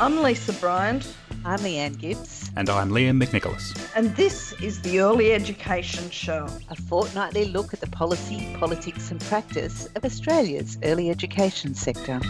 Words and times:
I'm 0.00 0.22
Lisa 0.22 0.52
Bryant. 0.52 1.12
I'm 1.44 1.58
Leanne 1.58 1.98
Gibbs. 1.98 2.52
And 2.54 2.70
I'm 2.70 2.90
Liam 2.90 3.20
McNicholas. 3.20 3.76
And 3.96 4.14
this 4.14 4.52
is 4.62 4.80
the 4.82 5.00
Early 5.00 5.32
Education 5.32 6.08
Show, 6.10 6.46
a 6.70 6.76
fortnightly 6.76 7.46
look 7.46 7.74
at 7.74 7.80
the 7.80 7.88
policy, 7.88 8.54
politics, 8.60 9.10
and 9.10 9.20
practice 9.22 9.88
of 9.96 10.04
Australia's 10.04 10.78
early 10.84 11.10
education 11.10 11.74
sector. 11.74 12.20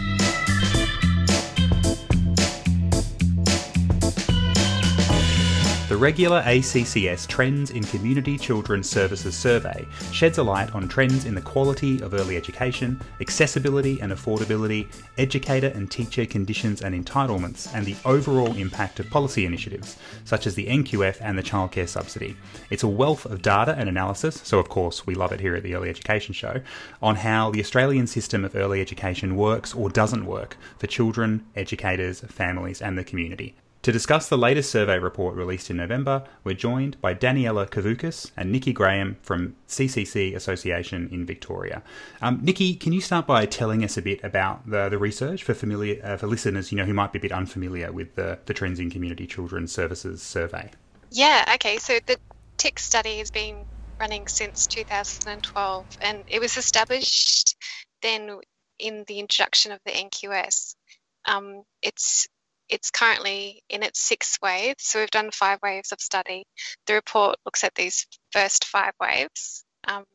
The 5.89 5.97
regular 5.97 6.43
ACCS 6.43 7.25
Trends 7.25 7.71
in 7.71 7.83
Community 7.83 8.37
Children's 8.37 8.87
Services 8.87 9.35
survey 9.35 9.87
sheds 10.11 10.37
a 10.37 10.43
light 10.43 10.75
on 10.75 10.87
trends 10.87 11.25
in 11.25 11.33
the 11.33 11.41
quality 11.41 11.99
of 12.03 12.13
early 12.13 12.37
education, 12.37 13.01
accessibility 13.21 13.99
and 13.99 14.11
affordability, 14.11 14.87
educator 15.17 15.69
and 15.69 15.89
teacher 15.89 16.27
conditions 16.27 16.83
and 16.83 16.93
entitlements, 16.93 17.73
and 17.73 17.87
the 17.87 17.95
overall 18.05 18.55
impact 18.55 18.99
of 18.99 19.09
policy 19.09 19.47
initiatives, 19.47 19.97
such 20.25 20.45
as 20.45 20.53
the 20.53 20.67
NQF 20.67 21.17
and 21.21 21.35
the 21.35 21.41
childcare 21.41 21.89
subsidy. 21.89 22.37
It's 22.69 22.83
a 22.83 22.87
wealth 22.87 23.25
of 23.25 23.41
data 23.41 23.73
and 23.75 23.89
analysis, 23.89 24.39
so 24.43 24.59
of 24.59 24.69
course 24.69 25.07
we 25.07 25.15
love 25.15 25.31
it 25.31 25.39
here 25.39 25.55
at 25.55 25.63
the 25.63 25.73
Early 25.73 25.89
Education 25.89 26.35
Show, 26.35 26.61
on 27.01 27.15
how 27.15 27.49
the 27.49 27.61
Australian 27.61 28.05
system 28.05 28.45
of 28.45 28.55
early 28.55 28.79
education 28.79 29.35
works 29.35 29.73
or 29.73 29.89
doesn't 29.89 30.27
work 30.27 30.55
for 30.77 30.85
children, 30.85 31.47
educators, 31.55 32.21
families, 32.21 32.79
and 32.79 32.95
the 32.95 33.03
community. 33.03 33.55
To 33.83 33.93
discuss 33.93 34.27
the 34.27 34.37
latest 34.37 34.69
survey 34.71 34.99
report 34.99 35.35
released 35.35 35.69
in 35.69 35.77
November, 35.77 36.25
we're 36.43 36.53
joined 36.53 36.99
by 36.99 37.13
Daniela 37.13 37.65
Kavoukas 37.69 38.29
and 38.35 38.51
Nikki 38.51 38.73
Graham 38.73 39.15
from 39.21 39.55
CCC 39.69 40.35
Association 40.35 41.07
in 41.13 41.25
Victoria. 41.25 41.81
Um, 42.21 42.39
Nikki, 42.43 42.75
can 42.75 42.91
you 42.91 42.99
start 42.99 43.25
by 43.25 43.45
telling 43.45 43.81
us 43.85 43.95
a 43.95 44.01
bit 44.01 44.21
about 44.21 44.69
the, 44.69 44.89
the 44.89 44.97
research 44.97 45.43
for 45.43 45.53
familiar 45.53 46.01
uh, 46.03 46.17
for 46.17 46.27
listeners, 46.27 46.73
you 46.73 46.77
know, 46.77 46.83
who 46.83 46.93
might 46.93 47.13
be 47.13 47.19
a 47.19 47.21
bit 47.21 47.31
unfamiliar 47.31 47.89
with 47.93 48.15
the, 48.15 48.37
the 48.47 48.53
Trends 48.53 48.81
in 48.81 48.89
Community 48.89 49.25
Children's 49.25 49.71
Services 49.71 50.21
survey? 50.21 50.69
Yeah, 51.11 51.49
okay. 51.55 51.77
So 51.77 51.99
the 52.05 52.17
TIC 52.57 52.79
study 52.79 53.19
has 53.19 53.31
been 53.31 53.63
running 53.97 54.27
since 54.27 54.67
2012, 54.67 55.85
and 56.01 56.23
it 56.27 56.41
was 56.41 56.57
established 56.57 57.55
then 58.01 58.41
in 58.77 59.05
the 59.07 59.19
introduction 59.19 59.71
of 59.71 59.79
the 59.85 59.91
NQS. 59.91 60.75
Um, 61.23 61.63
it's 61.81 62.27
it's 62.69 62.91
currently 62.91 63.63
in 63.69 63.83
its 63.83 63.99
sixth 63.99 64.39
wave, 64.41 64.75
so 64.77 64.99
we've 64.99 65.09
done 65.09 65.31
five 65.31 65.59
waves 65.63 65.91
of 65.91 65.99
study. 65.99 66.45
The 66.85 66.93
report 66.93 67.37
looks 67.45 67.63
at 67.63 67.75
these 67.75 68.05
first 68.31 68.65
five 68.65 68.93
waves, 68.99 69.65
um, 69.87 70.05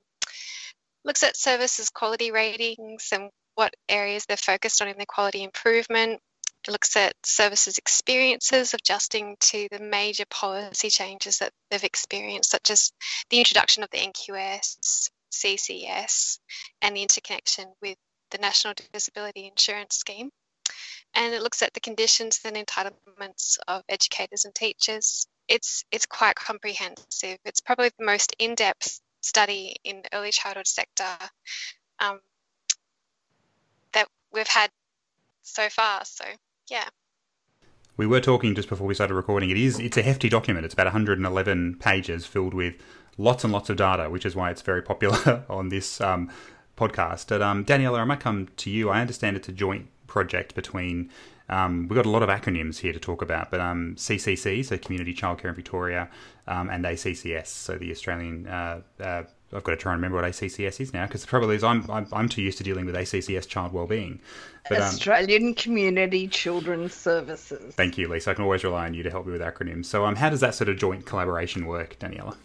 looks 1.04 1.22
at 1.22 1.36
services 1.36 1.90
quality 1.90 2.30
ratings 2.30 3.08
and 3.12 3.30
what 3.56 3.74
areas 3.88 4.24
they're 4.26 4.36
focused 4.36 4.80
on 4.80 4.88
in 4.88 4.96
their 4.96 5.06
quality 5.06 5.42
improvement. 5.42 6.20
It 6.66 6.70
looks 6.70 6.96
at 6.96 7.12
services 7.24 7.76
experiences 7.76 8.72
adjusting 8.72 9.36
to 9.38 9.68
the 9.70 9.80
major 9.80 10.24
policy 10.30 10.88
changes 10.88 11.38
that 11.38 11.52
they've 11.70 11.84
experienced, 11.84 12.50
such 12.50 12.70
as 12.70 12.90
the 13.28 13.38
introduction 13.38 13.82
of 13.82 13.90
the 13.90 13.98
NQS, 13.98 15.10
CCS, 15.30 16.38
and 16.80 16.96
the 16.96 17.02
interconnection 17.02 17.66
with 17.82 17.98
the 18.30 18.38
National 18.38 18.74
Disability 18.92 19.46
Insurance 19.46 19.96
Scheme 19.96 20.30
and 21.14 21.34
it 21.34 21.42
looks 21.42 21.62
at 21.62 21.72
the 21.74 21.80
conditions 21.80 22.40
and 22.44 22.56
entitlements 22.56 23.58
of 23.68 23.82
educators 23.88 24.44
and 24.44 24.54
teachers. 24.54 25.26
It's 25.48 25.84
it's 25.90 26.06
quite 26.06 26.34
comprehensive. 26.34 27.38
It's 27.44 27.60
probably 27.60 27.90
the 27.98 28.04
most 28.04 28.34
in-depth 28.38 29.00
study 29.20 29.76
in 29.84 30.02
the 30.02 30.16
early 30.16 30.30
childhood 30.30 30.66
sector 30.66 31.16
um, 32.00 32.20
that 33.92 34.08
we've 34.32 34.46
had 34.46 34.70
so 35.42 35.68
far. 35.68 36.04
So 36.04 36.24
yeah. 36.70 36.88
We 37.96 38.06
were 38.06 38.20
talking 38.20 38.56
just 38.56 38.68
before 38.68 38.86
we 38.86 38.94
started 38.94 39.14
recording. 39.14 39.50
It 39.50 39.56
is 39.56 39.78
it's 39.78 39.96
a 39.96 40.02
hefty 40.02 40.28
document. 40.28 40.64
It's 40.64 40.74
about 40.74 40.86
111 40.86 41.76
pages 41.78 42.26
filled 42.26 42.54
with 42.54 42.74
lots 43.16 43.44
and 43.44 43.52
lots 43.52 43.70
of 43.70 43.76
data, 43.76 44.10
which 44.10 44.26
is 44.26 44.34
why 44.34 44.50
it's 44.50 44.62
very 44.62 44.82
popular 44.82 45.44
on 45.48 45.68
this 45.68 46.00
um, 46.00 46.30
podcast. 46.76 47.28
But 47.28 47.42
um, 47.42 47.64
Daniela, 47.64 48.00
I 48.00 48.04
might 48.04 48.20
come 48.20 48.48
to 48.56 48.70
you. 48.70 48.90
I 48.90 49.00
understand 49.00 49.36
it's 49.36 49.48
a 49.48 49.52
joint 49.52 49.88
project 50.14 50.54
between 50.54 51.10
um, 51.48 51.88
we've 51.88 51.96
got 51.96 52.06
a 52.06 52.10
lot 52.16 52.22
of 52.22 52.30
acronyms 52.30 52.78
here 52.78 52.92
to 52.92 52.98
talk 52.98 53.20
about, 53.20 53.50
but 53.50 53.60
um, 53.60 53.96
CCC, 53.96 54.64
so 54.64 54.78
Community 54.78 55.12
Childcare 55.12 55.50
in 55.50 55.54
Victoria, 55.54 56.08
um, 56.46 56.70
and 56.70 56.84
ACCS, 56.84 57.48
so 57.48 57.76
the 57.76 57.90
Australian. 57.90 58.46
Uh, 58.46 58.80
uh, 59.00 59.24
I've 59.52 59.62
got 59.62 59.72
to 59.72 59.76
try 59.76 59.92
and 59.92 60.02
remember 60.02 60.20
what 60.20 60.30
ACCS 60.30 60.80
is 60.80 60.92
now 60.92 61.06
because 61.06 61.20
the 61.20 61.26
trouble 61.28 61.50
is 61.50 61.62
I'm, 61.62 61.88
I'm, 61.88 62.08
I'm 62.12 62.28
too 62.28 62.42
used 62.42 62.58
to 62.58 62.64
dealing 62.64 62.86
with 62.86 62.94
ACCS 62.96 63.46
child 63.46 63.72
wellbeing. 63.72 64.20
But, 64.68 64.78
um, 64.78 64.84
Australian 64.84 65.54
Community 65.54 66.26
Children's 66.28 66.94
Services. 66.94 67.74
Thank 67.74 67.98
you, 67.98 68.08
Lisa. 68.08 68.30
I 68.30 68.34
can 68.34 68.44
always 68.44 68.64
rely 68.64 68.86
on 68.86 68.94
you 68.94 69.02
to 69.02 69.10
help 69.10 69.26
me 69.26 69.32
with 69.32 69.42
acronyms. 69.42 69.84
So, 69.84 70.06
um, 70.06 70.16
how 70.16 70.30
does 70.30 70.40
that 70.40 70.54
sort 70.54 70.70
of 70.70 70.76
joint 70.78 71.04
collaboration 71.06 71.66
work, 71.66 71.98
Daniela? 71.98 72.36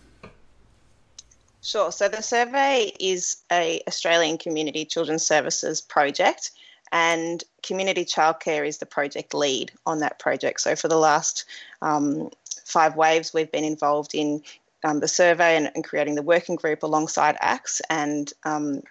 Sure. 1.62 1.92
So 1.92 2.08
the 2.08 2.22
survey 2.22 2.92
is 3.00 3.38
a 3.52 3.82
Australian 3.88 4.38
Community 4.38 4.86
Children's 4.86 5.26
Services 5.26 5.82
project 5.82 6.52
and 6.92 7.44
community 7.64 8.06
childcare 8.06 8.68
is 8.68 8.78
the 8.78 8.86
project 8.86 9.34
lead 9.34 9.72
on 9.86 10.00
that 10.00 10.20
project. 10.20 10.62
So 10.62 10.76
for 10.76 10.88
the 10.88 10.98
last 10.98 11.46
um, 11.82 12.30
five 12.66 12.96
waves, 12.96 13.34
we've 13.34 13.52
been 13.52 13.64
involved 13.64 14.12
in 14.14 14.42
um, 14.84 15.00
the 15.00 15.08
survey 15.08 15.58
and, 15.58 15.72
and, 15.76 15.84
creating 15.84 16.16
the 16.16 16.22
working 16.22 16.56
group 16.56 16.84
alongside 16.84 17.36
ACCS 17.38 17.82
and, 17.90 18.32
um, 18.46 18.82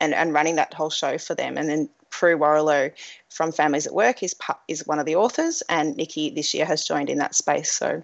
and 0.00 0.14
and 0.14 0.34
running 0.34 0.56
that 0.56 0.74
whole 0.74 0.90
show 0.90 1.16
for 1.16 1.34
them. 1.34 1.56
And 1.56 1.68
then 1.68 1.88
Prue 2.10 2.38
Warrilow 2.38 2.92
from 3.28 3.52
Families 3.52 3.86
at 3.86 3.94
Work 3.94 4.22
is 4.22 4.34
is 4.68 4.86
one 4.86 4.98
of 4.98 5.06
the 5.06 5.16
authors, 5.16 5.62
and 5.68 5.96
Nikki 5.96 6.30
this 6.30 6.54
year 6.54 6.64
has 6.64 6.84
joined 6.84 7.10
in 7.10 7.18
that 7.18 7.34
space. 7.34 7.72
So 7.72 8.02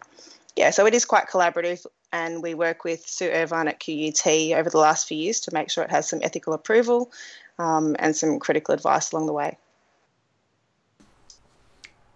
yeah, 0.57 0.71
so 0.71 0.87
it 0.87 0.95
is 0.95 1.05
quite 1.05 1.29
collaborative, 1.29 1.87
and 2.13 2.43
we 2.43 2.55
work 2.55 2.85
with 2.85 3.07
Sue 3.07 3.31
Irvine 3.31 3.69
at 3.69 3.81
QUT 3.81 4.27
over 4.55 4.69
the 4.69 4.79
last 4.79 5.09
few 5.09 5.17
years 5.17 5.41
to 5.41 5.55
make 5.55 5.71
sure 5.71 5.85
it 5.85 5.91
has 5.91 6.09
some 6.09 6.21
ethical 6.23 6.53
approval 6.53 7.11
um, 7.59 7.97
and 7.99 8.15
some 8.15 8.39
critical 8.39 8.75
advice 8.75 9.13
along 9.13 9.27
the 9.27 9.33
way. 9.33 9.59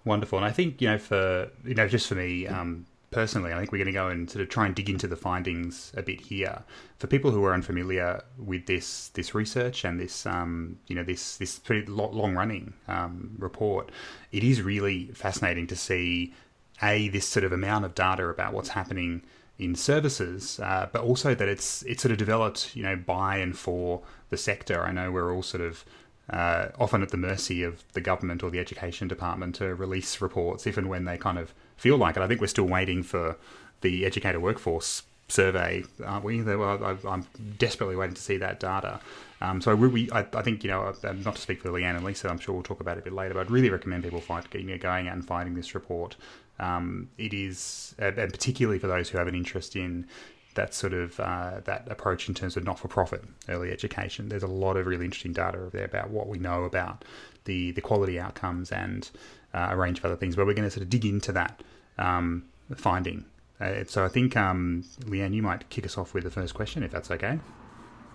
Wonderful, 0.04 0.38
and 0.38 0.47
I 0.47 0.52
think 0.52 0.80
you 0.80 0.88
know, 0.88 0.98
for 0.98 1.50
you 1.64 1.74
know, 1.74 1.88
just 1.88 2.08
for 2.08 2.14
me 2.14 2.47
um, 2.47 2.86
personally, 3.10 3.52
I 3.52 3.58
think 3.58 3.72
we're 3.72 3.78
going 3.78 3.86
to 3.86 3.92
go 3.92 4.08
and 4.08 4.30
sort 4.30 4.42
of 4.42 4.48
try 4.48 4.66
and 4.66 4.74
dig 4.74 4.88
into 4.88 5.06
the 5.06 5.16
findings 5.16 5.92
a 5.97 6.02
bit 6.02 6.20
here. 6.20 6.62
For 6.98 7.06
people 7.06 7.30
who 7.30 7.44
are 7.44 7.54
unfamiliar 7.54 8.22
with 8.38 8.66
this 8.66 9.08
this 9.08 9.34
research 9.34 9.84
and 9.84 9.98
this 9.98 10.26
um, 10.26 10.78
you 10.86 10.94
know 10.94 11.02
this 11.02 11.36
this 11.38 11.58
pretty 11.58 11.86
long 11.86 12.34
running 12.34 12.74
um, 12.88 13.34
report, 13.38 13.91
it 14.32 14.44
is 14.44 14.62
really 14.62 15.06
fascinating 15.06 15.66
to 15.68 15.76
see 15.76 16.34
a 16.82 17.08
this 17.08 17.26
sort 17.26 17.44
of 17.44 17.53
amount 17.53 17.84
of 17.84 17.94
data 17.94 18.28
about 18.28 18.53
what's 18.53 18.70
happening 18.70 19.22
in 19.58 19.74
services, 19.74 20.60
uh, 20.60 20.88
but 20.92 21.03
also 21.03 21.34
that 21.34 21.48
it's 21.48 21.82
it's 21.82 22.03
sort 22.03 22.12
of 22.12 22.18
developed, 22.18 22.76
you 22.76 22.82
know, 22.82 22.97
by 22.97 23.38
and 23.38 23.56
for 23.58 24.03
the 24.31 24.37
sector. 24.37 24.82
I 24.84 24.92
know 24.92 25.10
we're 25.10 25.32
all 25.32 25.42
sort 25.42 25.62
of 25.62 25.84
uh, 26.31 26.69
often 26.78 27.03
at 27.03 27.10
the 27.10 27.16
mercy 27.16 27.62
of 27.62 27.84
the 27.92 28.00
government 28.00 28.42
or 28.42 28.50
the 28.50 28.59
education 28.59 29.09
department 29.09 29.54
to 29.56 29.75
release 29.75 30.20
reports 30.20 30.66
if 30.66 30.76
and 30.76 30.88
when 30.88 31.04
they 31.04 31.16
kind 31.16 31.38
of 31.38 31.54
feel 31.76 31.97
like 31.97 32.16
it. 32.16 32.22
I 32.22 32.28
think 32.28 32.41
we're 32.41 32.48
still 32.48 32.66
waiting 32.66 33.03
for 33.03 33.36
the 33.82 34.04
educator 34.04 34.41
workforce 34.41 35.03
survey, 35.28 35.84
aren't 36.04 36.25
we? 36.25 36.41
I'm 36.41 37.26
desperately 37.59 37.97
waiting 37.97 38.15
to 38.15 38.22
see 38.22 38.36
that 38.38 38.60
data. 38.60 39.00
Um, 39.41 39.60
so 39.60 39.75
really, 39.75 40.10
I, 40.12 40.20
I, 40.32 40.42
think 40.42 40.65
you 40.65 40.70
know, 40.70 40.82
uh, 40.82 41.12
not 41.12 41.36
to 41.36 41.41
speak 41.41 41.60
for 41.60 41.69
Leanne 41.69 41.97
and 41.97 42.04
Lisa, 42.04 42.28
I'm 42.28 42.38
sure 42.38 42.54
we'll 42.54 42.62
talk 42.62 42.81
about 42.81 42.97
it 42.97 43.00
a 43.00 43.04
bit 43.04 43.12
later. 43.12 43.34
But 43.34 43.41
I'd 43.41 43.50
really 43.50 43.70
recommend 43.70 44.04
people 44.04 44.20
find, 44.20 44.48
getting 44.50 44.66
going 44.78 45.09
out 45.09 45.15
and 45.15 45.26
finding 45.26 45.54
this 45.54 45.75
report. 45.75 46.16
Um, 46.59 47.10
it 47.19 47.34
is, 47.34 47.94
and 47.98 48.32
particularly 48.32 48.78
for 48.78 48.86
those 48.86 49.10
who 49.10 49.19
have 49.19 49.26
an 49.26 49.34
interest 49.34 49.76
in 49.76 50.06
that 50.56 50.74
sort 50.74 50.92
of 50.92 51.18
uh, 51.20 51.60
that 51.64 51.86
approach 51.90 52.28
in 52.28 52.34
terms 52.34 52.56
of 52.56 52.64
not-for-profit 52.64 53.24
early 53.48 53.70
education. 53.70 54.28
There's 54.28 54.42
a 54.42 54.48
lot 54.48 54.76
of 54.76 54.86
really 54.86 55.04
interesting 55.04 55.32
data 55.32 55.58
there 55.72 55.84
about 55.84 56.10
what 56.10 56.28
we 56.28 56.38
know 56.38 56.64
about 56.64 57.04
the 57.44 57.70
the 57.70 57.80
quality 57.80 58.18
outcomes 58.18 58.72
and 58.72 59.08
uh, 59.54 59.68
a 59.70 59.76
range 59.76 59.98
of 59.98 60.06
other 60.06 60.16
things. 60.16 60.36
But 60.36 60.47
we're 60.47 60.54
going 60.54 60.68
to 60.68 60.70
sort 60.70 60.82
of 60.82 60.91
dig 60.91 61.04
into 61.04 61.32
that 61.32 61.62
um, 61.98 62.44
finding. 62.74 63.24
Uh, 63.60 63.84
so 63.86 64.04
I 64.04 64.08
think 64.08 64.36
um, 64.36 64.84
Leanne, 65.04 65.32
you 65.32 65.42
might 65.42 65.68
kick 65.70 65.86
us 65.86 65.97
off 65.97 66.12
with 66.12 66.24
the 66.24 66.30
first 66.30 66.54
question, 66.54 66.82
if 66.82 66.91
that's 66.91 67.10
okay. 67.10 67.38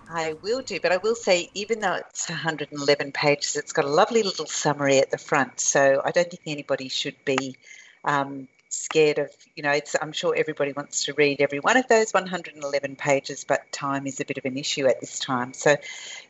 I 0.08 0.34
will 0.42 0.60
do, 0.60 0.78
but 0.78 0.92
I 0.92 0.98
will 0.98 1.14
say, 1.14 1.50
even 1.54 1.80
though 1.80 1.94
it's 1.94 2.28
111 2.28 3.12
pages, 3.12 3.56
it's 3.56 3.72
got 3.72 3.84
a 3.84 3.88
lovely 3.88 4.22
little 4.22 4.46
summary 4.46 4.98
at 4.98 5.10
the 5.10 5.18
front. 5.18 5.58
So 5.58 6.02
I 6.04 6.10
don't 6.10 6.28
think 6.28 6.42
anybody 6.46 6.88
should 6.88 7.16
be 7.24 7.56
um, 8.04 8.46
scared 8.72 9.18
of, 9.18 9.30
you 9.54 9.62
know, 9.62 9.70
it's, 9.70 9.94
I'm 10.00 10.12
sure 10.12 10.34
everybody 10.34 10.72
wants 10.72 11.04
to 11.04 11.14
read 11.14 11.40
every 11.40 11.60
one 11.60 11.76
of 11.76 11.86
those 11.88 12.12
111 12.12 12.96
pages, 12.96 13.44
but 13.44 13.70
time 13.70 14.06
is 14.06 14.20
a 14.20 14.24
bit 14.24 14.38
of 14.38 14.44
an 14.44 14.56
issue 14.56 14.86
at 14.86 15.00
this 15.00 15.18
time. 15.18 15.52
So 15.52 15.76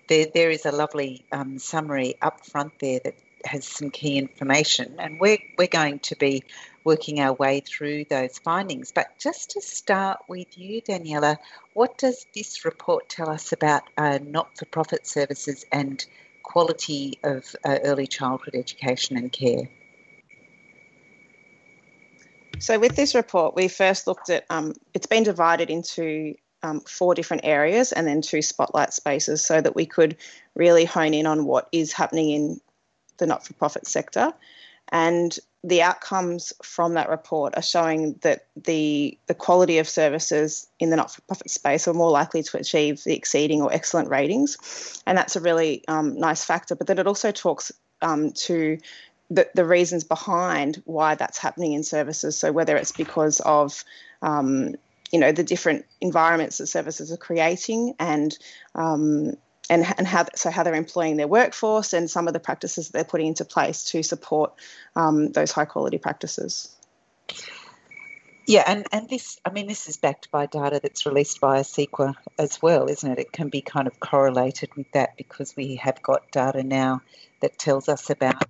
there, 0.08 0.26
there 0.32 0.50
is 0.50 0.66
a 0.66 0.72
lovely 0.72 1.24
um, 1.30 1.58
summary 1.58 2.16
up 2.20 2.44
front 2.44 2.78
there 2.80 3.00
that 3.04 3.14
has 3.44 3.66
some 3.66 3.90
key 3.90 4.18
information, 4.18 4.96
and 4.98 5.20
we're, 5.20 5.38
we're 5.56 5.66
going 5.66 6.00
to 6.00 6.16
be 6.16 6.44
working 6.84 7.20
our 7.20 7.32
way 7.32 7.60
through 7.60 8.04
those 8.04 8.38
findings. 8.38 8.92
But 8.92 9.18
just 9.18 9.50
to 9.50 9.60
start 9.60 10.20
with 10.28 10.58
you, 10.58 10.82
Daniela, 10.82 11.38
what 11.74 11.96
does 11.96 12.26
this 12.34 12.64
report 12.64 13.08
tell 13.08 13.30
us 13.30 13.52
about 13.52 13.82
uh, 13.96 14.18
not 14.24 14.58
for 14.58 14.64
profit 14.66 15.06
services 15.06 15.64
and 15.70 16.04
quality 16.42 17.18
of 17.22 17.54
uh, 17.64 17.78
early 17.84 18.06
childhood 18.06 18.54
education 18.54 19.16
and 19.16 19.30
care? 19.30 19.68
So 22.58 22.78
with 22.78 22.96
this 22.96 23.14
report, 23.14 23.56
we 23.56 23.68
first 23.68 24.06
looked 24.06 24.30
at 24.30 24.44
um, 24.50 24.74
it's 24.94 25.06
been 25.06 25.24
divided 25.24 25.70
into 25.70 26.34
um, 26.62 26.80
four 26.80 27.14
different 27.14 27.44
areas 27.44 27.92
and 27.92 28.06
then 28.06 28.22
two 28.22 28.42
spotlight 28.42 28.92
spaces 28.92 29.44
so 29.44 29.60
that 29.60 29.74
we 29.74 29.86
could 29.86 30.16
really 30.54 30.84
hone 30.84 31.14
in 31.14 31.26
on 31.26 31.44
what 31.44 31.68
is 31.72 31.92
happening 31.92 32.30
in 32.30 32.60
the 33.18 33.26
not-for-profit 33.26 33.86
sector. 33.86 34.32
And 34.90 35.36
the 35.64 35.82
outcomes 35.82 36.52
from 36.62 36.94
that 36.94 37.08
report 37.08 37.54
are 37.56 37.62
showing 37.62 38.18
that 38.22 38.46
the 38.56 39.16
the 39.26 39.34
quality 39.34 39.78
of 39.78 39.88
services 39.88 40.66
in 40.80 40.90
the 40.90 40.96
not-for-profit 40.96 41.50
space 41.50 41.86
are 41.86 41.94
more 41.94 42.10
likely 42.10 42.42
to 42.42 42.58
achieve 42.58 43.02
the 43.04 43.14
exceeding 43.14 43.62
or 43.62 43.72
excellent 43.72 44.08
ratings, 44.10 45.02
and 45.06 45.16
that's 45.16 45.36
a 45.36 45.40
really 45.40 45.84
um, 45.86 46.18
nice 46.18 46.44
factor. 46.44 46.74
But 46.74 46.88
then 46.88 46.98
it 46.98 47.06
also 47.06 47.30
talks 47.30 47.70
um, 48.02 48.32
to 48.32 48.78
the, 49.34 49.48
the 49.54 49.64
reasons 49.64 50.04
behind 50.04 50.82
why 50.84 51.14
that's 51.14 51.38
happening 51.38 51.72
in 51.72 51.82
services. 51.82 52.36
So 52.36 52.52
whether 52.52 52.76
it's 52.76 52.92
because 52.92 53.40
of 53.40 53.84
um, 54.20 54.74
you 55.10 55.18
know 55.18 55.32
the 55.32 55.44
different 55.44 55.84
environments 56.00 56.58
that 56.58 56.66
services 56.66 57.12
are 57.12 57.16
creating 57.16 57.94
and 57.98 58.36
um, 58.74 59.36
and, 59.70 59.84
and 59.96 60.06
how 60.06 60.26
so 60.34 60.50
how 60.50 60.62
they're 60.62 60.74
employing 60.74 61.16
their 61.16 61.28
workforce 61.28 61.92
and 61.92 62.10
some 62.10 62.26
of 62.26 62.34
the 62.34 62.40
practices 62.40 62.88
that 62.88 62.92
they're 62.92 63.04
putting 63.04 63.28
into 63.28 63.44
place 63.44 63.84
to 63.84 64.02
support 64.02 64.52
um, 64.96 65.32
those 65.32 65.52
high 65.52 65.64
quality 65.64 65.98
practices. 65.98 66.74
Yeah, 68.44 68.64
and, 68.66 68.86
and 68.90 69.08
this, 69.08 69.38
I 69.44 69.50
mean, 69.50 69.68
this 69.68 69.88
is 69.88 69.96
backed 69.96 70.32
by 70.32 70.46
data 70.46 70.80
that's 70.82 71.06
released 71.06 71.40
by 71.40 71.60
ACECQA 71.60 72.14
as 72.40 72.60
well, 72.60 72.88
isn't 72.88 73.12
it? 73.12 73.20
It 73.20 73.32
can 73.32 73.50
be 73.50 73.60
kind 73.60 73.86
of 73.86 74.00
correlated 74.00 74.74
with 74.74 74.90
that 74.94 75.16
because 75.16 75.54
we 75.54 75.76
have 75.76 76.02
got 76.02 76.32
data 76.32 76.64
now 76.64 77.02
that 77.40 77.56
tells 77.56 77.88
us 77.88 78.10
about 78.10 78.42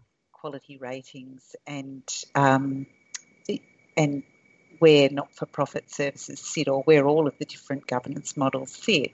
quality 0.43 0.77
ratings 0.77 1.55
and 1.69 2.03
um, 2.35 2.85
and 3.97 4.25
where 4.81 5.09
not-for-profit 5.09 5.89
services 5.89 6.41
sit 6.41 6.67
or 6.67 6.83
where 6.83 7.07
all 7.07 7.29
of 7.29 7.39
the 7.39 7.45
different 7.45 7.87
governance 7.87 8.37
models 8.37 8.73
sit. 8.73 9.13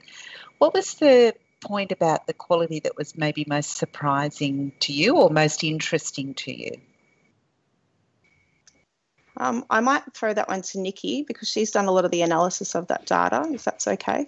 What 0.56 0.72
was 0.72 0.94
the 0.94 1.34
point 1.60 1.92
about 1.92 2.26
the 2.26 2.32
quality 2.32 2.80
that 2.80 2.96
was 2.96 3.14
maybe 3.14 3.44
most 3.46 3.76
surprising 3.76 4.72
to 4.80 4.94
you 4.94 5.16
or 5.16 5.28
most 5.28 5.62
interesting 5.62 6.32
to 6.32 6.50
you? 6.50 6.80
Um, 9.36 9.66
I 9.68 9.80
might 9.80 10.04
throw 10.14 10.32
that 10.32 10.48
one 10.48 10.62
to 10.62 10.80
Nikki 10.80 11.24
because 11.28 11.50
she's 11.50 11.72
done 11.72 11.84
a 11.84 11.92
lot 11.92 12.06
of 12.06 12.10
the 12.10 12.22
analysis 12.22 12.74
of 12.74 12.86
that 12.86 13.04
data, 13.04 13.46
if 13.52 13.64
that's 13.64 13.86
okay. 13.86 14.26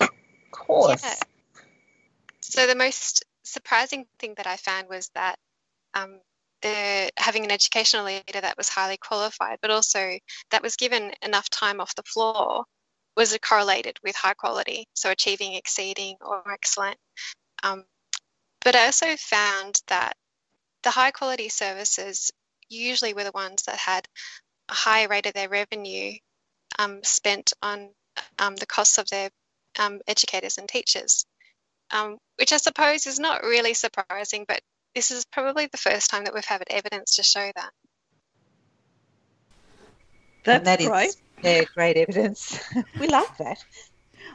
Of 0.00 0.10
course. 0.50 1.04
Yeah. 1.04 1.14
So, 2.40 2.66
the 2.66 2.74
most 2.74 3.24
surprising 3.44 4.06
thing 4.18 4.34
that 4.38 4.48
I 4.48 4.56
found 4.56 4.88
was 4.88 5.08
that 5.14 5.38
um, 5.94 6.18
the, 6.62 7.10
having 7.16 7.44
an 7.44 7.50
educational 7.50 8.04
leader 8.04 8.40
that 8.40 8.56
was 8.56 8.68
highly 8.68 8.96
qualified, 8.96 9.58
but 9.60 9.70
also 9.70 10.18
that 10.50 10.62
was 10.62 10.76
given 10.76 11.12
enough 11.22 11.48
time 11.50 11.80
off 11.80 11.94
the 11.94 12.02
floor 12.02 12.64
was 13.16 13.36
correlated 13.42 13.98
with 14.02 14.16
high 14.16 14.34
quality, 14.34 14.86
so 14.94 15.10
achieving, 15.10 15.54
exceeding, 15.54 16.16
or 16.20 16.42
excellent. 16.50 16.96
Um, 17.62 17.84
but 18.64 18.76
I 18.76 18.86
also 18.86 19.16
found 19.16 19.80
that 19.88 20.16
the 20.82 20.90
high 20.90 21.10
quality 21.10 21.48
services 21.48 22.30
usually 22.68 23.14
were 23.14 23.24
the 23.24 23.32
ones 23.32 23.64
that 23.64 23.76
had 23.76 24.08
a 24.68 24.74
higher 24.74 25.08
rate 25.08 25.26
of 25.26 25.34
their 25.34 25.48
revenue 25.48 26.12
um, 26.78 27.02
spent 27.04 27.52
on 27.62 27.90
um, 28.38 28.56
the 28.56 28.66
costs 28.66 28.98
of 28.98 29.08
their 29.08 29.30
um, 29.78 30.00
educators 30.06 30.58
and 30.58 30.68
teachers, 30.68 31.26
um, 31.90 32.18
which 32.38 32.52
I 32.52 32.56
suppose 32.56 33.06
is 33.06 33.18
not 33.18 33.42
really 33.42 33.74
surprising, 33.74 34.44
but 34.48 34.60
this 34.94 35.10
is 35.10 35.24
probably 35.24 35.66
the 35.66 35.78
first 35.78 36.10
time 36.10 36.24
that 36.24 36.34
we've 36.34 36.44
had 36.44 36.62
evidence 36.68 37.16
to 37.16 37.22
show 37.22 37.50
that. 37.54 37.70
That's 40.44 40.64
that 40.64 40.80
right. 40.88 41.08
Is, 41.08 41.16
yeah, 41.42 41.62
great 41.74 41.96
evidence. 41.96 42.60
we 43.00 43.08
like 43.08 43.36
that. 43.38 43.64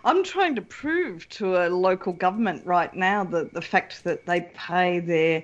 I'm 0.04 0.24
trying 0.24 0.56
to 0.56 0.62
prove 0.62 1.27
to 1.30 1.57
a 1.57 1.69
local 1.69 2.13
government 2.13 2.65
right 2.65 2.94
now 2.94 3.24
that 3.25 3.54
the 3.54 3.62
fact 3.62 4.04
that 4.04 4.25
they 4.25 4.42
pay 4.54 5.00
their 5.00 5.44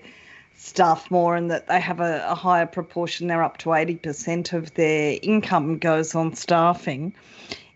staff 0.56 1.10
more 1.12 1.36
and 1.36 1.52
that 1.52 1.68
they 1.68 1.80
have 1.80 2.00
a, 2.00 2.26
a 2.28 2.36
higher 2.36 2.66
proportion, 2.66 3.28
they're 3.28 3.44
up 3.44 3.58
to 3.60 3.70
80% 3.70 4.54
of 4.54 4.74
their 4.76 5.18
income 5.22 5.80
goes 5.80 6.16
on 6.16 6.36
staffing, 6.36 7.14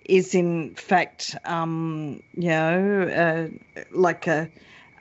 is 0.05 0.33
in 0.35 0.75
fact, 0.75 1.35
um, 1.45 2.21
you 2.35 2.49
know, 2.49 3.49
uh, 3.75 3.81
like 3.91 4.27
a 4.27 4.49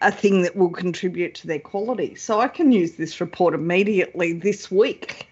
a 0.00 0.12
thing 0.12 0.42
that 0.42 0.56
will 0.56 0.70
contribute 0.70 1.34
to 1.36 1.46
their 1.46 1.58
quality. 1.58 2.14
So 2.14 2.40
I 2.40 2.48
can 2.48 2.72
use 2.72 2.92
this 2.92 3.20
report 3.20 3.54
immediately 3.54 4.34
this 4.34 4.70
week. 4.70 5.28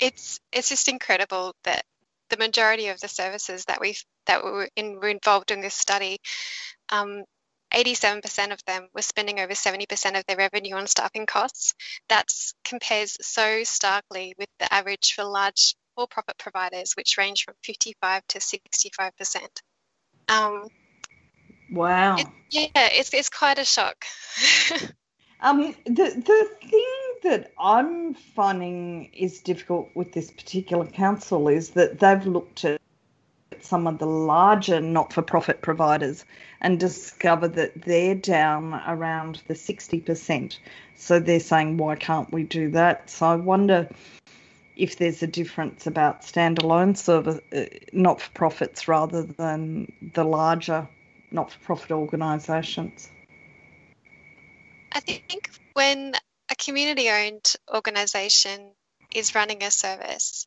It's 0.00 0.40
it's 0.52 0.68
just 0.68 0.88
incredible 0.88 1.54
that 1.64 1.84
the 2.30 2.36
majority 2.36 2.88
of 2.88 3.00
the 3.00 3.08
services 3.08 3.64
that 3.64 3.80
we 3.80 3.96
that 4.26 4.44
were, 4.44 4.68
in, 4.76 4.96
were 4.96 5.08
involved 5.08 5.50
in 5.50 5.60
this 5.60 5.74
study, 5.74 6.18
um, 6.90 7.24
87% 7.74 8.52
of 8.52 8.64
them 8.64 8.88
were 8.94 9.02
spending 9.02 9.40
over 9.40 9.52
70% 9.52 10.18
of 10.18 10.24
their 10.26 10.36
revenue 10.36 10.74
on 10.74 10.86
staffing 10.86 11.26
costs. 11.26 11.74
That 12.08 12.32
compares 12.64 13.16
so 13.20 13.64
starkly 13.64 14.34
with 14.38 14.48
the 14.58 14.72
average 14.72 15.14
for 15.14 15.24
large 15.24 15.74
for-profit 15.96 16.38
providers, 16.38 16.92
which 16.94 17.18
range 17.18 17.44
from 17.44 17.54
55 17.64 18.22
to 18.28 18.38
65%. 18.38 19.38
Um, 20.28 20.68
Wow. 21.70 22.16
It, 22.16 22.26
yeah, 22.50 22.68
it's 22.92 23.12
it's 23.12 23.28
quite 23.28 23.58
a 23.58 23.64
shock. 23.64 24.04
um, 25.40 25.74
the 25.84 25.92
the 25.92 26.50
thing 26.68 27.30
that 27.30 27.52
I'm 27.58 28.14
finding 28.14 29.10
is 29.12 29.40
difficult 29.40 29.90
with 29.94 30.12
this 30.12 30.30
particular 30.30 30.86
council 30.86 31.48
is 31.48 31.70
that 31.70 31.98
they've 31.98 32.26
looked 32.26 32.64
at 32.64 32.80
some 33.60 33.86
of 33.86 33.98
the 33.98 34.06
larger 34.06 34.80
not-for-profit 34.80 35.62
providers 35.62 36.24
and 36.60 36.78
discovered 36.78 37.54
that 37.54 37.82
they're 37.82 38.14
down 38.14 38.74
around 38.86 39.42
the 39.48 39.54
60%. 39.54 40.58
So 40.96 41.18
they're 41.18 41.40
saying, 41.40 41.76
why 41.76 41.96
can't 41.96 42.32
we 42.32 42.44
do 42.44 42.70
that? 42.70 43.10
So 43.10 43.26
I 43.26 43.34
wonder 43.36 43.88
if 44.76 44.96
there's 44.96 45.22
a 45.22 45.26
difference 45.26 45.86
about 45.86 46.22
standalone 46.22 46.96
service, 46.96 47.40
uh, 47.52 47.64
not-for-profits 47.92 48.86
rather 48.86 49.22
than 49.22 49.92
the 50.14 50.24
larger 50.24 50.88
not 51.30 51.52
for 51.52 51.58
profit 51.60 51.90
organisations? 51.92 53.10
I 54.92 55.00
think 55.00 55.50
when 55.74 56.14
a 56.50 56.54
community 56.56 57.10
owned 57.10 57.54
organisation 57.72 58.72
is 59.14 59.34
running 59.34 59.62
a 59.62 59.70
service, 59.70 60.46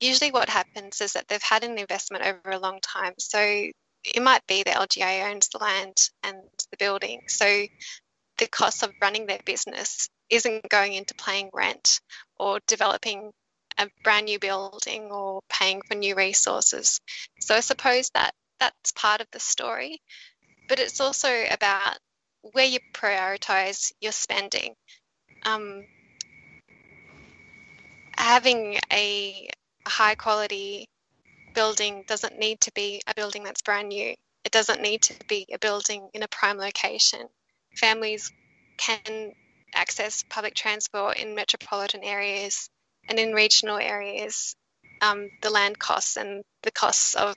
usually 0.00 0.30
what 0.30 0.48
happens 0.48 1.00
is 1.00 1.12
that 1.14 1.28
they've 1.28 1.42
had 1.42 1.64
an 1.64 1.78
investment 1.78 2.24
over 2.24 2.50
a 2.50 2.58
long 2.58 2.80
time. 2.80 3.14
So 3.18 3.38
it 3.40 4.22
might 4.22 4.46
be 4.46 4.62
that 4.62 4.76
LGA 4.76 5.30
owns 5.30 5.48
the 5.48 5.58
land 5.58 5.96
and 6.22 6.38
the 6.70 6.76
building. 6.78 7.22
So 7.28 7.66
the 8.38 8.46
cost 8.46 8.82
of 8.82 8.92
running 9.00 9.26
their 9.26 9.40
business 9.44 10.08
isn't 10.30 10.68
going 10.68 10.92
into 10.92 11.14
paying 11.14 11.50
rent 11.52 12.00
or 12.38 12.60
developing 12.66 13.32
a 13.78 13.88
brand 14.02 14.26
new 14.26 14.38
building 14.38 15.10
or 15.10 15.40
paying 15.48 15.82
for 15.82 15.94
new 15.94 16.14
resources. 16.14 17.00
So 17.40 17.54
I 17.54 17.60
suppose 17.60 18.10
that 18.14 18.32
that's 18.60 18.92
part 18.92 19.20
of 19.20 19.26
the 19.32 19.40
story. 19.40 20.00
But 20.68 20.80
it's 20.80 21.00
also 21.00 21.28
about 21.50 21.98
where 22.52 22.66
you 22.66 22.78
prioritize 22.92 23.92
your 24.00 24.12
spending. 24.12 24.74
Um, 25.44 25.84
having 28.16 28.78
a 28.92 29.48
high 29.86 30.14
quality 30.14 30.88
building 31.54 32.04
doesn't 32.06 32.38
need 32.38 32.60
to 32.60 32.72
be 32.72 33.02
a 33.06 33.14
building 33.14 33.44
that's 33.44 33.62
brand 33.62 33.88
new. 33.88 34.14
It 34.44 34.52
doesn't 34.52 34.80
need 34.80 35.02
to 35.02 35.14
be 35.28 35.46
a 35.52 35.58
building 35.58 36.08
in 36.14 36.22
a 36.22 36.28
prime 36.28 36.58
location. 36.58 37.28
Families 37.76 38.32
can 38.76 39.32
access 39.74 40.24
public 40.28 40.54
transport 40.54 41.18
in 41.18 41.34
metropolitan 41.34 42.02
areas 42.04 42.70
and 43.08 43.18
in 43.18 43.32
regional 43.32 43.78
areas. 43.78 44.54
Um, 45.00 45.30
the 45.42 45.50
land 45.50 45.78
costs 45.78 46.16
and 46.16 46.42
the 46.62 46.70
costs 46.70 47.14
of 47.14 47.36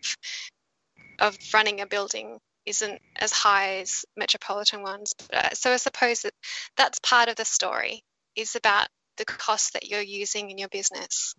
of 1.21 1.37
running 1.53 1.79
a 1.81 1.85
building 1.85 2.39
isn't 2.65 3.01
as 3.15 3.31
high 3.31 3.77
as 3.77 4.05
metropolitan 4.17 4.81
ones. 4.81 5.13
Uh, 5.31 5.49
so 5.53 5.71
I 5.71 5.77
suppose 5.77 6.21
that 6.21 6.33
that's 6.75 6.99
part 6.99 7.29
of 7.29 7.35
the 7.35 7.45
story 7.45 8.01
is 8.35 8.55
about 8.55 8.87
the 9.17 9.25
cost 9.25 9.73
that 9.73 9.87
you're 9.87 10.01
using 10.01 10.49
in 10.49 10.57
your 10.57 10.69
business. 10.69 11.35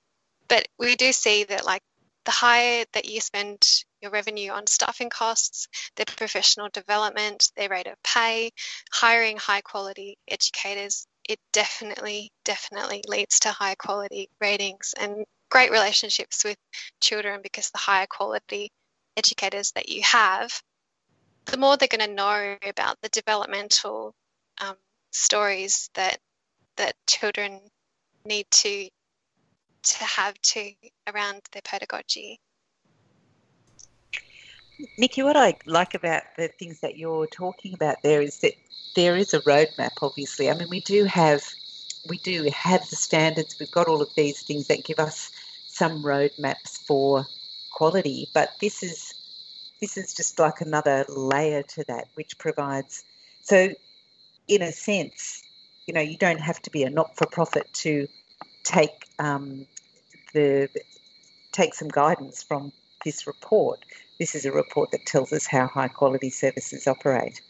But 0.49 0.69
we 0.79 0.97
do 0.97 1.12
see 1.12 1.45
that 1.45 1.65
like 1.65 1.83
the 2.25 2.31
higher 2.31 2.85
that 2.93 3.07
you 3.07 3.21
spend 3.21 3.61
your 4.01 4.11
revenue 4.11 4.51
on 4.51 4.67
staffing 4.67 5.11
costs, 5.11 5.67
their 5.97 6.07
professional 6.07 6.69
development, 6.73 7.51
their 7.57 7.69
rate 7.69 7.87
of 7.87 8.01
pay, 8.05 8.51
hiring 8.93 9.37
high 9.37 9.62
quality 9.62 10.17
educators, 10.29 11.07
it 11.29 11.39
definitely, 11.53 12.31
definitely 12.45 13.03
leads 13.09 13.41
to 13.41 13.51
high 13.51 13.75
quality 13.75 14.29
ratings 14.41 14.95
and 14.99 15.25
great 15.51 15.71
relationships 15.71 16.45
with 16.45 16.57
children 17.01 17.41
because 17.43 17.71
the 17.71 17.79
higher 17.79 18.07
quality 18.09 18.71
educators 19.16 19.73
that 19.73 19.88
you 19.88 20.02
have, 20.02 20.62
the 21.47 21.57
more 21.57 21.76
they're 21.76 21.88
going 21.88 22.09
to 22.09 22.14
know 22.14 22.57
about 22.66 22.97
the 23.02 23.09
developmental 23.09 24.14
um, 24.61 24.76
stories 25.12 25.90
that 25.95 26.19
that 26.76 26.95
children 27.07 27.61
need 28.25 28.47
to 28.50 28.88
to 29.83 30.04
have 30.04 30.35
to 30.42 30.73
around 31.12 31.42
their 31.52 31.62
pedagogy. 31.62 32.40
Nikki, 34.99 35.23
what 35.23 35.37
I 35.37 35.54
like 35.66 35.95
about 35.95 36.23
the 36.37 36.49
things 36.49 36.81
that 36.81 36.97
you're 36.97 37.26
talking 37.26 37.75
about 37.75 38.02
there 38.02 38.23
is 38.23 38.38
that 38.40 38.52
there 38.97 39.16
is 39.16 39.35
a 39.35 39.40
roadmap. 39.40 39.92
Obviously, 40.00 40.50
I 40.50 40.54
mean 40.54 40.69
we 40.69 40.81
do 40.81 41.04
have 41.04 41.42
we 42.09 42.19
do 42.19 42.50
have 42.54 42.88
the 42.88 42.97
standards. 42.97 43.57
We've 43.59 43.71
got 43.71 43.88
all 43.88 44.02
of 44.02 44.14
these 44.16 44.42
things 44.42 44.69
that 44.69 44.85
give 44.85 44.99
us 44.99 45.31
some 45.69 46.02
roadmaps 46.02 46.78
for 46.87 47.26
quality, 47.73 48.29
but 48.35 48.50
this 48.61 48.83
is 48.83 49.14
this 49.81 49.97
is 49.97 50.14
just 50.14 50.38
like 50.38 50.61
another 50.61 51.05
layer 51.09 51.62
to 51.62 51.85
that, 51.88 52.07
which 52.14 52.38
provides 52.38 53.05
so 53.43 53.71
in 54.49 54.62
a 54.62 54.73
sense, 54.73 55.43
you 55.87 55.95
know, 55.95 56.00
you 56.00 56.17
don't 56.17 56.41
have 56.41 56.61
to 56.62 56.71
be 56.71 56.85
a 56.85 56.91
not-for-profit 56.91 57.73
to 57.73 58.07
take 58.64 59.07
um, 59.19 59.67
the 60.35 60.69
take 61.52 61.75
some 61.75 61.88
guidance 61.88 62.43
from 62.43 62.73
this 63.05 63.26
report. 63.26 63.81
This 64.19 64.35
is 64.35 64.45
a 64.45 64.52
report 64.52 64.91
that 64.93 65.05
tells 65.07 65.33
us 65.33 65.47
how 65.47 65.67
high 65.67 65.88
quality 65.88 66.31
services 66.31 66.87
operate. 66.87 67.41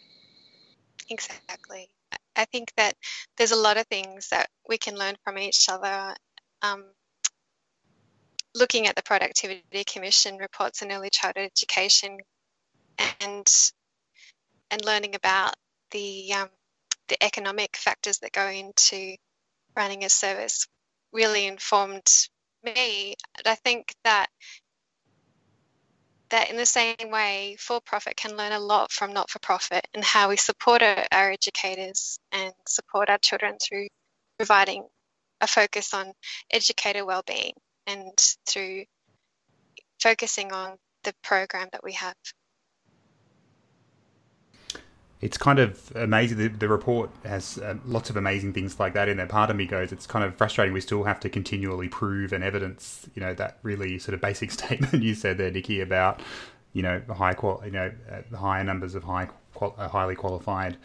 Exactly. 1.09 1.89
I 2.35 2.47
think 2.47 2.73
that 2.77 2.95
there's 3.37 3.53
a 3.53 3.57
lot 3.57 3.77
of 3.77 3.87
things 3.87 4.29
that 4.31 4.49
we 4.69 4.79
can 4.79 4.97
learn 4.97 5.17
from 5.25 5.39
each 5.39 5.69
other. 5.69 6.15
Um, 6.63 6.85
looking 8.55 8.87
at 8.87 8.97
the 8.97 9.03
Productivity 9.03 9.85
Commission 9.85 10.37
reports 10.37 10.83
in 10.83 10.93
early 10.93 11.11
childhood 11.11 11.51
education 11.53 12.19
and 13.21 13.47
and 14.71 14.85
learning 14.85 15.15
about 15.15 15.55
the 15.91 16.33
um, 16.35 16.49
the 17.09 17.23
economic 17.23 17.77
factors 17.77 18.19
that 18.19 18.33
go 18.33 18.47
into 18.47 19.17
running 19.77 20.05
a 20.05 20.09
service 20.09 20.67
really 21.13 21.47
informed 21.47 22.07
me. 22.63 23.15
And 23.37 23.47
I 23.47 23.55
think 23.55 23.95
that 24.05 24.29
that 26.31 26.51
in 26.51 26.57
the 26.57 26.65
same 26.65 27.11
way, 27.11 27.57
for-profit 27.59 28.17
can 28.17 28.39
learn 28.39 28.53
a 28.53 28.59
lot 28.59 28.91
from 28.91 29.13
not-for-profit 29.13 29.87
and 29.93 30.03
how 30.03 30.31
we 30.31 30.37
support 30.37 30.83
our 30.83 31.05
educators 31.13 32.19
and 32.33 32.55
support 32.67 33.11
our 33.11 33.19
children 33.19 33.59
through 33.61 33.89
providing 34.39 34.87
a 35.43 35.47
focus 35.47 35.93
on 35.93 36.13
educator 36.51 37.05
well-being 37.05 37.53
and 37.87 38.13
through 38.47 38.85
focusing 40.01 40.53
on 40.53 40.77
the 41.05 41.13
program 41.23 41.69
that 41.73 41.83
we 41.83 41.93
have 41.93 42.15
it's 45.23 45.39
kind 45.39 45.61
of 45.61 45.93
amazing. 45.95 46.37
The, 46.37 46.49
the 46.49 46.69
report 46.69 47.09
has 47.25 47.57
uh, 47.59 47.77
lots 47.87 48.11
of 48.11 48.17
amazing 48.17 48.53
things 48.53 48.81
like 48.81 48.93
that 48.95 49.09
in 49.09 49.17
there. 49.19 49.27
Part 49.27 49.51
of 49.51 49.57
me 49.57 49.67
goes, 49.67 49.93
it's 49.93 50.07
kind 50.07 50.25
of 50.25 50.35
frustrating. 50.35 50.75
We 50.75 50.81
still 50.81 51.05
have 51.05 51.21
to 51.21 51.29
continually 51.29 51.89
prove 51.89 52.33
and 52.33 52.43
evidence, 52.43 53.09
you 53.15 53.23
know, 53.23 53.33
that 53.35 53.59
really 53.63 54.01
sort 54.01 54.15
of 54.15 54.21
basic 54.21 54.51
statement 54.59 55.03
you 55.03 55.15
said 55.15 55.39
there, 55.39 55.51
Nikki, 55.51 55.81
about 55.81 56.21
you 56.73 56.83
know 56.83 57.01
high 57.09 57.35
qual, 57.35 57.63
you 57.65 57.71
know, 57.71 57.93
uh, 58.11 58.37
higher 58.37 58.65
numbers 58.65 58.97
of 58.97 59.05
high, 59.05 59.29
qual- 59.55 59.77
uh, 59.79 59.87
highly 59.87 60.17
qualified 60.17 60.77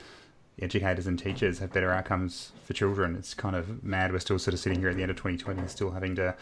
educators 0.62 1.06
and 1.08 1.20
teachers 1.20 1.60
have 1.60 1.72
better 1.72 1.92
outcomes 1.92 2.52
for 2.64 2.74
children. 2.74 3.16
It's 3.16 3.34
kind 3.34 3.56
of 3.56 3.84
mad. 3.84 4.12
We're 4.12 4.20
still 4.20 4.40
sort 4.40 4.54
of 4.54 4.60
sitting 4.60 4.80
here 4.80 4.90
at 4.90 4.96
the 4.96 5.02
end 5.02 5.12
of 5.12 5.18
2020 5.18 5.60
and 5.60 5.70
still 5.70 5.92
having 5.92 6.16
to 6.16 6.36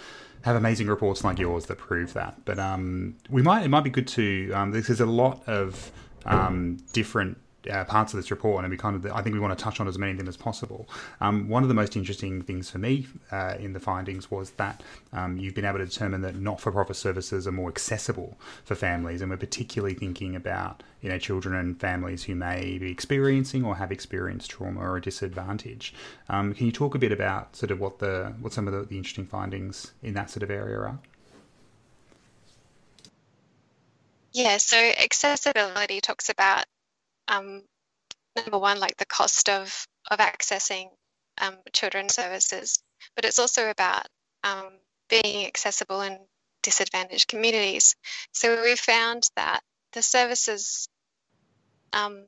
have 0.43 0.55
amazing 0.55 0.87
reports 0.87 1.23
like 1.23 1.39
yours 1.39 1.65
that 1.65 1.77
prove 1.77 2.13
that. 2.13 2.43
But 2.45 2.59
um, 2.59 3.15
we 3.29 3.41
might 3.41 3.63
it 3.63 3.69
might 3.69 3.83
be 3.83 3.89
good 3.89 4.07
to 4.09 4.51
um, 4.53 4.71
there's 4.71 5.01
a 5.01 5.05
lot 5.05 5.47
of 5.47 5.91
um, 6.25 6.77
different 6.93 7.37
uh, 7.69 7.83
parts 7.85 8.13
of 8.13 8.17
this 8.17 8.31
report, 8.31 8.63
and 8.63 8.71
we 8.71 8.77
kind 8.77 8.95
of 8.95 9.11
I 9.11 9.21
think 9.21 9.33
we 9.33 9.39
want 9.39 9.57
to 9.57 9.63
touch 9.63 9.79
on 9.79 9.87
as 9.87 9.97
many 9.97 10.13
of 10.13 10.17
them 10.17 10.27
as 10.27 10.37
possible. 10.37 10.87
Um, 11.21 11.49
one 11.49 11.63
of 11.63 11.69
the 11.69 11.75
most 11.75 11.95
interesting 11.95 12.41
things 12.41 12.69
for 12.69 12.77
me 12.77 13.07
uh, 13.31 13.55
in 13.59 13.73
the 13.73 13.79
findings 13.79 14.29
was 14.31 14.51
that 14.51 14.81
um, 15.13 15.37
you've 15.37 15.55
been 15.55 15.65
able 15.65 15.79
to 15.79 15.85
determine 15.85 16.21
that 16.21 16.35
not-for-profit 16.35 16.95
services 16.95 17.47
are 17.47 17.51
more 17.51 17.69
accessible 17.69 18.37
for 18.63 18.75
families, 18.75 19.21
and 19.21 19.29
we're 19.29 19.37
particularly 19.37 19.95
thinking 19.95 20.35
about 20.35 20.83
you 21.01 21.09
know 21.09 21.17
children 21.17 21.55
and 21.55 21.79
families 21.79 22.23
who 22.23 22.35
may 22.35 22.77
be 22.77 22.91
experiencing 22.91 23.63
or 23.63 23.75
have 23.75 23.91
experienced 23.91 24.49
trauma 24.51 24.79
or 24.79 24.97
a 24.97 25.01
disadvantage. 25.01 25.93
Um, 26.29 26.53
can 26.53 26.65
you 26.65 26.71
talk 26.71 26.95
a 26.95 26.99
bit 26.99 27.11
about 27.11 27.55
sort 27.55 27.71
of 27.71 27.79
what 27.79 27.99
the 27.99 28.33
what 28.39 28.53
some 28.53 28.67
of 28.67 28.73
the, 28.73 28.83
the 28.83 28.97
interesting 28.97 29.25
findings 29.25 29.93
in 30.01 30.13
that 30.13 30.29
sort 30.29 30.43
of 30.43 30.51
area 30.51 30.79
are? 30.79 30.99
Yeah, 34.35 34.57
so 34.57 34.77
accessibility 34.77 36.01
talks 36.01 36.27
about 36.27 36.65
um, 37.27 37.63
number 38.35 38.57
one, 38.57 38.79
like 38.79 38.97
the 38.97 39.05
cost 39.05 39.49
of 39.49 39.87
of 40.11 40.19
accessing 40.19 40.89
um, 41.39 41.55
children's 41.73 42.13
services, 42.13 42.79
but 43.15 43.25
it's 43.25 43.39
also 43.39 43.69
about 43.69 44.07
um, 44.43 44.69
being 45.09 45.45
accessible 45.45 46.01
in 46.01 46.17
disadvantaged 46.63 47.27
communities. 47.27 47.95
So 48.31 48.61
we 48.61 48.75
found 48.75 49.29
that 49.35 49.61
the 49.93 50.01
services, 50.01 50.87
um, 51.93 52.25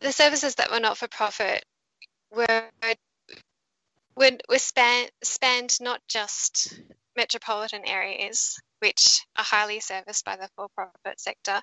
the 0.00 0.12
services 0.12 0.54
that 0.56 0.70
were 0.70 0.80
not 0.80 0.98
for 0.98 1.08
profit, 1.08 1.64
were 2.34 2.70
were, 4.16 4.32
were 4.48 4.58
span, 4.58 5.08
spanned 5.22 5.80
not 5.80 6.00
just 6.08 6.78
metropolitan 7.16 7.86
areas, 7.86 8.60
which 8.80 9.24
are 9.36 9.44
highly 9.44 9.80
serviced 9.80 10.24
by 10.24 10.36
the 10.36 10.48
for-profit 10.56 11.20
sector, 11.20 11.60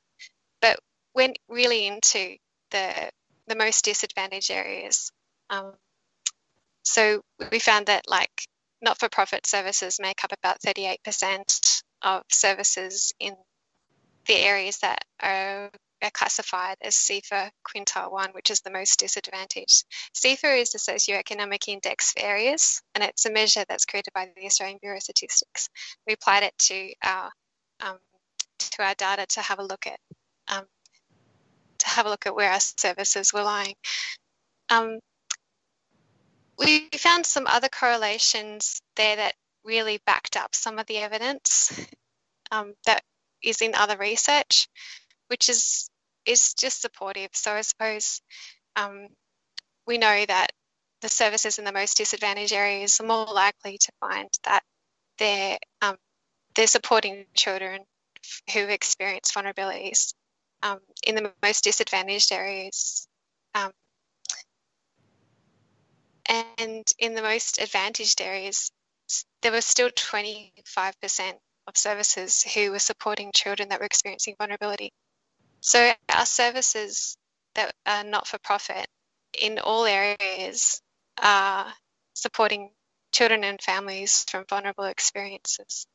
but 0.61 0.79
went 1.15 1.37
really 1.47 1.87
into 1.87 2.35
the 2.71 3.09
the 3.47 3.55
most 3.55 3.85
disadvantaged 3.85 4.51
areas. 4.51 5.11
Um, 5.49 5.73
so 6.83 7.21
we 7.51 7.59
found 7.59 7.87
that 7.87 8.07
like 8.07 8.47
not-for-profit 8.81 9.45
services 9.45 9.99
make 9.99 10.23
up 10.23 10.31
about 10.31 10.61
38% 10.61 11.83
of 12.01 12.23
services 12.29 13.13
in 13.19 13.35
the 14.27 14.35
areas 14.35 14.79
that 14.79 15.03
are, 15.21 15.69
are 16.03 16.11
classified 16.11 16.77
as 16.81 16.95
SEIFA 16.95 17.49
quintile 17.63 18.11
1, 18.11 18.31
which 18.31 18.51
is 18.51 18.61
the 18.61 18.71
most 18.71 18.99
disadvantaged. 18.99 19.85
SEIFA 20.13 20.61
is 20.61 20.71
the 20.71 20.79
socioeconomic 20.79 21.67
index 21.67 22.11
for 22.11 22.23
areas, 22.23 22.81
and 22.93 23.03
it's 23.03 23.25
a 23.25 23.31
measure 23.31 23.63
that's 23.67 23.85
created 23.85 24.13
by 24.13 24.27
the 24.35 24.45
Australian 24.45 24.79
Bureau 24.81 24.97
of 24.97 25.03
Statistics. 25.03 25.69
We 26.07 26.13
applied 26.13 26.43
it 26.43 26.57
to 26.57 26.93
our 27.03 27.31
um, 27.81 27.97
to 28.57 28.83
our 28.83 28.95
data 28.95 29.25
to 29.27 29.41
have 29.41 29.59
a 29.59 29.63
look 29.63 29.85
at 29.85 29.99
um, 30.47 30.65
to 31.79 31.87
have 31.87 32.05
a 32.05 32.09
look 32.09 32.25
at 32.25 32.35
where 32.35 32.51
our 32.51 32.59
services 32.59 33.33
were 33.33 33.43
lying. 33.43 33.75
Um, 34.69 34.99
we 36.57 36.89
found 36.97 37.25
some 37.25 37.47
other 37.47 37.69
correlations 37.69 38.81
there 38.95 39.15
that 39.17 39.35
really 39.63 39.99
backed 40.05 40.37
up 40.37 40.55
some 40.55 40.79
of 40.79 40.85
the 40.85 40.97
evidence 40.97 41.87
um, 42.51 42.73
that 42.85 43.03
is 43.43 43.61
in 43.61 43.75
other 43.75 43.97
research, 43.97 44.67
which 45.27 45.49
is 45.49 45.89
is 46.25 46.53
just 46.53 46.81
supportive. 46.81 47.29
So 47.33 47.51
I 47.51 47.61
suppose 47.61 48.21
um, 48.75 49.07
we 49.85 49.97
know 49.97 50.25
that 50.25 50.51
the 51.01 51.09
services 51.09 51.59
in 51.59 51.65
the 51.65 51.71
most 51.71 51.97
disadvantaged 51.97 52.53
areas 52.53 52.99
are 52.99 53.05
more 53.05 53.25
likely 53.25 53.77
to 53.77 53.91
find 53.99 54.29
that 54.43 54.63
they're 55.17 55.57
um, 55.81 55.97
they're 56.55 56.67
supporting 56.67 57.25
children 57.33 57.81
who 58.53 58.61
experience 58.61 59.31
vulnerabilities 59.31 60.13
um, 60.65 60.79
in 61.05 61.15
the 61.15 61.31
most 61.43 61.63
disadvantaged 61.63 62.31
areas. 62.31 63.07
Um, 63.53 63.71
and 66.27 66.83
in 66.97 67.13
the 67.13 67.21
most 67.21 67.59
advantaged 67.61 68.19
areas, 68.19 68.71
there 69.43 69.51
were 69.51 69.61
still 69.61 69.89
25% 69.91 71.33
of 71.67 71.77
services 71.77 72.41
who 72.41 72.71
were 72.71 72.79
supporting 72.79 73.31
children 73.33 73.69
that 73.69 73.79
were 73.79 73.85
experiencing 73.85 74.35
vulnerability. 74.39 74.91
So 75.61 75.91
our 76.09 76.25
services 76.25 77.15
that 77.53 77.73
are 77.85 78.03
not 78.03 78.27
for 78.27 78.39
profit 78.39 78.87
in 79.39 79.59
all 79.59 79.85
areas 79.85 80.81
are 81.21 81.71
supporting 82.15 82.71
children 83.11 83.43
and 83.43 83.61
families 83.61 84.25
from 84.29 84.45
vulnerable 84.49 84.85
experiences. 84.85 85.85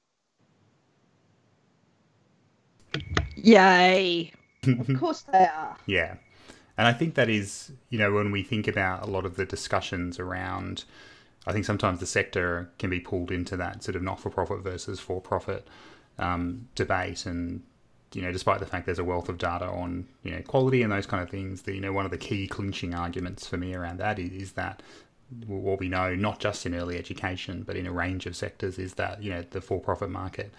Yay 3.37 4.33
of 4.67 4.91
course 4.99 5.23
they 5.23 5.47
are. 5.47 5.77
Yeah. 5.87 6.17
And 6.77 6.87
I 6.87 6.93
think 6.93 7.15
that 7.15 7.29
is, 7.29 7.73
you 7.91 7.99
know, 7.99 8.13
when 8.13 8.31
we 8.31 8.43
think 8.43 8.67
about 8.67 9.03
a 9.03 9.11
lot 9.11 9.27
of 9.27 9.37
the 9.37 9.45
discussions 9.45 10.19
around, 10.19 10.85
I 11.47 11.53
think 11.53 11.65
sometimes 11.65 12.01
the 12.01 12.07
sector 12.07 12.71
can 12.79 12.91
be 12.91 13.01
pulled 13.01 13.31
into 13.31 13.57
that 13.57 13.83
sort 13.83 13.97
of 13.97 14.03
not 14.03 14.21
for 14.21 14.31
profit 14.31 14.61
versus 14.61 15.01
for 15.01 15.21
profit 15.21 15.67
um, 16.19 16.69
debate. 16.75 17.27
And, 17.27 17.63
you 18.15 18.23
know, 18.23 18.33
despite 18.33 18.61
the 18.61 18.67
fact 18.67 18.87
there's 18.87 18.99
a 18.99 19.05
wealth 19.05 19.29
of 19.29 19.39
data 19.39 19.67
on, 19.67 20.07
you 20.23 20.31
know, 20.31 20.43
quality 20.43 20.83
and 20.83 20.93
those 20.93 21.07
kind 21.07 21.23
of 21.23 21.29
things, 21.29 21.63
that, 21.63 21.75
you 21.75 21.81
know, 21.81 21.93
one 21.93 22.05
of 22.05 22.11
the 22.11 22.19
key 22.19 22.47
clinching 22.47 22.95
arguments 22.95 23.47
for 23.47 23.57
me 23.57 23.75
around 23.75 23.99
that 23.99 24.19
is, 24.19 24.31
is 24.31 24.53
that 24.53 24.83
what 25.47 25.79
we 25.79 25.89
know, 25.89 26.15
not 26.15 26.41
just 26.41 26.67
in 26.67 26.75
early 26.75 26.99
education, 26.99 27.63
but 27.63 27.77
in 27.77 27.87
a 27.87 27.93
range 27.93 28.27
of 28.27 28.35
sectors, 28.35 28.79
is 28.79 28.95
that, 28.95 29.23
you 29.23 29.31
know, 29.31 29.45
the 29.51 29.61
for 29.61 29.81
profit 29.81 30.11
market, 30.11 30.53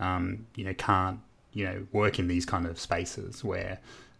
um, 0.00 0.46
you 0.54 0.64
know, 0.64 0.74
can't 0.74 1.20
you 1.52 1.64
know 1.64 1.86
work 1.92 2.18
in 2.18 2.28
these 2.28 2.44
kind 2.46 2.66
of 2.66 2.78
spaces 2.78 3.42
where 3.42 3.78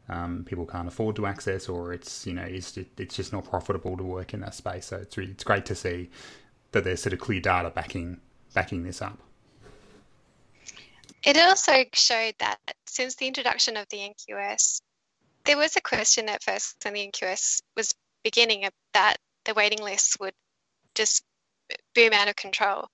um, 0.09 0.45
people 0.47 0.65
can't 0.65 0.89
afford 0.89 1.17
to 1.17 1.27
access 1.27 1.69
or 1.69 1.93
it's 1.93 2.27
you 2.27 2.33
know 2.33 2.43
it's 2.43 2.77
it's 2.77 3.17
just 3.17 3.33
not 3.33 3.45
profitable 3.45 3.97
to 3.97 4.05
work 4.05 4.35
in 4.35 4.41
that 4.41 4.55
space. 4.55 4.87
So 4.87 4.97
it's 4.97 5.17
really, 5.17 5.33
it's 5.33 5.45
great 5.45 5.67
to 5.67 5.75
see 5.75 6.11
that 6.73 6.85
there's 6.85 7.03
sort 7.03 7.13
of 7.13 7.21
clear 7.21 7.41
data 7.41 7.71
backing 7.71 8.21
backing 8.55 8.85
this 8.85 9.03
up. 9.03 9.19
It 11.25 11.37
also 11.37 11.85
showed 11.93 12.35
that 12.39 12.59
since 12.87 13.17
the 13.17 13.27
introduction 13.27 13.77
of 13.77 13.89
the 13.91 13.99
NQS, 13.99 14.81
there 15.45 15.59
was 15.59 15.77
a 15.77 15.81
question 15.81 16.29
at 16.29 16.43
first 16.43 16.77
when 16.85 16.95
the 16.95 17.11
NQS 17.11 17.63
was 17.77 17.95
beginning 18.23 18.69
that 18.95 19.17
the 19.45 19.55
waiting 19.55 19.83
lists 19.83 20.17
would 20.21 20.35
just 20.95 21.25
boom 21.95 22.13
out 22.13 22.29
of 22.29 22.37
control. 22.37 22.89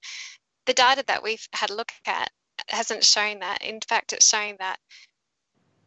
The 0.66 0.72
data 0.72 1.04
that 1.06 1.22
we've 1.22 1.46
had 1.52 1.70
a 1.70 1.74
look 1.74 1.92
at 2.06 2.30
hasn't 2.68 3.04
shown 3.04 3.40
that. 3.40 3.62
In 3.62 3.80
fact, 3.80 4.12
it's 4.12 4.28
showing 4.28 4.56
that 4.58 4.78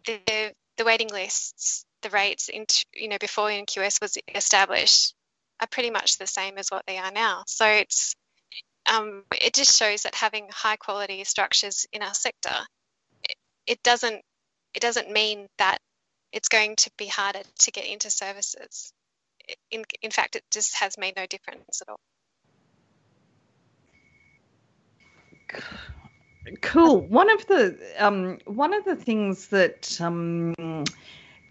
the 0.05 0.53
the 0.77 0.86
waiting 0.86 1.10
lists, 1.10 1.86
the 2.03 2.10
rates, 2.10 2.50
in, 2.50 2.65
you 2.93 3.07
know, 3.07 3.17
before 3.19 3.50
NQS 3.50 4.00
was 4.00 4.17
established, 4.34 5.15
are 5.60 5.67
pretty 5.67 5.89
much 5.89 6.17
the 6.17 6.27
same 6.27 6.57
as 6.57 6.69
what 6.69 6.84
they 6.86 6.98
are 6.98 7.12
now. 7.12 7.43
So 7.48 7.65
it's 7.65 8.15
um, 8.89 9.24
it 9.31 9.53
just 9.53 9.77
shows 9.77 10.03
that 10.03 10.15
having 10.15 10.48
high 10.51 10.77
quality 10.77 11.24
structures 11.24 11.86
in 11.91 12.01
our 12.01 12.13
sector, 12.13 12.55
it, 13.24 13.36
it 13.65 13.84
doesn't 13.84 14.22
it 14.74 14.81
doesn't 14.81 15.12
mean 15.12 15.48
that 15.57 15.79
it's 16.31 16.50
going 16.50 16.75
to 16.75 16.91
be 16.98 17.07
harder 17.07 17.41
to 17.60 17.72
get 17.72 17.86
into 17.86 18.10
services. 18.10 18.93
In, 19.72 19.84
in 20.01 20.12
fact, 20.12 20.36
it 20.36 20.43
just 20.51 20.75
has 20.75 20.98
made 20.98 21.15
no 21.15 21.25
difference 21.25 21.81
at 21.81 21.89
all. 21.89 22.00
Cool. 26.62 27.01
One 27.01 27.30
of 27.30 27.46
the 27.48 27.77
um, 28.00 28.38
one 28.46 28.74
of 28.74 28.86
the 28.86 28.96
things 28.96 29.48
that 29.48 30.00
um, 30.01 30.54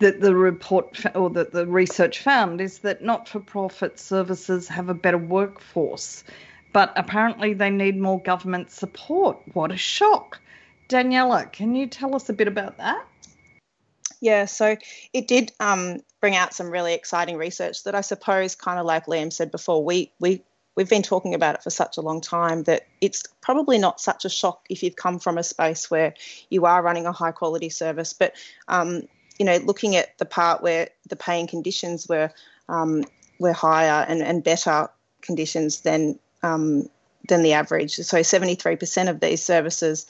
that 0.01 0.21
the 0.21 0.35
report 0.35 1.05
or 1.15 1.31
that 1.31 1.53
the 1.53 1.67
research 1.67 2.21
found 2.21 2.61
is 2.61 2.79
that 2.81 3.03
not-for-profit 3.03 3.99
services 3.99 4.69
have 4.69 4.89
a 4.89 4.95
better 4.95 5.19
workforce, 5.19 6.25
but 6.73 6.93
apparently 6.97 7.55
they 7.55 7.71
need 7.71 7.99
more 7.99 8.21
government 8.21 8.71
support. 8.71 9.39
What 9.55 9.73
a 9.73 9.77
shock! 9.77 10.41
Daniela, 10.89 11.51
can 11.51 11.75
you 11.75 11.87
tell 11.87 12.15
us 12.15 12.29
a 12.29 12.33
bit 12.33 12.49
about 12.49 12.79
that? 12.79 13.05
Yeah, 14.21 14.47
so 14.47 14.77
it 15.13 15.29
did 15.29 15.53
um, 15.61 16.01
bring 16.21 16.37
out 16.37 16.55
some 16.55 16.71
really 16.71 16.95
exciting 16.95 17.37
research 17.37 17.85
that 17.85 17.95
I 17.95 18.01
suppose, 18.01 18.55
kind 18.55 18.79
of 18.79 18.87
like 18.87 19.07
Liam 19.07 19.33
said 19.33 19.51
before, 19.51 19.85
we 19.85 20.13
we 20.21 20.43
we've 20.77 20.89
been 20.89 21.03
talking 21.03 21.35
about 21.35 21.55
it 21.55 21.63
for 21.63 21.71
such 21.71 21.97
a 21.97 22.03
long 22.03 22.21
time 22.21 22.63
that 22.65 22.87
it's 23.01 23.25
probably 23.41 23.79
not 23.79 24.01
such 24.01 24.25
a 24.25 24.29
shock 24.29 24.67
if 24.71 24.83
you've 24.83 24.97
come 24.97 25.19
from 25.19 25.39
a 25.39 25.43
space 25.43 25.91
where 25.91 26.15
you 26.51 26.67
are 26.67 26.83
running 26.83 27.07
a 27.07 27.13
high 27.13 27.33
quality 27.33 27.71
service. 27.71 28.13
But 28.13 28.35
um, 28.69 29.03
you 29.39 29.45
know, 29.45 29.57
looking 29.57 29.97
at 29.97 30.17
the 30.19 30.25
part 30.25 30.63
where 30.63 30.89
the 31.09 31.17
paying 31.17 31.47
conditions 31.47 32.07
were 32.09 32.31
um, 32.69 33.05
were 33.41 33.53
higher 33.53 34.05
and, 34.09 34.23
and 34.23 34.45
better 34.45 34.89
conditions 35.23 35.81
than 35.81 36.19
um, 36.43 36.89
than 37.29 37.43
the 37.43 37.55
average. 37.55 37.95
So 37.97 38.19
73% 38.19 39.11
of 39.11 39.21
these 39.21 39.43
services, 39.43 40.07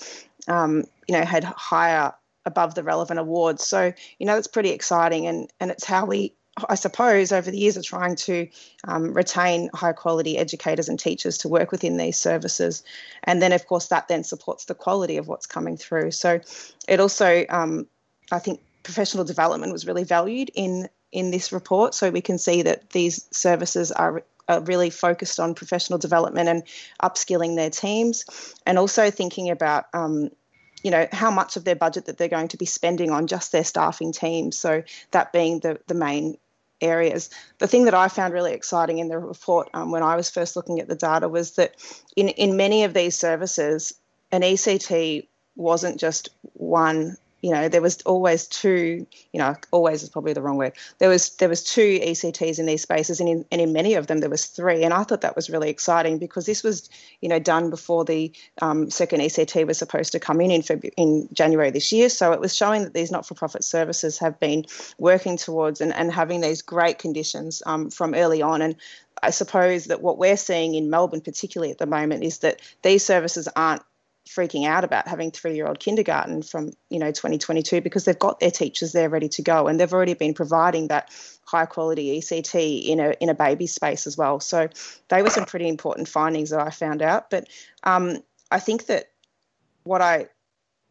um, 0.49 0.85
you 1.08 1.16
know, 1.16 1.25
had 1.25 1.44
higher 1.44 2.12
above 2.44 2.75
the 2.75 2.82
relevant 2.82 3.18
awards. 3.18 3.66
So 3.66 3.92
you 4.18 4.26
know, 4.26 4.35
that's 4.35 4.46
pretty 4.46 4.70
exciting, 4.70 5.26
and 5.26 5.50
and 5.61 5.70
it's 5.70 5.85
how 5.85 6.06
we 6.06 6.35
I 6.68 6.75
suppose, 6.75 7.32
over 7.32 7.50
the 7.50 7.58
years 7.58 7.76
are 7.76 7.82
trying 7.82 8.16
to 8.16 8.48
um, 8.84 9.12
retain 9.12 9.68
high 9.75 9.92
quality 9.92 10.38
educators 10.38 10.88
and 10.88 10.98
teachers 10.98 11.38
to 11.38 11.48
work 11.48 11.70
within 11.70 11.98
these 11.98 12.16
services. 12.16 12.82
And 13.25 13.42
then, 13.42 13.52
of 13.52 13.66
course, 13.66 13.88
that 13.88 14.08
then 14.08 14.25
supports 14.25 14.64
the 14.64 14.75
quality 14.75 15.18
of 15.18 15.28
what's 15.28 15.46
coming 15.46 15.76
through. 15.76 16.12
So 16.12 16.40
it 16.88 16.98
also, 16.98 17.44
um, 17.50 17.86
I 18.32 18.38
think, 18.38 18.60
professional 18.82 19.25
development 19.25 19.72
was 19.72 19.86
really 19.86 20.04
valued 20.04 20.50
in 20.54 20.88
in 21.12 21.30
this 21.30 21.52
report. 21.52 21.94
So 21.94 22.10
we 22.10 22.20
can 22.20 22.38
see 22.38 22.62
that 22.62 22.90
these 22.90 23.26
services 23.32 23.92
are 23.92 24.22
are 24.48 24.60
really 24.60 24.90
focused 24.90 25.40
on 25.40 25.54
professional 25.54 25.98
development 25.98 26.48
and 26.48 26.62
upskilling 27.02 27.56
their 27.56 27.70
teams, 27.70 28.25
and 28.64 28.78
also 28.78 29.10
thinking 29.10 29.50
about 29.50 29.87
um, 29.92 30.31
you 30.83 30.90
know 30.90 31.07
how 31.12 31.31
much 31.31 31.57
of 31.57 31.64
their 31.64 31.76
budget 31.76 32.07
that 32.07 32.16
they're 32.16 32.28
going 32.28 32.48
to 32.48 32.57
be 32.57 32.66
spending 32.66 33.11
on 33.11 33.26
just 33.26 33.52
their 33.52 33.64
staffing 33.64 34.12
teams. 34.12 34.59
So 34.59 34.85
that 35.11 35.33
being 35.33 35.61
the 35.61 35.81
the 35.87 35.94
main 35.94 36.38
areas. 36.80 37.30
The 37.58 37.66
thing 37.66 37.84
that 37.84 37.94
I 37.94 38.08
found 38.08 38.34
really 38.34 38.52
exciting 38.52 38.98
in 38.98 39.08
the 39.08 39.18
report 39.18 39.68
um, 39.74 39.90
when 39.90 40.02
I 40.02 40.16
was 40.16 40.30
first 40.30 40.56
looking 40.56 40.80
at 40.80 40.88
the 40.88 40.94
data 40.94 41.28
was 41.28 41.52
that 41.52 41.74
in, 42.16 42.28
in 42.30 42.56
many 42.56 42.84
of 42.84 42.94
these 42.94 43.18
services, 43.18 43.94
an 44.32 44.42
ECT 44.42 45.26
wasn't 45.56 45.98
just 45.98 46.28
one 46.54 47.16
you 47.42 47.51
know 47.51 47.68
there 47.68 47.83
was 47.83 48.01
always 48.03 48.46
two 48.46 49.07
you 49.33 49.38
know 49.38 49.55
always 49.70 50.03
is 50.03 50.09
probably 50.09 50.33
the 50.33 50.42
wrong 50.42 50.57
word. 50.57 50.72
There 50.99 51.09
was 51.09 51.31
there 51.37 51.49
was 51.49 51.62
two 51.62 51.99
ects 52.01 52.59
in 52.59 52.66
these 52.66 52.83
spaces 52.83 53.20
and 53.20 53.29
in, 53.29 53.44
and 53.53 53.61
in 53.61 53.72
many 53.72 53.94
of 53.94 54.07
them 54.07 54.20
there 54.20 54.31
was 54.31 54.46
three. 54.46 54.83
And 54.83 54.94
i 54.94 55.03
thought 55.03 55.20
that 55.20 55.37
was 55.37 55.51
really 55.51 55.70
exciting 55.70 56.18
because 56.18 56.46
this 56.46 56.62
was 56.62 56.88
you 57.20 57.29
know 57.29 57.38
done 57.38 57.70
before 57.70 58.05
the 58.05 58.33
um, 58.62 58.90
second 58.90 59.20
ect 59.20 59.55
was 59.66 59.79
supposed 59.79 60.12
to 60.12 60.20
come 60.20 60.40
in 60.40 60.51
in, 60.51 60.62
in 60.96 61.29
january 61.33 61.70
this 61.70 61.92
year. 61.92 62.09
So 62.09 62.33
it 62.33 62.40
was 62.40 62.55
showing 62.55 62.85
that 62.85 62.94
these 62.94 63.11
not-for-profit 63.11 63.64
services 63.64 64.18
have 64.18 64.38
been 64.40 64.64
working 64.99 65.37
towards 65.37 65.81
and, 65.81 65.94
and 65.94 66.12
having 66.12 66.40
these 66.40 66.62
great 66.62 66.99
conditions 66.99 67.62
um, 67.66 67.90
from 67.90 68.14
early 68.14 68.42
on. 68.42 68.62
And 68.62 68.77
I 69.22 69.31
suppose 69.31 69.87
that 69.87 70.03
what 70.03 70.18
we're 70.18 70.37
seeing 70.37 70.75
in 70.75 70.90
Melbourne, 70.90 71.20
particularly 71.20 71.70
at 71.70 71.79
the 71.79 71.87
moment, 71.87 72.25
is 72.25 72.38
that 72.38 72.61
these 72.83 73.05
services 73.05 73.49
aren't 73.57 73.83
freaking 74.26 74.66
out 74.66 74.84
about 74.84 75.06
having 75.08 75.30
three-year-old 75.30 75.78
kindergarten 75.78 76.42
from 76.42 76.72
you 76.90 76.98
know 76.98 77.10
2022 77.10 77.80
because 77.80 78.04
they've 78.04 78.18
got 78.18 78.40
their 78.40 78.50
teachers 78.50 78.92
there 78.92 79.08
ready 79.08 79.28
to 79.28 79.42
go 79.42 79.68
and 79.68 79.78
they've 79.78 79.92
already 79.92 80.14
been 80.14 80.34
providing 80.34 80.88
that 80.88 81.10
high 81.44 81.66
quality 81.66 82.18
ECT 82.18 82.86
in 82.86 83.00
a 83.00 83.14
in 83.20 83.28
a 83.28 83.34
baby 83.34 83.66
space 83.66 84.06
as 84.06 84.16
well. 84.16 84.40
So 84.40 84.68
they 85.08 85.22
were 85.22 85.30
some 85.30 85.44
pretty 85.44 85.68
important 85.68 86.08
findings 86.08 86.50
that 86.50 86.60
I 86.60 86.70
found 86.70 87.02
out. 87.02 87.30
But 87.30 87.48
um, 87.84 88.18
I 88.50 88.58
think 88.58 88.86
that 88.86 89.10
what 89.84 90.00
I 90.00 90.28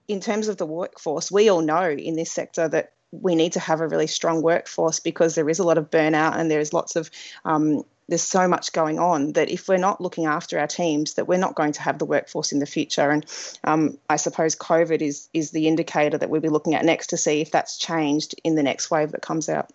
in 0.07 0.19
terms 0.19 0.47
of 0.47 0.57
the 0.57 0.65
workforce, 0.65 1.31
we 1.31 1.49
all 1.49 1.61
know 1.61 1.89
in 1.89 2.15
this 2.15 2.31
sector 2.31 2.67
that 2.69 2.93
we 3.11 3.35
need 3.35 3.53
to 3.53 3.59
have 3.59 3.81
a 3.81 3.87
really 3.87 4.07
strong 4.07 4.41
workforce 4.41 4.99
because 4.99 5.35
there 5.35 5.49
is 5.49 5.59
a 5.59 5.63
lot 5.63 5.77
of 5.77 5.89
burnout 5.89 6.37
and 6.37 6.49
there 6.49 6.59
is 6.59 6.73
lots 6.73 6.95
of 6.95 7.09
um, 7.43 7.83
there's 8.07 8.21
so 8.21 8.47
much 8.47 8.71
going 8.71 8.99
on 8.99 9.33
that 9.33 9.49
if 9.49 9.67
we're 9.67 9.77
not 9.77 9.99
looking 9.99 10.25
after 10.25 10.59
our 10.59 10.67
teams, 10.67 11.15
that 11.15 11.27
we're 11.27 11.39
not 11.39 11.55
going 11.55 11.71
to 11.73 11.81
have 11.81 11.97
the 11.97 12.05
workforce 12.05 12.51
in 12.51 12.59
the 12.59 12.65
future. 12.65 13.09
And 13.09 13.25
um, 13.63 13.97
I 14.09 14.17
suppose 14.17 14.55
COVID 14.55 15.01
is 15.01 15.27
is 15.33 15.51
the 15.51 15.67
indicator 15.67 16.17
that 16.17 16.29
we'll 16.29 16.41
be 16.41 16.49
looking 16.49 16.75
at 16.75 16.85
next 16.85 17.07
to 17.07 17.17
see 17.17 17.41
if 17.41 17.51
that's 17.51 17.77
changed 17.77 18.35
in 18.43 18.55
the 18.55 18.63
next 18.63 18.91
wave 18.91 19.11
that 19.11 19.21
comes 19.21 19.49
out. 19.49 19.71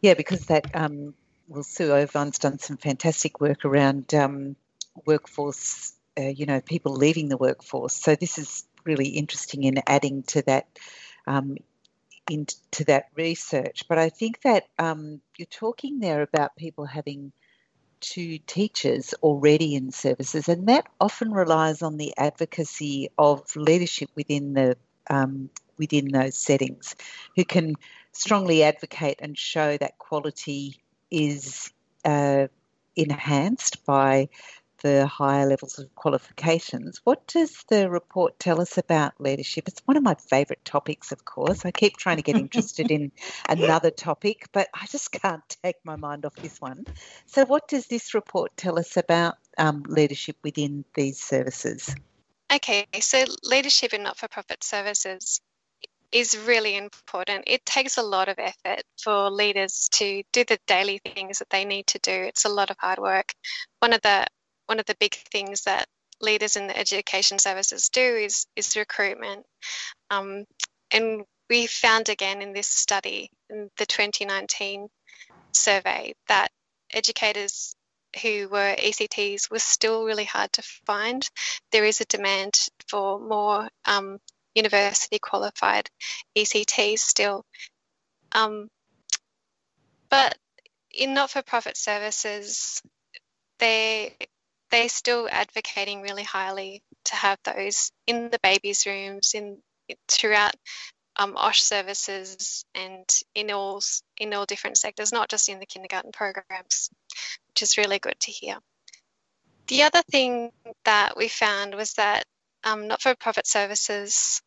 Yeah, 0.00 0.14
because 0.14 0.46
that 0.46 0.74
um, 0.74 1.14
well, 1.48 1.64
Sue 1.64 1.92
Irvine's 1.92 2.38
done 2.38 2.58
some 2.58 2.76
fantastic 2.76 3.40
work 3.40 3.64
around 3.64 4.14
um, 4.14 4.56
workforce. 5.04 5.92
Uh, 6.18 6.22
you 6.22 6.46
know, 6.46 6.60
people 6.60 6.92
leaving 6.92 7.28
the 7.28 7.36
workforce. 7.36 7.94
So 7.94 8.14
this 8.14 8.38
is 8.38 8.64
really 8.84 9.08
interesting 9.08 9.64
in 9.64 9.80
adding 9.86 10.22
to 10.24 10.42
that 10.42 10.66
um, 11.26 11.56
into 12.30 12.84
that 12.84 13.06
research. 13.16 13.84
But 13.88 13.98
I 13.98 14.08
think 14.08 14.42
that 14.42 14.64
um, 14.78 15.20
you're 15.36 15.46
talking 15.46 16.00
there 16.00 16.22
about 16.22 16.56
people 16.56 16.86
having 16.86 17.32
two 18.00 18.38
teachers 18.46 19.12
already 19.22 19.74
in 19.74 19.90
services, 19.92 20.48
and 20.48 20.68
that 20.68 20.86
often 21.00 21.32
relies 21.32 21.82
on 21.82 21.96
the 21.96 22.14
advocacy 22.16 23.10
of 23.18 23.54
leadership 23.56 24.08
within 24.14 24.54
the 24.54 24.76
um, 25.10 25.50
within 25.76 26.08
those 26.08 26.36
settings, 26.36 26.94
who 27.36 27.44
can 27.44 27.74
strongly 28.12 28.62
advocate 28.62 29.18
and 29.20 29.36
show 29.36 29.76
that 29.78 29.98
quality 29.98 30.76
is 31.10 31.72
uh, 32.04 32.46
enhanced 32.96 33.84
by 33.84 34.28
the 34.82 35.06
higher 35.06 35.46
levels 35.46 35.78
of 35.78 35.94
qualifications. 35.94 37.00
What 37.04 37.26
does 37.26 37.64
the 37.68 37.90
report 37.90 38.38
tell 38.38 38.60
us 38.60 38.78
about 38.78 39.20
leadership? 39.20 39.68
It's 39.68 39.82
one 39.84 39.96
of 39.96 40.02
my 40.02 40.14
favourite 40.14 40.64
topics, 40.64 41.12
of 41.12 41.24
course. 41.24 41.64
I 41.64 41.70
keep 41.70 41.96
trying 41.96 42.16
to 42.16 42.22
get 42.22 42.36
interested 42.36 42.90
in 42.90 43.12
another 43.48 43.90
topic, 43.90 44.48
but 44.52 44.68
I 44.74 44.86
just 44.86 45.12
can't 45.12 45.42
take 45.62 45.76
my 45.84 45.96
mind 45.96 46.24
off 46.24 46.34
this 46.36 46.60
one. 46.60 46.84
So, 47.26 47.44
what 47.44 47.68
does 47.68 47.86
this 47.86 48.14
report 48.14 48.56
tell 48.56 48.78
us 48.78 48.96
about 48.96 49.36
um, 49.58 49.84
leadership 49.86 50.36
within 50.42 50.84
these 50.94 51.20
services? 51.20 51.94
Okay, 52.52 52.86
so 53.00 53.24
leadership 53.44 53.94
in 53.94 54.02
not 54.02 54.18
for 54.18 54.26
profit 54.26 54.64
services 54.64 55.40
is 56.12 56.36
really 56.36 56.76
important. 56.76 57.44
It 57.46 57.64
takes 57.64 57.96
a 57.96 58.02
lot 58.02 58.28
of 58.28 58.38
effort 58.38 58.82
for 59.00 59.30
leaders 59.30 59.88
to 59.92 60.22
do 60.32 60.44
the 60.44 60.58
daily 60.66 60.98
things 60.98 61.38
that 61.38 61.50
they 61.50 61.64
need 61.64 61.86
to 61.88 61.98
do. 62.00 62.12
It's 62.12 62.44
a 62.44 62.48
lot 62.48 62.70
of 62.70 62.76
hard 62.78 62.98
work. 62.98 63.32
One 63.78 63.92
of 63.92 64.02
the 64.02 64.26
one 64.70 64.78
of 64.78 64.86
the 64.86 64.96
big 65.00 65.16
things 65.32 65.62
that 65.62 65.88
leaders 66.20 66.54
in 66.54 66.68
the 66.68 66.78
education 66.78 67.40
services 67.40 67.88
do 67.88 68.00
is 68.00 68.46
is 68.54 68.76
recruitment. 68.76 69.44
Um, 70.10 70.44
and 70.92 71.24
we 71.48 71.66
found 71.66 72.08
again 72.08 72.40
in 72.40 72.52
this 72.52 72.68
study, 72.68 73.30
in 73.50 73.68
the 73.78 73.86
2019 73.86 74.86
survey, 75.52 76.14
that 76.28 76.52
educators 76.92 77.74
who 78.22 78.48
were 78.48 78.76
ECTs 78.76 79.50
was 79.50 79.64
still 79.64 80.04
really 80.04 80.24
hard 80.24 80.52
to 80.52 80.62
find. 80.86 81.28
There 81.72 81.84
is 81.84 82.00
a 82.00 82.04
demand 82.04 82.54
for 82.88 83.18
more 83.18 83.68
um, 83.86 84.18
university 84.54 85.18
qualified 85.18 85.90
ECTs 86.38 87.00
still. 87.00 87.44
Um, 88.30 88.68
but 90.10 90.38
in 90.92 91.12
not 91.12 91.30
for 91.30 91.42
profit 91.42 91.76
services, 91.76 92.80
they 93.58 94.14
they're 94.70 94.88
still 94.88 95.28
advocating 95.30 96.02
really 96.02 96.22
highly 96.22 96.82
to 97.04 97.16
have 97.16 97.38
those 97.44 97.92
in 98.06 98.30
the 98.30 98.38
babies' 98.42 98.86
rooms, 98.86 99.34
in 99.34 99.58
throughout 100.08 100.54
um, 101.16 101.36
OSH 101.36 101.62
services, 101.62 102.64
and 102.74 103.08
in 103.34 103.50
all 103.50 103.80
in 104.16 104.32
all 104.32 104.46
different 104.46 104.78
sectors, 104.78 105.12
not 105.12 105.28
just 105.28 105.48
in 105.48 105.58
the 105.58 105.66
kindergarten 105.66 106.12
programs, 106.12 106.90
which 107.48 107.62
is 107.62 107.78
really 107.78 107.98
good 107.98 108.18
to 108.20 108.30
hear. 108.30 108.58
The 109.66 109.84
other 109.84 110.02
thing 110.10 110.50
that 110.84 111.16
we 111.16 111.28
found 111.28 111.74
was 111.74 111.94
that 111.94 112.24
um, 112.64 112.88
not-for-profit 112.88 113.46
services, 113.46 114.42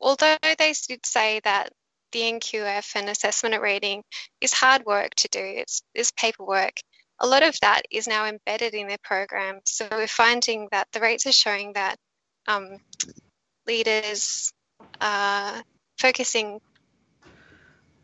although 0.00 0.36
they 0.42 0.74
did 0.86 1.06
say 1.06 1.40
that 1.44 1.72
the 2.12 2.20
NQF 2.20 2.94
and 2.94 3.08
assessment 3.08 3.54
and 3.54 3.62
rating 3.62 4.02
is 4.40 4.52
hard 4.52 4.84
work 4.84 5.14
to 5.16 5.28
do, 5.28 5.40
it's, 5.40 5.82
it's 5.94 6.12
paperwork 6.12 6.74
a 7.18 7.26
lot 7.26 7.42
of 7.42 7.58
that 7.60 7.82
is 7.90 8.06
now 8.06 8.26
embedded 8.26 8.74
in 8.74 8.88
their 8.88 8.98
program. 9.02 9.60
So 9.64 9.88
we're 9.90 10.06
finding 10.06 10.68
that 10.70 10.88
the 10.92 11.00
rates 11.00 11.26
are 11.26 11.32
showing 11.32 11.72
that 11.72 11.96
um, 12.46 12.78
leaders 13.66 14.52
are 15.00 15.62
focusing 15.98 16.60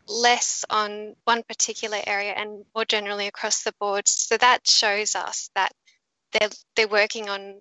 less 0.07 0.65
on 0.69 1.15
one 1.23 1.43
particular 1.43 1.99
area 2.05 2.33
and 2.35 2.65
more 2.75 2.85
generally 2.85 3.27
across 3.27 3.63
the 3.63 3.73
board. 3.79 4.07
So 4.07 4.37
that 4.37 4.67
shows 4.67 5.15
us 5.15 5.49
that 5.55 5.71
they're 6.31 6.49
they're 6.75 6.87
working 6.87 7.29
on 7.29 7.59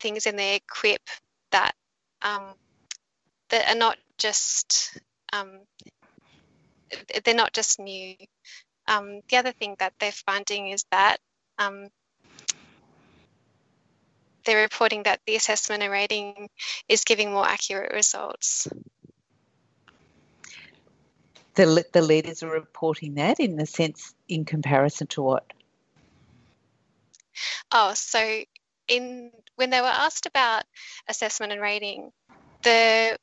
things 0.00 0.26
in 0.26 0.36
their 0.36 0.56
equip 0.56 1.00
that 1.50 1.74
um, 2.22 2.54
that 3.50 3.68
are 3.68 3.78
not 3.78 3.96
just 4.18 4.98
um, 5.32 5.60
they're 7.24 7.34
not 7.34 7.52
just 7.52 7.80
new. 7.80 8.14
Um, 8.86 9.20
the 9.28 9.36
other 9.36 9.52
thing 9.52 9.76
that 9.78 9.94
they're 9.98 10.12
finding 10.12 10.68
is 10.68 10.84
that 10.90 11.18
um, 11.58 11.88
they're 14.44 14.62
reporting 14.62 15.04
that 15.04 15.20
the 15.26 15.36
assessment 15.36 15.82
and 15.82 15.92
rating 15.92 16.48
is 16.88 17.04
giving 17.04 17.32
more 17.32 17.46
accurate 17.46 17.92
results. 17.92 18.68
The, 21.54 21.84
the 21.92 22.02
leaders 22.02 22.42
are 22.42 22.50
reporting 22.50 23.14
that 23.14 23.40
in 23.40 23.56
the 23.56 23.66
sense 23.66 24.14
in 24.28 24.44
comparison 24.44 25.06
to 25.08 25.22
what? 25.22 25.52
Oh, 27.70 27.92
so 27.94 28.42
in 28.88 29.30
when 29.56 29.70
they 29.70 29.80
were 29.80 29.86
asked 29.86 30.26
about 30.26 30.64
assessment 31.08 31.52
and 31.52 31.60
rating, 31.60 32.10
the 32.62 33.16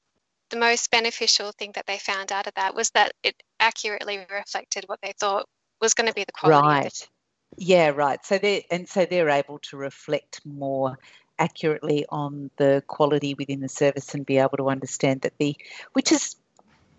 the 0.49 0.57
most 0.57 0.91
beneficial 0.91 1.51
thing 1.53 1.71
that 1.75 1.85
they 1.87 1.97
found 1.97 2.31
out 2.31 2.47
of 2.47 2.53
that 2.55 2.75
was 2.75 2.89
that 2.91 3.13
it 3.23 3.41
accurately 3.61 4.19
reflected 4.29 4.83
what 4.87 4.99
they 5.01 5.13
thought 5.19 5.45
was 5.79 5.93
going 5.93 6.07
to 6.07 6.13
be 6.13 6.25
the 6.25 6.31
quality. 6.33 6.67
Right. 6.67 7.09
Yeah, 7.57 7.89
right. 7.89 8.23
So 8.25 8.37
they 8.37 8.65
and 8.71 8.87
so 8.87 9.05
they're 9.05 9.29
able 9.29 9.59
to 9.59 9.77
reflect 9.77 10.41
more 10.45 10.97
accurately 11.39 12.05
on 12.09 12.51
the 12.57 12.83
quality 12.87 13.33
within 13.33 13.61
the 13.61 13.69
service 13.69 14.13
and 14.13 14.25
be 14.25 14.37
able 14.37 14.57
to 14.57 14.69
understand 14.69 15.21
that 15.21 15.33
the 15.37 15.55
which 15.93 16.11
is 16.11 16.35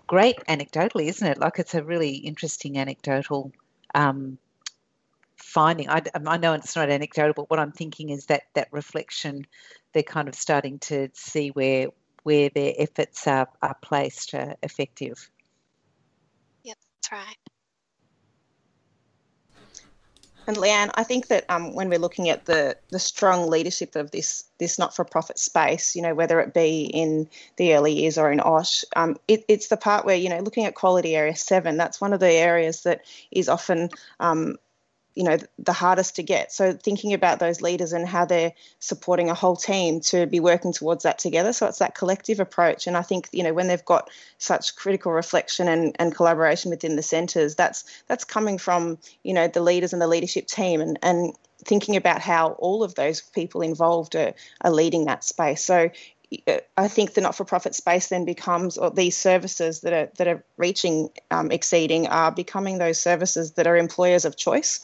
great 0.07 0.37
anecdotally, 0.49 1.07
isn't 1.07 1.27
it? 1.27 1.39
Like 1.39 1.59
it's 1.59 1.75
a 1.75 1.83
really 1.83 2.17
interesting 2.17 2.77
anecdotal 2.79 3.53
um, 3.95 4.39
finding. 5.37 5.89
I, 5.89 6.03
I 6.15 6.37
know 6.37 6.53
it's 6.55 6.77
not 6.77 6.91
anecdotal, 6.91 7.35
but 7.35 7.51
what 7.51 7.59
I'm 7.59 7.73
thinking 7.73 8.11
is 8.11 8.27
that 8.27 8.43
that 8.55 8.69
reflection, 8.73 9.47
they're 9.93 10.03
kind 10.03 10.29
of 10.29 10.35
starting 10.35 10.79
to 10.81 11.09
see 11.15 11.49
where 11.49 11.89
where 12.25 12.51
their 12.51 12.73
efforts 12.79 13.27
are, 13.27 13.49
are 13.63 13.77
placed 13.83 14.35
are 14.35 14.55
effective. 14.63 15.31
That's 17.03 17.13
right. 17.13 17.37
And 20.47 20.57
Leanne, 20.57 20.91
I 20.95 21.05
think 21.05 21.29
that 21.29 21.45
um, 21.49 21.75
when 21.75 21.89
we're 21.89 22.01
looking 22.01 22.29
at 22.29 22.47
the 22.47 22.77
the 22.91 22.99
strong 22.99 23.49
leadership 23.49 23.95
of 23.95 24.11
this 24.11 24.45
this 24.59 24.79
not 24.79 24.95
for 24.95 25.05
profit 25.05 25.39
space, 25.39 25.95
you 25.95 26.03
know, 26.03 26.15
whether 26.15 26.41
it 26.41 26.53
be 26.53 26.83
in 26.83 27.29
the 27.57 27.75
early 27.75 27.93
years 27.93 28.19
or 28.19 28.33
in 28.33 28.41
OSH, 28.41 28.85
um, 28.97 29.17
it, 29.29 29.45
it's 29.49 29.69
the 29.69 29.77
part 29.77 30.05
where 30.05 30.17
you 30.17 30.29
know, 30.29 30.41
looking 30.41 30.65
at 30.65 30.75
quality 30.75 31.15
area 31.15 31.37
seven, 31.37 31.77
that's 31.77 32.01
one 32.01 32.13
of 32.13 32.19
the 32.21 32.33
areas 32.33 32.83
that 32.83 33.03
is 33.31 33.49
often 33.49 33.91
um, 34.19 34.57
you 35.15 35.25
know 35.25 35.39
the 35.59 35.73
hardest 35.73 36.17
to 36.17 36.23
get. 36.23 36.53
So 36.53 36.73
thinking 36.73 37.13
about 37.13 37.39
those 37.39 37.61
leaders 37.61 37.93
and 37.93 38.07
how 38.07 38.25
they're 38.25 38.53
supporting 38.79 39.31
a 39.31 39.35
whole 39.35 39.57
team 39.57 40.01
to 40.01 40.27
be 40.27 40.41
working 40.41 40.73
towards 40.73 41.05
that 41.05 41.19
together. 41.19 41.53
So 41.53 41.67
it's 41.67 41.79
that 41.79 41.95
collective 41.95 42.41
approach. 42.41 42.87
And 42.87 42.97
i 42.97 43.03
think 43.03 43.29
you 43.33 43.43
know 43.43 43.53
when 43.53 43.69
they've 43.69 43.85
got 43.85 44.11
such 44.39 44.77
critical 44.77 45.13
reflection 45.13 45.69
and, 45.69 45.95
and 45.99 46.15
collaboration 46.15 46.71
within 46.71 46.97
the 46.97 47.03
centres 47.03 47.55
that's 47.55 47.85
that's 48.07 48.25
coming 48.25 48.59
from 48.59 48.99
you 49.23 49.35
know 49.35 49.49
the 49.49 49.61
leaders 49.61 49.93
and 49.93 50.03
the 50.03 50.07
leadership 50.09 50.47
team 50.47 50.81
and 50.81 50.99
and 51.03 51.35
thinking 51.65 51.97
about 51.97 52.21
how 52.21 52.53
all 52.53 52.83
of 52.83 52.95
those 52.95 53.21
people 53.21 53.63
involved 53.63 54.17
are, 54.17 54.35
are 54.63 54.71
leading 54.71 55.05
that 55.05 55.25
space. 55.25 55.65
So 55.65 55.91
I 56.77 56.89
think 56.89 57.15
the 57.15 57.21
not-for-profit 57.21 57.75
space 57.75 58.09
then 58.09 58.25
becomes, 58.25 58.79
or 58.79 58.91
these 58.91 59.17
services 59.17 59.81
that 59.81 59.93
are 59.93 60.11
that 60.19 60.29
are 60.29 60.45
reaching 60.57 61.11
um, 61.31 61.51
exceeding 61.51 62.07
are 62.07 62.33
becoming 62.33 62.79
those 62.79 63.01
services 63.01 63.53
that 63.53 63.67
are 63.67 63.77
employers 63.77 64.25
of 64.25 64.37
choice, 64.37 64.81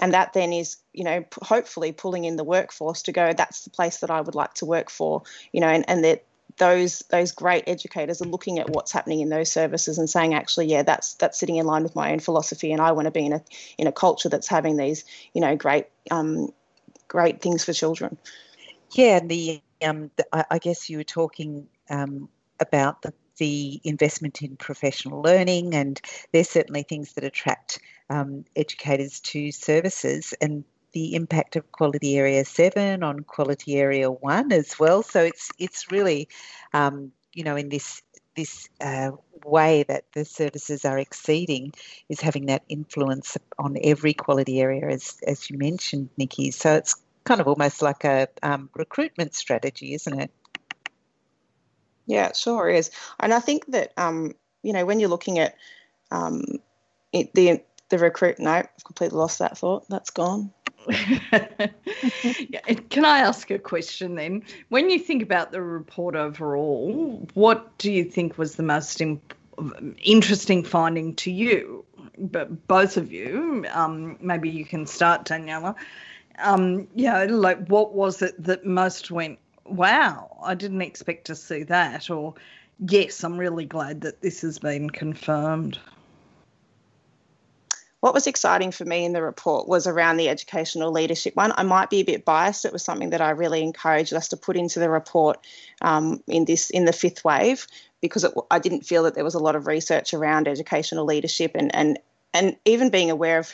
and 0.00 0.12
that 0.14 0.32
then 0.32 0.52
is, 0.52 0.76
you 0.92 1.04
know, 1.04 1.24
hopefully 1.42 1.92
pulling 1.92 2.24
in 2.24 2.36
the 2.36 2.44
workforce 2.44 3.02
to 3.02 3.12
go. 3.12 3.32
That's 3.32 3.64
the 3.64 3.70
place 3.70 3.98
that 3.98 4.10
I 4.10 4.20
would 4.20 4.34
like 4.34 4.54
to 4.54 4.66
work 4.66 4.90
for, 4.90 5.22
you 5.52 5.60
know, 5.60 5.68
and 5.68 5.84
and 5.88 6.04
that 6.04 6.24
those 6.56 7.00
those 7.10 7.32
great 7.32 7.64
educators 7.66 8.20
are 8.20 8.28
looking 8.28 8.58
at 8.58 8.70
what's 8.70 8.90
happening 8.90 9.20
in 9.20 9.28
those 9.28 9.50
services 9.50 9.98
and 9.98 10.10
saying 10.10 10.34
actually 10.34 10.66
yeah 10.66 10.82
that's 10.82 11.14
that's 11.14 11.38
sitting 11.38 11.56
in 11.56 11.66
line 11.66 11.84
with 11.84 11.94
my 11.94 12.10
own 12.10 12.18
philosophy 12.18 12.72
and 12.72 12.82
I 12.82 12.90
want 12.92 13.04
to 13.04 13.12
be 13.12 13.26
in 13.26 13.32
a 13.32 13.42
in 13.76 13.86
a 13.86 13.92
culture 13.92 14.28
that's 14.28 14.48
having 14.48 14.76
these 14.76 15.04
you 15.34 15.40
know 15.40 15.54
great 15.54 15.86
um, 16.10 16.52
great 17.06 17.40
things 17.40 17.64
for 17.64 17.72
children. 17.72 18.18
Yeah, 18.92 19.20
the 19.20 19.60
um, 19.82 20.10
the, 20.16 20.26
I 20.32 20.58
guess 20.58 20.90
you 20.90 20.98
were 20.98 21.04
talking 21.04 21.68
um, 21.90 22.28
about 22.60 23.02
the, 23.02 23.12
the 23.38 23.80
investment 23.84 24.42
in 24.42 24.56
professional 24.56 25.22
learning, 25.22 25.74
and 25.74 26.00
there's 26.32 26.50
certainly 26.50 26.82
things 26.82 27.12
that 27.14 27.24
attract 27.24 27.80
um, 28.10 28.44
educators 28.56 29.20
to 29.20 29.52
services, 29.52 30.34
and 30.40 30.64
the 30.92 31.14
impact 31.14 31.56
of 31.56 31.70
Quality 31.72 32.16
Area 32.16 32.44
Seven 32.44 33.02
on 33.02 33.20
Quality 33.20 33.76
Area 33.76 34.10
One 34.10 34.52
as 34.52 34.78
well. 34.78 35.02
So 35.02 35.22
it's 35.22 35.50
it's 35.58 35.90
really, 35.92 36.28
um, 36.72 37.12
you 37.32 37.44
know, 37.44 37.56
in 37.56 37.68
this 37.68 38.02
this 38.36 38.68
uh, 38.80 39.10
way 39.44 39.84
that 39.88 40.04
the 40.14 40.24
services 40.24 40.84
are 40.84 40.98
exceeding 40.98 41.72
is 42.08 42.20
having 42.20 42.46
that 42.46 42.62
influence 42.68 43.36
on 43.58 43.76
every 43.82 44.14
quality 44.14 44.60
area, 44.60 44.86
as 44.88 45.18
as 45.26 45.50
you 45.50 45.58
mentioned, 45.58 46.08
Nikki. 46.16 46.50
So 46.50 46.74
it's 46.74 46.96
kind 47.28 47.42
of 47.42 47.46
almost 47.46 47.82
like 47.82 48.04
a 48.04 48.26
um, 48.42 48.70
recruitment 48.74 49.34
strategy, 49.34 49.92
isn't 49.92 50.18
it? 50.18 50.30
Yeah, 52.06 52.28
it 52.28 52.36
sure 52.36 52.70
is. 52.70 52.90
And 53.20 53.34
I 53.34 53.40
think 53.40 53.66
that 53.66 53.92
um, 53.98 54.34
you 54.62 54.72
know 54.72 54.86
when 54.86 54.98
you're 54.98 55.10
looking 55.10 55.38
at 55.38 55.54
um, 56.10 56.42
it, 57.12 57.34
the 57.34 57.60
the 57.90 57.98
recruit, 57.98 58.38
no, 58.38 58.50
I've 58.50 58.68
completely 58.82 59.18
lost 59.18 59.40
that 59.40 59.58
thought. 59.58 59.86
That's 59.90 60.08
gone. 60.08 60.52
yeah. 61.28 62.60
Can 62.88 63.04
I 63.04 63.18
ask 63.18 63.50
a 63.50 63.58
question 63.58 64.14
then? 64.14 64.42
When 64.70 64.88
you 64.88 64.98
think 64.98 65.22
about 65.22 65.52
the 65.52 65.60
report 65.60 66.16
overall, 66.16 67.28
what 67.34 67.76
do 67.76 67.92
you 67.92 68.04
think 68.04 68.38
was 68.38 68.56
the 68.56 68.62
most 68.62 69.02
imp- 69.02 69.34
interesting 70.02 70.64
finding 70.64 71.14
to 71.16 71.30
you? 71.30 71.84
But 72.16 72.66
both 72.66 72.96
of 72.96 73.12
you, 73.12 73.66
um, 73.70 74.16
maybe 74.20 74.48
you 74.48 74.64
can 74.64 74.86
start, 74.86 75.26
Daniela 75.26 75.76
um, 76.40 76.88
you 76.94 77.10
know, 77.10 77.26
like 77.26 77.66
what 77.68 77.94
was 77.94 78.22
it 78.22 78.42
that 78.44 78.64
most 78.64 79.10
went, 79.10 79.38
wow, 79.64 80.36
I 80.42 80.54
didn't 80.54 80.82
expect 80.82 81.26
to 81.26 81.34
see 81.34 81.64
that, 81.64 82.10
or 82.10 82.34
yes, 82.78 83.22
I'm 83.24 83.38
really 83.38 83.64
glad 83.64 84.02
that 84.02 84.20
this 84.20 84.40
has 84.42 84.58
been 84.58 84.90
confirmed. 84.90 85.78
What 88.00 88.14
was 88.14 88.28
exciting 88.28 88.70
for 88.70 88.84
me 88.84 89.04
in 89.04 89.12
the 89.12 89.22
report 89.22 89.66
was 89.66 89.88
around 89.88 90.18
the 90.18 90.28
educational 90.28 90.92
leadership 90.92 91.34
one. 91.34 91.52
I 91.56 91.64
might 91.64 91.90
be 91.90 91.98
a 91.98 92.04
bit 92.04 92.24
biased. 92.24 92.64
It 92.64 92.72
was 92.72 92.84
something 92.84 93.10
that 93.10 93.20
I 93.20 93.30
really 93.30 93.60
encouraged 93.60 94.14
us 94.14 94.28
to 94.28 94.36
put 94.36 94.56
into 94.56 94.78
the 94.78 94.88
report 94.88 95.44
um, 95.82 96.22
in 96.28 96.44
this 96.44 96.70
in 96.70 96.84
the 96.84 96.92
fifth 96.92 97.24
wave 97.24 97.66
because 98.00 98.22
it, 98.22 98.32
I 98.52 98.60
didn't 98.60 98.86
feel 98.86 99.02
that 99.02 99.16
there 99.16 99.24
was 99.24 99.34
a 99.34 99.40
lot 99.40 99.56
of 99.56 99.66
research 99.66 100.14
around 100.14 100.46
educational 100.46 101.06
leadership 101.06 101.52
and 101.56 101.74
and 101.74 101.98
and 102.32 102.56
even 102.64 102.90
being 102.90 103.10
aware 103.10 103.38
of 103.38 103.52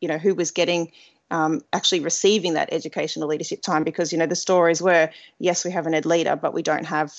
you 0.00 0.06
know 0.06 0.18
who 0.18 0.36
was 0.36 0.52
getting 0.52 0.92
um, 1.30 1.60
actually 1.72 2.00
receiving 2.00 2.54
that 2.54 2.72
educational 2.72 3.28
leadership 3.28 3.62
time 3.62 3.84
because 3.84 4.12
you 4.12 4.18
know 4.18 4.26
the 4.26 4.36
stories 4.36 4.82
were 4.82 5.10
yes 5.38 5.64
we 5.64 5.70
have 5.70 5.86
an 5.86 5.94
ed 5.94 6.06
leader 6.06 6.36
but 6.36 6.54
we 6.54 6.62
don't 6.62 6.86
have 6.86 7.12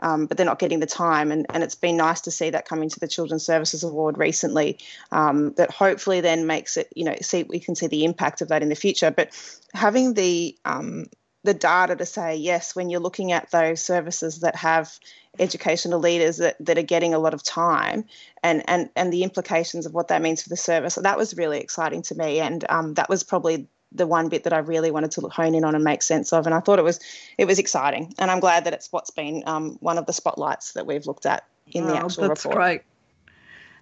um, 0.00 0.26
but 0.26 0.36
they're 0.36 0.46
not 0.46 0.58
getting 0.58 0.80
the 0.80 0.86
time. 0.86 1.30
And, 1.30 1.46
and 1.50 1.62
it's 1.62 1.74
been 1.74 1.96
nice 1.96 2.22
to 2.22 2.30
see 2.30 2.50
that 2.50 2.66
coming 2.66 2.88
to 2.88 3.00
the 3.00 3.08
children's 3.08 3.44
services 3.44 3.84
award 3.84 4.18
recently 4.18 4.78
um, 5.12 5.52
that 5.52 5.70
hopefully 5.70 6.20
then 6.20 6.46
makes 6.46 6.76
it 6.76 6.92
you 6.94 7.04
know 7.04 7.14
see 7.20 7.44
we 7.44 7.60
can 7.60 7.74
see 7.74 7.86
the 7.86 8.04
impact 8.04 8.40
of 8.40 8.48
that 8.48 8.62
in 8.62 8.68
the 8.68 8.74
future. 8.74 9.10
But 9.10 9.30
having 9.74 10.14
the 10.14 10.56
um, 10.64 11.06
the 11.44 11.54
data 11.54 11.96
to 11.96 12.06
say 12.06 12.36
yes 12.36 12.76
when 12.76 12.90
you're 12.90 13.00
looking 13.00 13.32
at 13.32 13.50
those 13.50 13.80
services 13.80 14.40
that 14.40 14.56
have 14.56 14.98
educational 15.38 16.00
leaders 16.00 16.38
that, 16.38 16.56
that 16.60 16.76
are 16.76 16.82
getting 16.82 17.14
a 17.14 17.18
lot 17.18 17.34
of 17.34 17.42
time 17.42 18.04
and, 18.42 18.62
and, 18.68 18.90
and 18.96 19.12
the 19.12 19.22
implications 19.22 19.86
of 19.86 19.94
what 19.94 20.08
that 20.08 20.20
means 20.20 20.42
for 20.42 20.48
the 20.48 20.56
service. 20.56 20.94
So 20.94 21.02
that 21.02 21.16
was 21.16 21.36
really 21.36 21.60
exciting 21.60 22.02
to 22.02 22.14
me. 22.14 22.40
And 22.40 22.64
um, 22.68 22.94
that 22.94 23.08
was 23.08 23.22
probably 23.22 23.68
the 23.92 24.06
one 24.06 24.28
bit 24.28 24.44
that 24.44 24.52
I 24.52 24.58
really 24.58 24.90
wanted 24.90 25.10
to 25.12 25.28
hone 25.28 25.54
in 25.54 25.64
on 25.64 25.74
and 25.74 25.84
make 25.84 26.02
sense 26.02 26.32
of. 26.32 26.46
And 26.46 26.54
I 26.54 26.60
thought 26.60 26.78
it 26.78 26.84
was 26.84 27.00
it 27.38 27.46
was 27.46 27.58
exciting, 27.58 28.14
and 28.18 28.30
I'm 28.30 28.40
glad 28.40 28.64
that 28.64 28.72
it's 28.72 28.92
what's 28.92 29.10
been 29.10 29.42
um, 29.46 29.78
one 29.80 29.98
of 29.98 30.06
the 30.06 30.12
spotlights 30.12 30.72
that 30.72 30.86
we've 30.86 31.06
looked 31.06 31.26
at 31.26 31.44
in 31.72 31.86
the 31.86 31.94
oh, 31.94 32.04
actual 32.04 32.28
that's 32.28 32.44
report. 32.44 32.56
Great. 32.56 32.82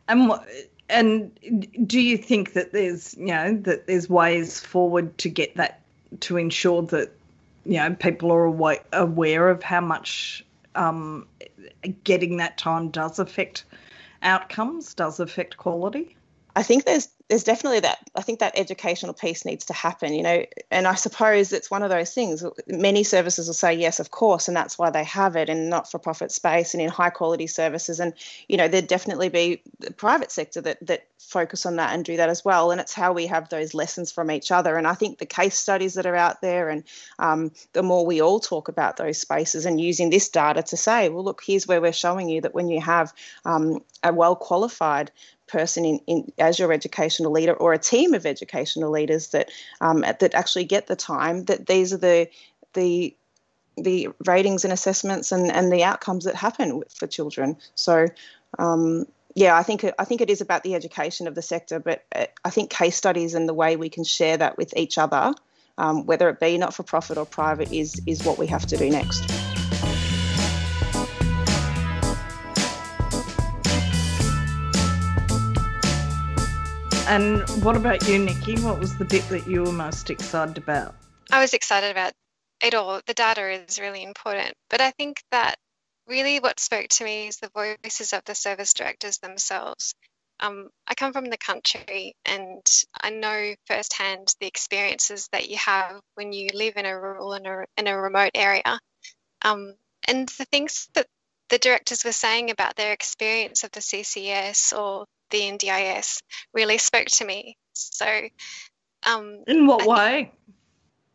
And 0.08 0.32
and 0.88 1.86
do 1.86 2.00
you 2.00 2.16
think 2.16 2.54
that 2.54 2.72
there's 2.72 3.14
you 3.18 3.26
know 3.26 3.54
that 3.62 3.86
there's 3.86 4.08
ways 4.08 4.60
forward 4.60 5.16
to 5.18 5.28
get 5.28 5.54
that 5.56 5.80
to 6.20 6.38
ensure 6.38 6.82
that 6.82 7.12
you 7.66 7.76
know 7.76 7.94
people 7.94 8.32
are 8.32 8.44
aware, 8.44 8.82
aware 8.92 9.50
of 9.50 9.62
how 9.62 9.82
much 9.82 10.44
um, 10.74 11.26
getting 12.04 12.36
that 12.36 12.58
time 12.58 12.88
does 12.88 13.18
affect 13.18 13.64
outcomes, 14.22 14.94
does 14.94 15.20
affect 15.20 15.56
quality? 15.56 16.16
I 16.56 16.62
think 16.62 16.84
there's 16.84 17.08
there's 17.28 17.44
definitely 17.44 17.80
that 17.80 17.98
I 18.14 18.22
think 18.22 18.38
that 18.38 18.58
educational 18.58 19.12
piece 19.12 19.44
needs 19.44 19.66
to 19.66 19.74
happen, 19.74 20.14
you 20.14 20.22
know, 20.22 20.44
and 20.70 20.86
I 20.86 20.94
suppose 20.94 21.52
it's 21.52 21.70
one 21.70 21.82
of 21.82 21.90
those 21.90 22.14
things. 22.14 22.42
Many 22.66 23.04
services 23.04 23.46
will 23.46 23.54
say 23.54 23.74
yes, 23.74 24.00
of 24.00 24.10
course, 24.10 24.48
and 24.48 24.56
that's 24.56 24.78
why 24.78 24.90
they 24.90 25.04
have 25.04 25.36
it 25.36 25.50
in 25.50 25.68
not-for-profit 25.68 26.32
space 26.32 26.72
and 26.72 26.82
in 26.82 26.88
high 26.88 27.10
quality 27.10 27.46
services. 27.46 28.00
And 28.00 28.14
you 28.48 28.56
know, 28.56 28.66
there'd 28.66 28.86
definitely 28.86 29.28
be 29.28 29.62
the 29.78 29.92
private 29.92 30.32
sector 30.32 30.60
that 30.62 30.84
that 30.86 31.06
focus 31.18 31.66
on 31.66 31.76
that 31.76 31.94
and 31.94 32.04
do 32.04 32.16
that 32.16 32.30
as 32.30 32.44
well. 32.44 32.70
And 32.70 32.80
it's 32.80 32.94
how 32.94 33.12
we 33.12 33.26
have 33.26 33.50
those 33.50 33.74
lessons 33.74 34.10
from 34.10 34.30
each 34.30 34.50
other. 34.50 34.76
And 34.76 34.86
I 34.86 34.94
think 34.94 35.18
the 35.18 35.26
case 35.26 35.58
studies 35.58 35.94
that 35.94 36.06
are 36.06 36.16
out 36.16 36.40
there, 36.40 36.70
and 36.70 36.82
um, 37.18 37.52
the 37.74 37.82
more 37.82 38.06
we 38.06 38.22
all 38.22 38.40
talk 38.40 38.68
about 38.68 38.96
those 38.96 39.18
spaces 39.18 39.66
and 39.66 39.80
using 39.80 40.08
this 40.08 40.28
data 40.30 40.62
to 40.62 40.76
say, 40.76 41.10
well, 41.10 41.24
look, 41.24 41.42
here's 41.44 41.66
where 41.66 41.80
we're 41.80 41.92
showing 41.92 42.28
you 42.28 42.40
that 42.40 42.54
when 42.54 42.68
you 42.68 42.80
have 42.80 43.12
um, 43.44 43.84
a 44.02 44.12
well 44.12 44.34
qualified 44.34 45.10
person 45.48 45.84
in, 45.84 46.00
in 46.06 46.32
as 46.38 46.58
your 46.58 46.72
educational 46.72 47.32
leader 47.32 47.54
or 47.54 47.72
a 47.72 47.78
team 47.78 48.14
of 48.14 48.26
educational 48.26 48.90
leaders 48.90 49.28
that 49.28 49.50
um, 49.80 50.00
that 50.00 50.34
actually 50.34 50.64
get 50.64 50.86
the 50.86 50.96
time 50.96 51.44
that 51.46 51.66
these 51.66 51.92
are 51.92 51.98
the 51.98 52.28
the 52.74 53.16
the 53.82 54.08
ratings 54.26 54.64
and 54.64 54.72
assessments 54.72 55.32
and, 55.32 55.50
and 55.50 55.72
the 55.72 55.84
outcomes 55.84 56.24
that 56.24 56.34
happen 56.34 56.82
for 56.94 57.06
children. 57.06 57.56
So, 57.74 58.08
um, 58.58 59.06
yeah, 59.34 59.56
I 59.56 59.62
think 59.62 59.84
I 59.98 60.04
think 60.04 60.20
it 60.20 60.30
is 60.30 60.40
about 60.40 60.62
the 60.64 60.74
education 60.74 61.28
of 61.28 61.34
the 61.34 61.42
sector, 61.42 61.78
but 61.78 62.04
uh, 62.14 62.26
I 62.44 62.50
think 62.50 62.70
case 62.70 62.96
studies 62.96 63.34
and 63.34 63.48
the 63.48 63.54
way 63.54 63.76
we 63.76 63.88
can 63.88 64.04
share 64.04 64.36
that 64.36 64.56
with 64.56 64.76
each 64.76 64.98
other, 64.98 65.32
um, 65.76 66.06
whether 66.06 66.28
it 66.28 66.40
be 66.40 66.58
not 66.58 66.74
for 66.74 66.82
profit 66.82 67.18
or 67.18 67.26
private, 67.26 67.72
is 67.72 68.00
is 68.06 68.24
what 68.24 68.38
we 68.38 68.46
have 68.48 68.66
to 68.66 68.76
do 68.76 68.90
next. 68.90 69.57
And 77.08 77.40
what 77.64 77.74
about 77.74 78.06
you, 78.06 78.18
Nikki? 78.18 78.60
What 78.60 78.78
was 78.78 78.98
the 78.98 79.06
bit 79.06 79.26
that 79.30 79.48
you 79.48 79.62
were 79.62 79.72
most 79.72 80.10
excited 80.10 80.58
about? 80.58 80.94
I 81.30 81.40
was 81.40 81.54
excited 81.54 81.90
about 81.90 82.12
it 82.62 82.74
all. 82.74 83.00
The 83.06 83.14
data 83.14 83.50
is 83.50 83.80
really 83.80 84.02
important, 84.02 84.52
but 84.68 84.82
I 84.82 84.90
think 84.90 85.22
that 85.30 85.56
really 86.06 86.38
what 86.38 86.60
spoke 86.60 86.88
to 86.88 87.04
me 87.04 87.28
is 87.28 87.38
the 87.38 87.50
voices 87.54 88.12
of 88.12 88.24
the 88.26 88.34
service 88.34 88.74
directors 88.74 89.16
themselves. 89.18 89.94
Um, 90.40 90.68
I 90.86 90.94
come 90.94 91.14
from 91.14 91.24
the 91.24 91.38
country 91.38 92.14
and 92.26 92.60
I 93.00 93.08
know 93.08 93.54
firsthand 93.66 94.34
the 94.38 94.46
experiences 94.46 95.30
that 95.32 95.48
you 95.48 95.56
have 95.56 96.00
when 96.14 96.34
you 96.34 96.50
live 96.52 96.76
in 96.76 96.84
a 96.84 96.94
rural 96.94 97.32
and 97.32 97.46
a, 97.46 97.64
in 97.78 97.86
a 97.86 97.98
remote 97.98 98.32
area. 98.34 98.78
Um, 99.40 99.72
and 100.06 100.28
the 100.28 100.44
things 100.44 100.90
that 100.92 101.06
the 101.48 101.56
directors 101.56 102.04
were 102.04 102.12
saying 102.12 102.50
about 102.50 102.76
their 102.76 102.92
experience 102.92 103.64
of 103.64 103.70
the 103.70 103.80
CCS 103.80 104.78
or 104.78 105.06
the 105.30 105.40
NDIS 105.40 106.22
really 106.52 106.78
spoke 106.78 107.06
to 107.06 107.24
me. 107.24 107.56
So, 107.72 108.06
um, 109.06 109.44
in 109.46 109.66
what 109.66 109.82
I 109.82 109.86
way? 109.86 110.22
Think, 110.22 110.34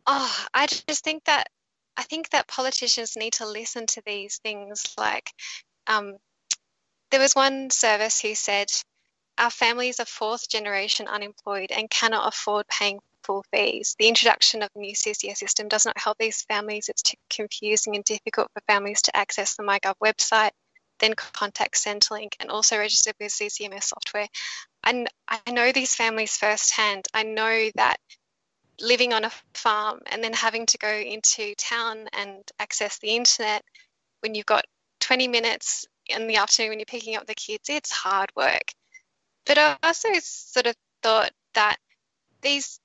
oh, 0.06 0.46
I 0.52 0.66
just 0.66 1.04
think 1.04 1.24
that 1.24 1.48
I 1.96 2.02
think 2.02 2.30
that 2.30 2.48
politicians 2.48 3.16
need 3.16 3.34
to 3.34 3.46
listen 3.46 3.86
to 3.86 4.02
these 4.04 4.38
things. 4.38 4.94
Like, 4.98 5.30
um, 5.86 6.16
there 7.10 7.20
was 7.20 7.34
one 7.34 7.70
service 7.70 8.20
who 8.20 8.34
said, 8.34 8.70
"Our 9.38 9.50
families 9.50 10.00
are 10.00 10.06
fourth 10.06 10.48
generation 10.48 11.06
unemployed 11.06 11.70
and 11.70 11.90
cannot 11.90 12.28
afford 12.28 12.66
paying 12.68 13.00
full 13.24 13.44
fees. 13.50 13.96
The 13.98 14.08
introduction 14.08 14.62
of 14.62 14.70
the 14.74 14.80
new 14.80 14.94
CCS 14.94 15.38
system 15.38 15.68
does 15.68 15.86
not 15.86 15.98
help 15.98 16.18
these 16.18 16.42
families. 16.42 16.88
It's 16.88 17.02
too 17.02 17.16
confusing 17.30 17.96
and 17.96 18.04
difficult 18.04 18.50
for 18.52 18.60
families 18.66 19.02
to 19.02 19.16
access 19.16 19.56
the 19.56 19.62
MyGov 19.62 19.94
website 20.02 20.50
then 20.98 21.14
contact 21.14 21.74
Centrelink 21.74 22.34
and 22.40 22.50
also 22.50 22.78
register 22.78 23.12
with 23.20 23.32
CCMS 23.32 23.84
software. 23.84 24.28
And 24.84 25.08
I 25.28 25.50
know 25.50 25.72
these 25.72 25.94
families 25.94 26.36
firsthand. 26.36 27.06
I 27.12 27.22
know 27.22 27.70
that 27.74 27.96
living 28.80 29.12
on 29.12 29.24
a 29.24 29.30
farm 29.54 30.00
and 30.06 30.22
then 30.22 30.32
having 30.32 30.66
to 30.66 30.78
go 30.78 30.92
into 30.92 31.54
town 31.56 32.08
and 32.12 32.42
access 32.58 32.98
the 32.98 33.14
internet 33.16 33.62
when 34.20 34.34
you've 34.34 34.46
got 34.46 34.64
20 35.00 35.28
minutes 35.28 35.86
in 36.08 36.26
the 36.26 36.36
afternoon 36.36 36.70
when 36.70 36.78
you're 36.78 36.86
picking 36.86 37.16
up 37.16 37.26
the 37.26 37.34
kids, 37.34 37.68
it's 37.68 37.90
hard 37.90 38.30
work. 38.36 38.72
But 39.46 39.58
I 39.58 39.76
also 39.82 40.08
sort 40.20 40.66
of 40.66 40.74
thought 41.02 41.30
that 41.54 41.76
these 42.42 42.80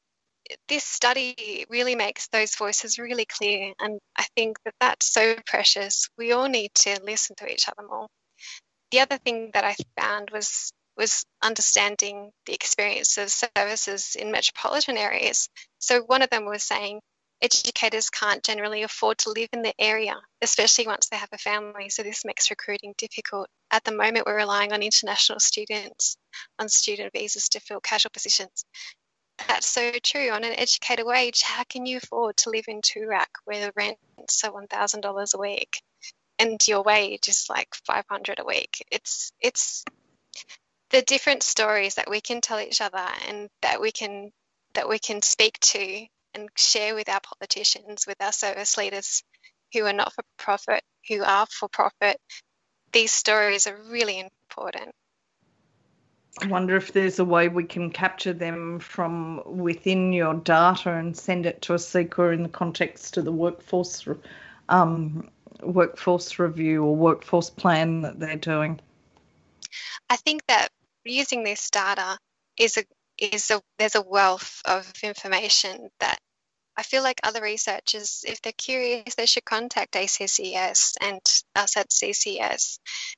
this 0.68 0.84
study 0.84 1.66
really 1.70 1.96
makes 1.96 2.28
those 2.30 2.56
voices 2.56 3.00
really 3.00 3.26
clear, 3.26 3.74
and 3.80 4.00
I 4.18 4.26
think 4.36 4.58
that 4.66 4.76
that's 4.80 5.12
so 5.12 5.36
precious. 5.46 6.10
We 6.18 6.32
all 6.32 6.48
need 6.48 6.72
to 6.76 7.00
listen 7.04 7.36
to 7.38 7.52
each 7.52 7.68
other 7.68 7.88
more. 7.88 8.08
The 8.92 9.02
other 9.02 9.18
thing 9.18 9.52
that 9.54 9.64
I 9.64 9.76
found 10.00 10.30
was 10.32 10.72
was 10.98 11.24
understanding 11.42 12.30
the 12.46 12.54
experience 12.54 13.18
of 13.18 13.32
services 13.32 14.18
in 14.20 14.32
metropolitan 14.32 14.98
areas. 14.98 15.48
So 15.80 16.02
one 16.02 16.22
of 16.22 16.30
them 16.30 16.46
was 16.46 16.62
saying 16.64 17.00
educators 17.42 18.10
can't 18.10 18.44
generally 18.44 18.84
afford 18.84 19.18
to 19.20 19.30
live 19.30 19.48
in 19.54 19.62
the 19.62 19.74
area, 19.80 20.16
especially 20.42 20.88
once 20.88 21.08
they 21.08 21.16
have 21.16 21.30
a 21.32 21.38
family. 21.38 21.90
So 21.90 22.04
this 22.04 22.26
makes 22.26 22.50
recruiting 22.50 22.94
difficult. 22.98 23.48
At 23.72 23.86
the 23.86 23.94
moment, 23.94 24.26
we're 24.26 24.36
relying 24.36 24.74
on 24.74 24.84
international 24.84 25.40
students 25.40 26.18
on 26.60 26.68
student 26.68 27.14
visas 27.14 27.48
to 27.50 27.62
fill 27.62 27.80
casual 27.80 28.12
positions. 28.12 28.66
That's 29.48 29.68
so 29.68 29.92
true. 30.04 30.30
On 30.30 30.44
an 30.44 30.54
educator 30.54 31.06
wage, 31.06 31.42
how 31.42 31.64
can 31.64 31.86
you 31.86 31.98
afford 31.98 32.38
to 32.38 32.50
live 32.50 32.66
in 32.68 32.82
Toorak 32.82 33.28
where 33.46 33.66
the 33.66 33.74
rent's 33.76 34.44
are 34.44 34.52
$1,000 34.52 35.34
a 35.34 35.38
week 35.38 35.82
and 36.38 36.60
your 36.68 36.84
wage 36.84 37.28
is 37.28 37.48
like 37.50 37.74
500 37.86 38.40
a 38.40 38.46
week? 38.46 38.86
It's 38.92 39.32
it's 39.40 39.84
the 40.92 41.02
different 41.02 41.44
stories 41.44 41.96
that 41.96 42.10
we 42.10 42.22
can 42.22 42.42
tell 42.42 42.60
each 42.60 42.82
other 42.82 43.06
and 43.28 43.50
that 43.62 43.82
we 43.82 43.92
can 43.92 44.32
that 44.74 44.90
we 44.90 45.00
can 45.00 45.22
speak 45.22 45.60
to 45.60 46.06
and 46.34 46.50
share 46.56 46.96
with 46.96 47.10
our 47.10 47.22
politicians, 47.22 48.06
with 48.08 48.22
our 48.22 48.32
service 48.32 48.78
leaders 48.78 49.24
who 49.74 49.86
are 49.86 49.94
not 49.94 50.14
for 50.14 50.24
profit, 50.38 50.84
who 51.08 51.24
are 51.24 51.48
for 51.48 51.68
profit. 51.70 52.18
These 52.92 53.12
stories 53.12 53.68
are 53.68 53.78
really 53.90 54.20
important. 54.20 54.92
I 56.42 56.48
wonder 56.48 56.78
if 56.78 56.94
there's 56.94 57.20
a 57.20 57.26
way 57.26 57.50
we 57.50 57.64
can 57.64 57.90
capture 57.90 58.34
them 58.34 58.80
from 58.80 59.42
within 59.46 60.14
your 60.14 60.36
data 60.36 60.94
and 60.94 61.18
send 61.18 61.46
it 61.46 61.62
to 61.64 61.74
ACECQA 61.74 62.34
in 62.34 62.44
the 62.44 62.50
context 62.50 63.18
of 63.18 63.26
the 63.26 63.32
workforce 63.32 64.08
um, 64.70 65.30
workforce 65.62 66.40
review 66.40 66.84
or 66.84 66.96
workforce 66.96 67.50
plan 67.50 68.02
that 68.02 68.20
they're 68.20 68.36
doing. 68.36 68.80
I 70.10 70.16
think 70.16 70.46
that 70.48 70.70
using 71.04 71.44
this 71.44 71.70
data 71.70 72.18
is 72.58 72.78
a 72.78 72.84
is 73.18 73.52
a 73.52 73.62
there's 73.78 73.96
a 73.96 74.02
wealth 74.02 74.62
of 74.66 74.92
information 75.04 75.90
that 76.00 76.20
I 76.78 76.84
feel 76.84 77.04
like 77.04 77.20
other 77.24 77.42
researchers, 77.42 78.24
if 78.26 78.42
they're 78.42 78.54
curious, 78.54 79.16
they 79.16 79.26
should 79.26 79.44
contact 79.44 79.96
ACCS 79.96 80.96
and 81.02 81.20
us 81.54 81.76
at 81.76 81.90
CCC 81.90 82.40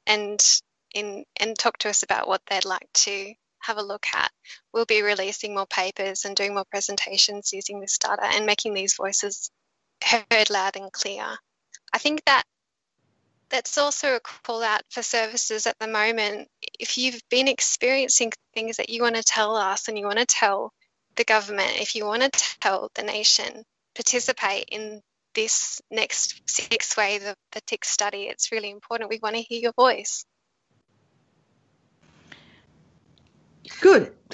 and 0.07 0.61
in 0.93 1.25
and 1.39 1.57
talk 1.57 1.77
to 1.79 1.89
us 1.89 2.03
about 2.03 2.27
what 2.27 2.41
they'd 2.49 2.65
like 2.65 2.89
to 2.93 3.33
have 3.59 3.77
a 3.77 3.83
look 3.83 4.05
at. 4.13 4.31
We'll 4.73 4.85
be 4.85 5.01
releasing 5.01 5.53
more 5.53 5.67
papers 5.67 6.25
and 6.25 6.35
doing 6.35 6.53
more 6.53 6.65
presentations 6.69 7.53
using 7.53 7.79
this 7.79 7.97
data 7.97 8.25
and 8.25 8.45
making 8.45 8.73
these 8.73 8.95
voices 8.95 9.51
heard 10.03 10.49
loud 10.49 10.75
and 10.75 10.91
clear. 10.91 11.25
I 11.93 11.97
think 11.97 12.23
that 12.25 12.43
that's 13.49 13.77
also 13.77 14.15
a 14.15 14.19
call 14.19 14.63
out 14.63 14.81
for 14.89 15.03
services 15.03 15.67
at 15.67 15.77
the 15.79 15.87
moment. 15.87 16.47
If 16.79 16.97
you've 16.97 17.21
been 17.29 17.47
experiencing 17.47 18.31
things 18.53 18.77
that 18.77 18.89
you 18.89 19.01
want 19.03 19.17
to 19.17 19.23
tell 19.23 19.55
us 19.55 19.87
and 19.87 19.99
you 19.99 20.05
want 20.05 20.19
to 20.19 20.25
tell 20.25 20.71
the 21.17 21.25
government, 21.25 21.71
if 21.75 21.95
you 21.95 22.05
want 22.05 22.23
to 22.23 22.29
tell 22.61 22.89
the 22.95 23.03
nation, 23.03 23.63
participate 23.93 24.65
in 24.71 25.01
this 25.35 25.81
next 25.91 26.41
sixth 26.49 26.97
wave 26.97 27.25
of 27.25 27.35
the 27.51 27.61
TIC 27.61 27.85
study. 27.85 28.23
It's 28.23 28.51
really 28.51 28.69
important. 28.69 29.09
We 29.09 29.19
want 29.21 29.35
to 29.35 29.41
hear 29.41 29.59
your 29.59 29.73
voice. 29.73 30.25
Good. 33.79 34.13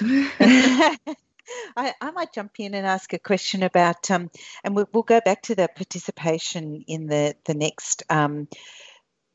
I, 1.76 1.94
I, 2.00 2.10
might 2.12 2.32
jump 2.32 2.52
in 2.58 2.74
and 2.74 2.86
ask 2.86 3.12
a 3.12 3.18
question 3.18 3.62
about, 3.62 4.10
um, 4.10 4.30
and 4.62 4.74
we'll, 4.74 4.88
we'll, 4.92 5.02
go 5.02 5.20
back 5.24 5.42
to 5.42 5.54
the 5.54 5.68
participation 5.74 6.84
in 6.86 7.06
the 7.06 7.34
the 7.44 7.54
next 7.54 8.02
um, 8.10 8.48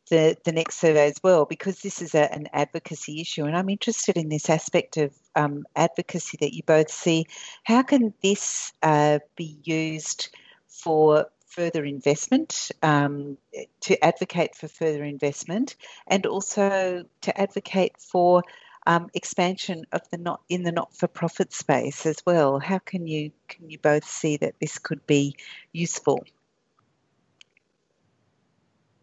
the 0.09 0.37
the 0.45 0.51
next 0.51 0.79
survey 0.79 1.07
as 1.07 1.19
well, 1.23 1.45
because 1.45 1.81
this 1.81 2.01
is 2.01 2.13
a, 2.13 2.31
an 2.31 2.47
advocacy 2.53 3.19
issue, 3.21 3.45
and 3.45 3.57
I'm 3.57 3.69
interested 3.69 4.17
in 4.17 4.29
this 4.29 4.49
aspect 4.49 4.97
of 4.97 5.11
um, 5.35 5.65
advocacy 5.75 6.37
that 6.41 6.53
you 6.53 6.61
both 6.63 6.91
see. 6.91 7.25
How 7.63 7.81
can 7.81 8.13
this 8.21 8.73
uh, 8.83 9.19
be 9.35 9.57
used 9.63 10.29
for 10.67 11.27
further 11.47 11.85
investment, 11.85 12.71
um, 12.81 13.37
to 13.81 14.03
advocate 14.03 14.55
for 14.55 14.67
further 14.67 15.03
investment, 15.03 15.75
and 16.07 16.25
also 16.25 17.05
to 17.21 17.39
advocate 17.39 17.93
for 17.99 18.43
um, 18.85 19.09
expansion 19.13 19.85
of 19.91 20.01
the 20.09 20.17
not 20.17 20.41
in 20.49 20.63
the 20.63 20.71
not-for-profit 20.71 21.53
space 21.53 22.05
as 22.05 22.17
well. 22.25 22.59
How 22.59 22.79
can 22.79 23.07
you 23.07 23.31
can 23.47 23.69
you 23.69 23.79
both 23.79 24.05
see 24.05 24.37
that 24.37 24.55
this 24.59 24.77
could 24.77 25.05
be 25.07 25.35
useful? 25.71 26.23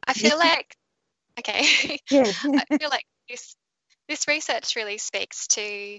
I 0.06 0.12
feel 0.12 0.38
like 0.38 0.76
okay. 1.38 2.00
Yeah. 2.10 2.24
I 2.24 2.78
feel 2.78 2.90
like 2.90 3.06
this 3.28 3.56
this 4.08 4.26
research 4.28 4.76
really 4.76 4.98
speaks 4.98 5.46
to 5.48 5.98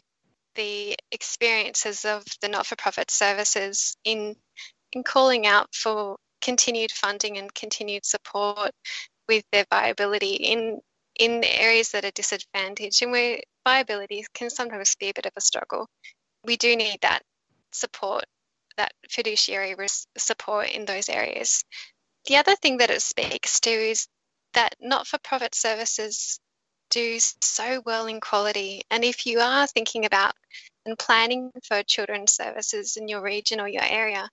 the 0.56 0.98
experiences 1.12 2.04
of 2.04 2.24
the 2.42 2.50
not-for-profit 2.50 3.10
services 3.10 3.96
in 4.04 4.36
in 4.92 5.04
calling 5.04 5.48
out 5.48 5.74
for 5.74 6.18
continued 6.42 6.92
funding 6.92 7.38
and 7.38 7.54
continued 7.54 8.06
support 8.06 8.72
with 9.28 9.46
their 9.52 9.66
viability 9.72 10.34
in 10.34 10.82
in 11.20 11.44
areas 11.44 11.92
that 11.92 12.06
are 12.06 12.12
disadvantaged 12.12 13.02
and 13.02 13.12
where 13.12 13.42
viability 13.66 14.26
can 14.34 14.50
sometimes 14.50 14.96
be 14.96 15.10
a 15.10 15.14
bit 15.14 15.26
of 15.26 15.34
a 15.36 15.42
struggle. 15.42 15.88
We 16.46 16.58
do 16.58 16.76
need 16.76 17.00
that 17.02 17.22
support, 17.72 18.26
that 18.78 18.94
fiduciary 19.10 19.76
support 20.18 20.70
in 20.70 20.86
those 20.86 21.10
areas. 21.10 21.64
The 22.26 22.38
other 22.38 22.56
thing 22.56 22.78
that 22.78 22.90
it 22.90 23.02
speaks 23.02 23.60
to 23.62 23.70
is 23.70 24.08
that 24.54 24.76
not 24.80 25.08
for 25.08 25.18
profit 25.20 25.56
services 25.56 26.40
do 26.90 27.18
so 27.20 27.82
well 27.86 28.08
in 28.08 28.20
quality. 28.20 28.82
And 28.92 29.04
if 29.04 29.26
you 29.26 29.40
are 29.40 29.66
thinking 29.68 30.06
about 30.06 30.34
and 30.86 31.00
planning 31.00 31.52
for 31.68 31.84
children's 31.84 32.34
services 32.34 32.98
in 32.98 33.08
your 33.08 33.22
region 33.22 33.60
or 33.60 33.68
your 33.68 33.84
area, 33.84 34.30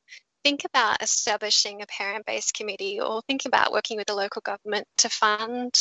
think 0.49 0.65
about 0.65 1.03
establishing 1.03 1.83
a 1.83 1.87
parent 1.87 2.25
based 2.25 2.55
committee 2.55 2.99
or 2.99 3.21
think 3.29 3.45
about 3.45 3.71
working 3.71 3.99
with 3.99 4.07
the 4.07 4.15
local 4.15 4.41
government 4.41 4.87
to 4.97 5.11
fund 5.11 5.75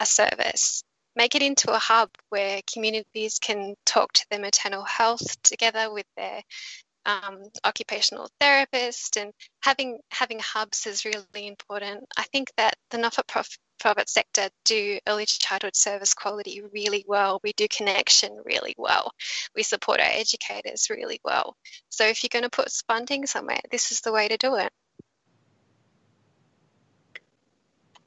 a 0.00 0.04
service. 0.04 0.84
Make 1.16 1.34
it 1.34 1.40
into 1.40 1.72
a 1.72 1.78
hub 1.78 2.10
where 2.28 2.60
communities 2.70 3.38
can 3.38 3.74
talk 3.86 4.12
to 4.12 4.26
their 4.30 4.38
maternal 4.38 4.84
health 4.84 5.40
together 5.42 5.90
with 5.90 6.04
their 6.18 6.42
um, 7.06 7.42
occupational 7.64 8.28
therapist 8.40 9.16
and 9.16 9.32
having 9.60 9.98
having 10.10 10.38
hubs 10.38 10.86
is 10.86 11.04
really 11.04 11.46
important. 11.46 12.04
I 12.16 12.24
think 12.24 12.52
that 12.56 12.76
the 12.90 12.98
not-for-profit 12.98 14.08
sector 14.08 14.48
do 14.64 14.98
early 15.08 15.26
childhood 15.26 15.76
service 15.76 16.14
quality 16.14 16.62
really 16.72 17.04
well. 17.06 17.40
We 17.42 17.52
do 17.52 17.66
connection 17.68 18.36
really 18.44 18.74
well. 18.78 19.12
We 19.56 19.62
support 19.62 20.00
our 20.00 20.06
educators 20.06 20.88
really 20.90 21.20
well. 21.24 21.56
So 21.88 22.06
if 22.06 22.22
you're 22.22 22.28
going 22.32 22.44
to 22.44 22.50
put 22.50 22.70
funding 22.86 23.26
somewhere, 23.26 23.60
this 23.70 23.92
is 23.92 24.00
the 24.00 24.12
way 24.12 24.28
to 24.28 24.36
do 24.36 24.56
it. 24.56 24.70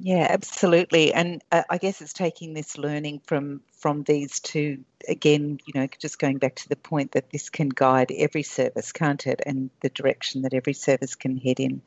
Yeah, 0.06 0.28
absolutely. 0.30 1.12
And 1.12 1.44
uh, 1.52 1.63
I 1.68 1.80
guess 1.80 2.00
it's 2.00 2.13
taking 2.13 2.54
this 2.54 2.78
learning 2.78 3.22
from 3.26 3.62
from 3.80 4.04
these 4.04 4.39
two 4.39 4.84
again, 5.10 5.58
you 5.65 5.74
know, 5.74 5.88
just 5.98 6.20
going 6.20 6.38
back 6.38 6.54
to 6.58 6.70
the 6.70 6.76
point 6.76 7.13
that 7.13 7.32
this 7.32 7.50
can 7.50 7.70
guide 7.70 8.12
every 8.15 8.44
service, 8.44 8.91
can't 8.91 9.26
it? 9.26 9.41
And 9.48 9.72
the 9.82 9.89
direction 9.89 10.44
that 10.44 10.54
every 10.54 10.74
service 10.74 11.15
can 11.15 11.38
head 11.38 11.60
in. 11.60 11.82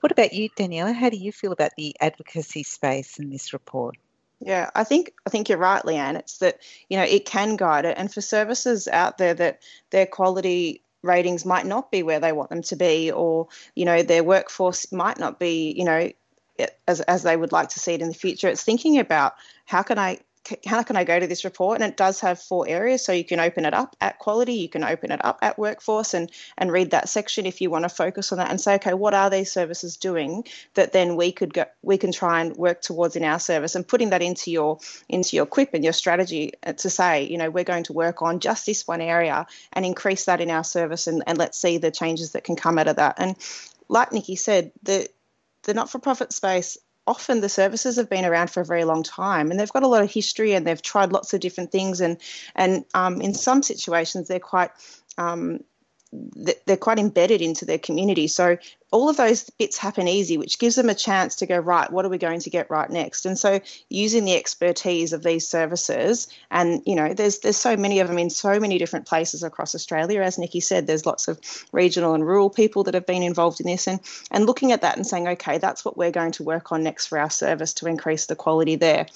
What 0.00 0.10
about 0.10 0.32
you, 0.32 0.50
Daniela? 0.50 0.92
How 0.92 1.08
do 1.08 1.16
you 1.16 1.30
feel 1.30 1.52
about 1.52 1.70
the 1.76 1.94
advocacy 2.00 2.64
space 2.64 3.20
in 3.20 3.30
this 3.30 3.52
report? 3.52 3.96
Yeah, 4.40 4.68
I 4.74 4.82
think 4.82 5.12
I 5.24 5.30
think 5.30 5.48
you're 5.48 5.56
right, 5.56 5.84
Leanne. 5.84 6.18
It's 6.18 6.38
that 6.38 6.58
you 6.88 6.96
know 6.96 7.04
it 7.04 7.26
can 7.26 7.54
guide 7.54 7.84
it, 7.84 7.96
and 7.96 8.12
for 8.12 8.22
services 8.22 8.88
out 8.88 9.18
there 9.18 9.34
that 9.34 9.60
their 9.90 10.06
quality 10.06 10.82
ratings 11.04 11.44
might 11.44 11.66
not 11.66 11.92
be 11.92 12.02
where 12.02 12.18
they 12.18 12.32
want 12.32 12.50
them 12.50 12.62
to 12.62 12.74
be, 12.74 13.12
or 13.12 13.46
you 13.76 13.84
know 13.84 14.02
their 14.02 14.24
workforce 14.24 14.90
might 14.90 15.20
not 15.20 15.38
be 15.38 15.72
you 15.78 15.84
know 15.84 16.10
as 16.86 17.00
as 17.02 17.22
they 17.22 17.36
would 17.36 17.52
like 17.52 17.70
to 17.70 17.80
see 17.80 17.94
it 17.94 18.02
in 18.02 18.08
the 18.08 18.14
future. 18.14 18.48
It's 18.48 18.64
thinking 18.64 18.98
about 18.98 19.34
how 19.66 19.82
can 19.82 19.98
I 19.98 20.20
how 20.66 20.82
can 20.82 20.96
I 20.96 21.04
go 21.04 21.20
to 21.20 21.26
this 21.26 21.44
report? 21.44 21.80
And 21.80 21.90
it 21.90 21.96
does 21.96 22.20
have 22.20 22.40
four 22.40 22.66
areas. 22.66 23.04
So 23.04 23.12
you 23.12 23.24
can 23.24 23.38
open 23.38 23.64
it 23.64 23.74
up 23.74 23.94
at 24.00 24.18
quality, 24.18 24.54
you 24.54 24.68
can 24.68 24.82
open 24.82 25.12
it 25.12 25.24
up 25.24 25.38
at 25.40 25.58
workforce 25.58 26.14
and, 26.14 26.30
and 26.58 26.72
read 26.72 26.90
that 26.90 27.08
section 27.08 27.46
if 27.46 27.60
you 27.60 27.70
want 27.70 27.84
to 27.84 27.88
focus 27.88 28.32
on 28.32 28.38
that 28.38 28.50
and 28.50 28.60
say, 28.60 28.74
okay, 28.74 28.94
what 28.94 29.14
are 29.14 29.30
these 29.30 29.52
services 29.52 29.96
doing 29.96 30.44
that 30.74 30.92
then 30.92 31.16
we 31.16 31.30
could 31.30 31.54
go, 31.54 31.64
we 31.82 31.96
can 31.96 32.10
try 32.10 32.40
and 32.40 32.56
work 32.56 32.82
towards 32.82 33.14
in 33.14 33.24
our 33.24 33.38
service 33.38 33.74
and 33.76 33.86
putting 33.86 34.10
that 34.10 34.22
into 34.22 34.50
your 34.50 34.78
into 35.08 35.36
your 35.36 35.46
QIP 35.46 35.74
and 35.74 35.84
your 35.84 35.92
strategy 35.92 36.52
to 36.76 36.90
say, 36.90 37.22
you 37.24 37.38
know, 37.38 37.50
we're 37.50 37.64
going 37.64 37.84
to 37.84 37.92
work 37.92 38.20
on 38.22 38.40
just 38.40 38.66
this 38.66 38.86
one 38.86 39.00
area 39.00 39.46
and 39.72 39.86
increase 39.86 40.24
that 40.24 40.40
in 40.40 40.50
our 40.50 40.64
service 40.64 41.06
and, 41.06 41.22
and 41.26 41.38
let's 41.38 41.58
see 41.58 41.78
the 41.78 41.90
changes 41.90 42.32
that 42.32 42.44
can 42.44 42.56
come 42.56 42.78
out 42.78 42.88
of 42.88 42.96
that. 42.96 43.14
And 43.18 43.36
like 43.88 44.12
Nikki 44.12 44.36
said, 44.36 44.72
the 44.82 45.08
the 45.64 45.74
not-for-profit 45.74 46.32
space 46.32 46.78
often 47.06 47.40
the 47.40 47.48
services 47.48 47.96
have 47.96 48.08
been 48.08 48.24
around 48.24 48.50
for 48.50 48.60
a 48.60 48.64
very 48.64 48.84
long 48.84 49.02
time 49.02 49.50
and 49.50 49.58
they've 49.58 49.72
got 49.72 49.82
a 49.82 49.88
lot 49.88 50.02
of 50.02 50.10
history 50.10 50.52
and 50.52 50.66
they've 50.66 50.82
tried 50.82 51.12
lots 51.12 51.34
of 51.34 51.40
different 51.40 51.72
things 51.72 52.00
and 52.00 52.18
and 52.54 52.84
um, 52.94 53.20
in 53.20 53.34
some 53.34 53.62
situations 53.62 54.28
they're 54.28 54.38
quite 54.38 54.70
um, 55.18 55.60
they're 56.12 56.76
quite 56.76 56.98
embedded 56.98 57.40
into 57.40 57.64
their 57.64 57.78
community. 57.78 58.26
So 58.28 58.58
all 58.90 59.08
of 59.08 59.16
those 59.16 59.48
bits 59.48 59.78
happen 59.78 60.06
easy, 60.06 60.36
which 60.36 60.58
gives 60.58 60.74
them 60.74 60.90
a 60.90 60.94
chance 60.94 61.36
to 61.36 61.46
go, 61.46 61.56
right, 61.56 61.90
what 61.90 62.04
are 62.04 62.10
we 62.10 62.18
going 62.18 62.40
to 62.40 62.50
get 62.50 62.70
right 62.70 62.90
next? 62.90 63.24
And 63.24 63.38
so 63.38 63.60
using 63.88 64.26
the 64.26 64.36
expertise 64.36 65.14
of 65.14 65.22
these 65.22 65.48
services, 65.48 66.28
and 66.50 66.82
you 66.84 66.94
know, 66.94 67.14
there's 67.14 67.38
there's 67.38 67.56
so 67.56 67.76
many 67.76 68.00
of 68.00 68.08
them 68.08 68.18
in 68.18 68.28
so 68.28 68.60
many 68.60 68.76
different 68.76 69.06
places 69.06 69.42
across 69.42 69.74
Australia. 69.74 70.20
As 70.20 70.38
Nikki 70.38 70.60
said, 70.60 70.86
there's 70.86 71.06
lots 71.06 71.28
of 71.28 71.40
regional 71.72 72.14
and 72.14 72.26
rural 72.26 72.50
people 72.50 72.84
that 72.84 72.94
have 72.94 73.06
been 73.06 73.22
involved 73.22 73.60
in 73.60 73.66
this 73.66 73.86
and 73.86 73.98
and 74.30 74.44
looking 74.44 74.72
at 74.72 74.82
that 74.82 74.96
and 74.96 75.06
saying, 75.06 75.28
okay, 75.28 75.56
that's 75.56 75.84
what 75.84 75.96
we're 75.96 76.10
going 76.10 76.32
to 76.32 76.42
work 76.42 76.72
on 76.72 76.82
next 76.82 77.06
for 77.06 77.18
our 77.18 77.30
service 77.30 77.72
to 77.74 77.86
increase 77.86 78.26
the 78.26 78.36
quality 78.36 78.76
there. 78.76 79.06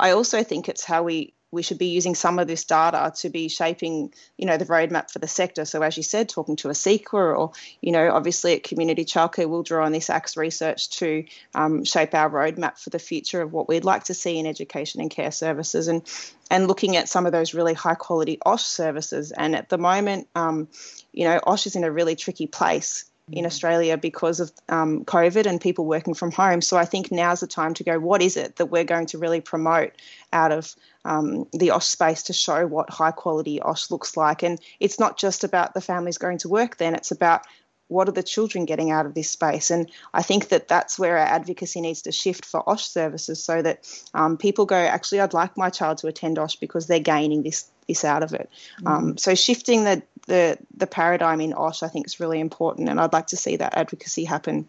I 0.00 0.10
also 0.10 0.42
think 0.42 0.68
it's 0.68 0.84
how 0.84 1.04
we 1.04 1.33
we 1.54 1.62
should 1.62 1.78
be 1.78 1.86
using 1.86 2.14
some 2.14 2.38
of 2.38 2.46
this 2.46 2.64
data 2.64 3.12
to 3.16 3.30
be 3.30 3.48
shaping, 3.48 4.12
you 4.36 4.46
know, 4.46 4.56
the 4.56 4.66
roadmap 4.66 5.10
for 5.10 5.18
the 5.18 5.28
sector. 5.28 5.64
So 5.64 5.82
as 5.82 5.96
you 5.96 6.02
said, 6.02 6.28
talking 6.28 6.56
to 6.56 6.68
ACECQA 6.68 7.38
or, 7.38 7.52
you 7.80 7.92
know, 7.92 8.10
obviously 8.10 8.54
at 8.54 8.64
Community 8.64 9.04
Childcare, 9.04 9.48
we'll 9.48 9.62
draw 9.62 9.86
on 9.86 9.92
this 9.92 10.08
ACCS 10.08 10.36
research 10.36 10.90
to 10.98 11.24
um, 11.54 11.84
shape 11.84 12.14
our 12.14 12.28
roadmap 12.28 12.78
for 12.78 12.90
the 12.90 12.98
future 12.98 13.40
of 13.40 13.52
what 13.52 13.68
we'd 13.68 13.84
like 13.84 14.04
to 14.04 14.14
see 14.14 14.38
in 14.38 14.46
education 14.46 15.00
and 15.00 15.10
care 15.10 15.32
services 15.32 15.88
and 15.88 16.02
and 16.50 16.68
looking 16.68 16.96
at 16.96 17.08
some 17.08 17.24
of 17.24 17.32
those 17.32 17.54
really 17.54 17.72
high 17.72 17.94
quality 17.94 18.38
OSH 18.44 18.64
services. 18.64 19.32
And 19.32 19.56
at 19.56 19.70
the 19.70 19.78
moment, 19.78 20.28
um, 20.34 20.68
you 21.12 21.24
know, 21.24 21.40
OSH 21.46 21.68
is 21.68 21.76
in 21.76 21.84
a 21.84 21.90
really 21.90 22.16
tricky 22.16 22.46
place 22.46 23.06
in 23.32 23.46
Australia 23.46 23.96
because 23.96 24.40
of 24.40 24.52
um, 24.68 25.04
COVID 25.04 25.46
and 25.46 25.60
people 25.60 25.86
working 25.86 26.14
from 26.14 26.30
home. 26.30 26.60
So 26.60 26.76
I 26.76 26.84
think 26.84 27.10
now's 27.10 27.40
the 27.40 27.46
time 27.46 27.72
to 27.74 27.84
go, 27.84 27.98
what 27.98 28.20
is 28.22 28.36
it 28.36 28.56
that 28.56 28.66
we're 28.66 28.84
going 28.84 29.06
to 29.06 29.18
really 29.18 29.40
promote 29.40 29.92
out 30.32 30.52
of 30.52 30.74
um, 31.04 31.46
the 31.52 31.70
OSH 31.70 31.86
space 31.86 32.22
to 32.24 32.32
show 32.32 32.66
what 32.66 32.90
high 32.90 33.12
quality 33.12 33.62
OSH 33.62 33.90
looks 33.90 34.16
like? 34.16 34.42
And 34.42 34.60
it's 34.78 35.00
not 35.00 35.16
just 35.16 35.42
about 35.42 35.72
the 35.72 35.80
families 35.80 36.18
going 36.18 36.38
to 36.38 36.48
work 36.48 36.76
then, 36.76 36.94
it's 36.94 37.10
about 37.10 37.42
what 37.88 38.08
are 38.08 38.12
the 38.12 38.22
children 38.22 38.64
getting 38.64 38.90
out 38.90 39.06
of 39.06 39.14
this 39.14 39.30
space? 39.30 39.70
And 39.70 39.90
I 40.12 40.22
think 40.22 40.48
that 40.48 40.68
that's 40.68 40.98
where 40.98 41.18
our 41.18 41.26
advocacy 41.26 41.80
needs 41.80 42.02
to 42.02 42.12
shift 42.12 42.44
for 42.44 42.66
OSH 42.68 42.84
services 42.86 43.42
so 43.42 43.62
that 43.62 43.86
um, 44.14 44.36
people 44.36 44.66
go, 44.66 44.76
actually, 44.76 45.20
I'd 45.20 45.34
like 45.34 45.56
my 45.56 45.70
child 45.70 45.98
to 45.98 46.08
attend 46.08 46.38
OSH 46.38 46.56
because 46.56 46.86
they're 46.86 46.98
gaining 46.98 47.42
this 47.42 47.70
this 47.86 48.04
out 48.04 48.22
of 48.22 48.32
it. 48.32 48.48
Mm-hmm. 48.78 48.86
Um, 48.86 49.18
so 49.18 49.34
shifting 49.34 49.84
the, 49.84 50.02
the 50.26 50.58
the 50.76 50.86
paradigm 50.86 51.40
in 51.40 51.52
OSH, 51.52 51.82
I 51.82 51.88
think, 51.88 52.06
is 52.06 52.20
really 52.20 52.40
important, 52.40 52.88
and 52.88 53.00
I'd 53.00 53.12
like 53.12 53.28
to 53.28 53.36
see 53.36 53.56
that 53.56 53.76
advocacy 53.76 54.24
happen 54.24 54.68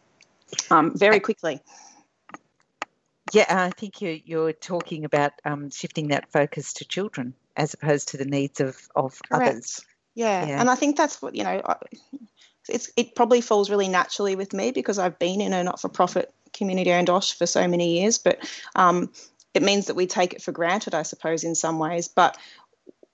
um, 0.69 0.97
very 0.97 1.19
quickly. 1.19 1.61
Yeah, 3.31 3.45
I 3.49 3.71
think 3.71 4.01
you're, 4.01 4.17
you're 4.23 4.53
talking 4.53 5.03
about 5.03 5.33
um, 5.43 5.71
shifting 5.71 6.09
that 6.09 6.31
focus 6.31 6.73
to 6.73 6.85
children 6.85 7.33
as 7.57 7.73
opposed 7.73 8.09
to 8.09 8.17
the 8.17 8.25
needs 8.25 8.59
of, 8.59 8.77
of 8.95 9.19
others. 9.31 9.83
Yeah. 10.13 10.45
yeah. 10.47 10.59
and 10.59 10.69
I 10.69 10.75
think 10.75 10.95
that's 10.95 11.21
what, 11.21 11.35
you 11.35 11.43
know, 11.43 11.61
it's, 12.69 12.91
it 12.95 13.15
probably 13.15 13.41
falls 13.41 13.69
really 13.69 13.87
naturally 13.87 14.35
with 14.35 14.53
me 14.53 14.71
because 14.71 14.99
I've 14.99 15.17
been 15.17 15.41
in 15.41 15.53
a 15.53 15.63
not 15.63 15.81
for 15.81 15.89
profit 15.89 16.33
community 16.53 16.93
owned 16.93 17.09
OSH 17.09 17.33
for 17.33 17.45
so 17.45 17.67
many 17.67 17.99
years, 17.99 18.17
but 18.17 18.39
um, 18.75 19.11
it 19.53 19.63
means 19.63 19.87
that 19.87 19.95
we 19.95 20.05
take 20.05 20.33
it 20.33 20.41
for 20.41 20.51
granted, 20.51 20.93
I 20.93 21.03
suppose, 21.03 21.43
in 21.43 21.55
some 21.55 21.79
ways. 21.79 22.07
But 22.07 22.37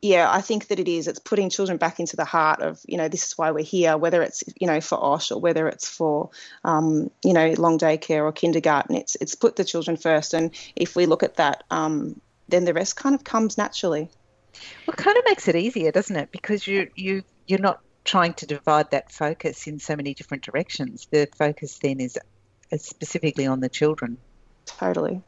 yeah, 0.01 0.31
I 0.31 0.41
think 0.41 0.67
that 0.67 0.79
it 0.79 0.87
is. 0.87 1.07
It's 1.07 1.19
putting 1.19 1.51
children 1.51 1.77
back 1.77 1.99
into 1.99 2.15
the 2.15 2.25
heart 2.25 2.61
of, 2.61 2.81
you 2.87 2.97
know, 2.97 3.07
this 3.07 3.27
is 3.27 3.37
why 3.37 3.51
we're 3.51 3.63
here, 3.63 3.97
whether 3.97 4.23
it's, 4.23 4.43
you 4.59 4.65
know, 4.65 4.81
for 4.81 4.95
OSH 4.95 5.31
or 5.31 5.39
whether 5.39 5.67
it's 5.67 5.87
for, 5.87 6.31
um, 6.63 7.11
you 7.23 7.33
know, 7.33 7.53
long 7.57 7.77
day 7.77 7.97
care 7.97 8.25
or 8.25 8.31
kindergarten. 8.31 8.95
It's 8.95 9.15
it's 9.21 9.35
put 9.35 9.55
the 9.55 9.63
children 9.63 9.97
first, 9.97 10.33
and 10.33 10.51
if 10.75 10.95
we 10.95 11.05
look 11.05 11.21
at 11.21 11.35
that, 11.35 11.63
um, 11.69 12.19
then 12.49 12.65
the 12.65 12.73
rest 12.73 12.95
kind 12.95 13.13
of 13.13 13.23
comes 13.23 13.59
naturally. 13.59 14.09
Well, 14.87 14.93
it 14.93 14.97
kind 14.97 15.17
of 15.17 15.23
makes 15.27 15.47
it 15.47 15.55
easier, 15.55 15.91
doesn't 15.91 16.15
it? 16.15 16.31
Because 16.31 16.65
you 16.65 16.89
you 16.95 17.23
you're 17.45 17.59
not 17.59 17.79
trying 18.03 18.33
to 18.33 18.47
divide 18.47 18.89
that 18.91 19.11
focus 19.11 19.67
in 19.67 19.79
so 19.79 19.95
many 19.95 20.15
different 20.15 20.43
directions. 20.43 21.07
The 21.11 21.27
focus 21.37 21.77
then 21.77 21.99
is 21.99 22.17
specifically 22.77 23.45
on 23.45 23.59
the 23.59 23.69
children. 23.69 24.17
Totally. 24.65 25.21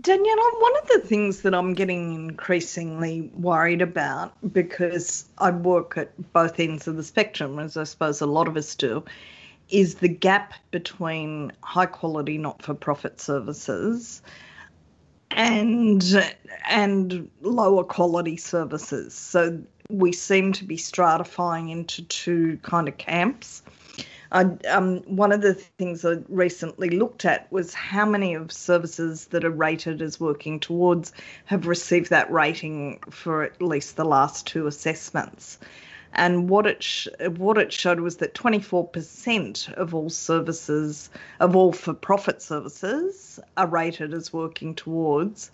Daniela, 0.00 0.60
one 0.60 0.76
of 0.82 0.88
the 0.88 1.02
things 1.04 1.42
that 1.42 1.54
I'm 1.54 1.74
getting 1.74 2.14
increasingly 2.14 3.30
worried 3.34 3.82
about 3.82 4.32
because 4.52 5.24
I 5.38 5.50
work 5.50 5.96
at 5.96 6.32
both 6.32 6.60
ends 6.60 6.86
of 6.86 6.96
the 6.96 7.02
spectrum, 7.02 7.58
as 7.58 7.76
I 7.76 7.84
suppose 7.84 8.20
a 8.20 8.26
lot 8.26 8.46
of 8.46 8.56
us 8.56 8.76
do, 8.76 9.04
is 9.70 9.96
the 9.96 10.08
gap 10.08 10.54
between 10.70 11.52
high 11.62 11.86
quality 11.86 12.38
not 12.38 12.62
for 12.62 12.74
profit 12.74 13.20
services 13.20 14.22
and 15.32 16.24
and 16.68 17.30
lower 17.42 17.84
quality 17.84 18.36
services. 18.36 19.14
So 19.14 19.60
we 19.90 20.12
seem 20.12 20.52
to 20.54 20.64
be 20.64 20.76
stratifying 20.76 21.70
into 21.70 22.02
two 22.04 22.58
kind 22.62 22.88
of 22.88 22.96
camps. 22.98 23.62
Um, 24.32 24.98
one 25.06 25.32
of 25.32 25.40
the 25.40 25.54
things 25.54 26.04
I 26.04 26.18
recently 26.28 26.90
looked 26.90 27.24
at 27.24 27.50
was 27.50 27.74
how 27.74 28.04
many 28.04 28.34
of 28.34 28.52
services 28.52 29.26
that 29.26 29.44
are 29.44 29.50
rated 29.50 30.02
as 30.02 30.20
working 30.20 30.60
towards 30.60 31.12
have 31.46 31.66
received 31.66 32.10
that 32.10 32.30
rating 32.30 33.00
for 33.10 33.42
at 33.42 33.62
least 33.62 33.96
the 33.96 34.04
last 34.04 34.46
two 34.46 34.66
assessments. 34.66 35.58
And 36.14 36.48
what 36.48 36.66
it 36.66 36.82
sh- 36.82 37.08
what 37.36 37.58
it 37.58 37.72
showed 37.72 38.00
was 38.00 38.16
that 38.16 38.34
24% 38.34 39.72
of 39.74 39.94
all 39.94 40.10
services, 40.10 41.10
of 41.38 41.54
all 41.54 41.72
for-profit 41.72 42.40
services, 42.40 43.38
are 43.56 43.66
rated 43.66 44.14
as 44.14 44.32
working 44.32 44.74
towards, 44.74 45.50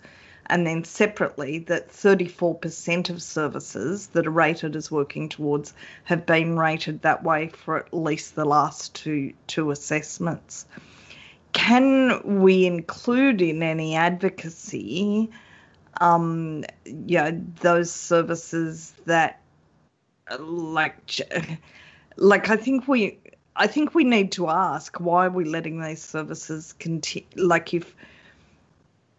and 0.47 0.65
then 0.65 0.83
separately 0.83 1.59
that 1.59 1.89
34% 1.89 3.09
of 3.09 3.21
services 3.21 4.07
that 4.07 4.27
are 4.27 4.31
rated 4.31 4.75
as 4.75 4.91
working 4.91 5.29
towards 5.29 5.73
have 6.03 6.25
been 6.25 6.57
rated 6.57 7.01
that 7.01 7.23
way 7.23 7.49
for 7.49 7.77
at 7.77 7.93
least 7.93 8.35
the 8.35 8.45
last 8.45 8.93
two 8.93 9.33
two 9.47 9.71
assessments. 9.71 10.65
Can 11.53 12.41
we 12.41 12.65
include 12.65 13.41
in 13.41 13.63
any 13.63 13.95
advocacy, 13.95 15.29
um, 16.01 16.65
you 16.85 17.17
know, 17.17 17.41
those 17.61 17.91
services 17.91 18.93
that, 19.05 19.39
like, 20.37 21.21
like 22.17 22.49
I 22.49 22.57
think 22.57 22.87
we, 22.87 23.17
I 23.55 23.67
think 23.67 23.95
we 23.95 24.03
need 24.03 24.33
to 24.33 24.49
ask 24.49 24.99
why 24.99 25.27
are 25.27 25.29
we 25.29 25.45
letting 25.45 25.81
these 25.81 26.03
services 26.03 26.75
continue? 26.77 27.27
Like, 27.37 27.73
if, 27.73 27.95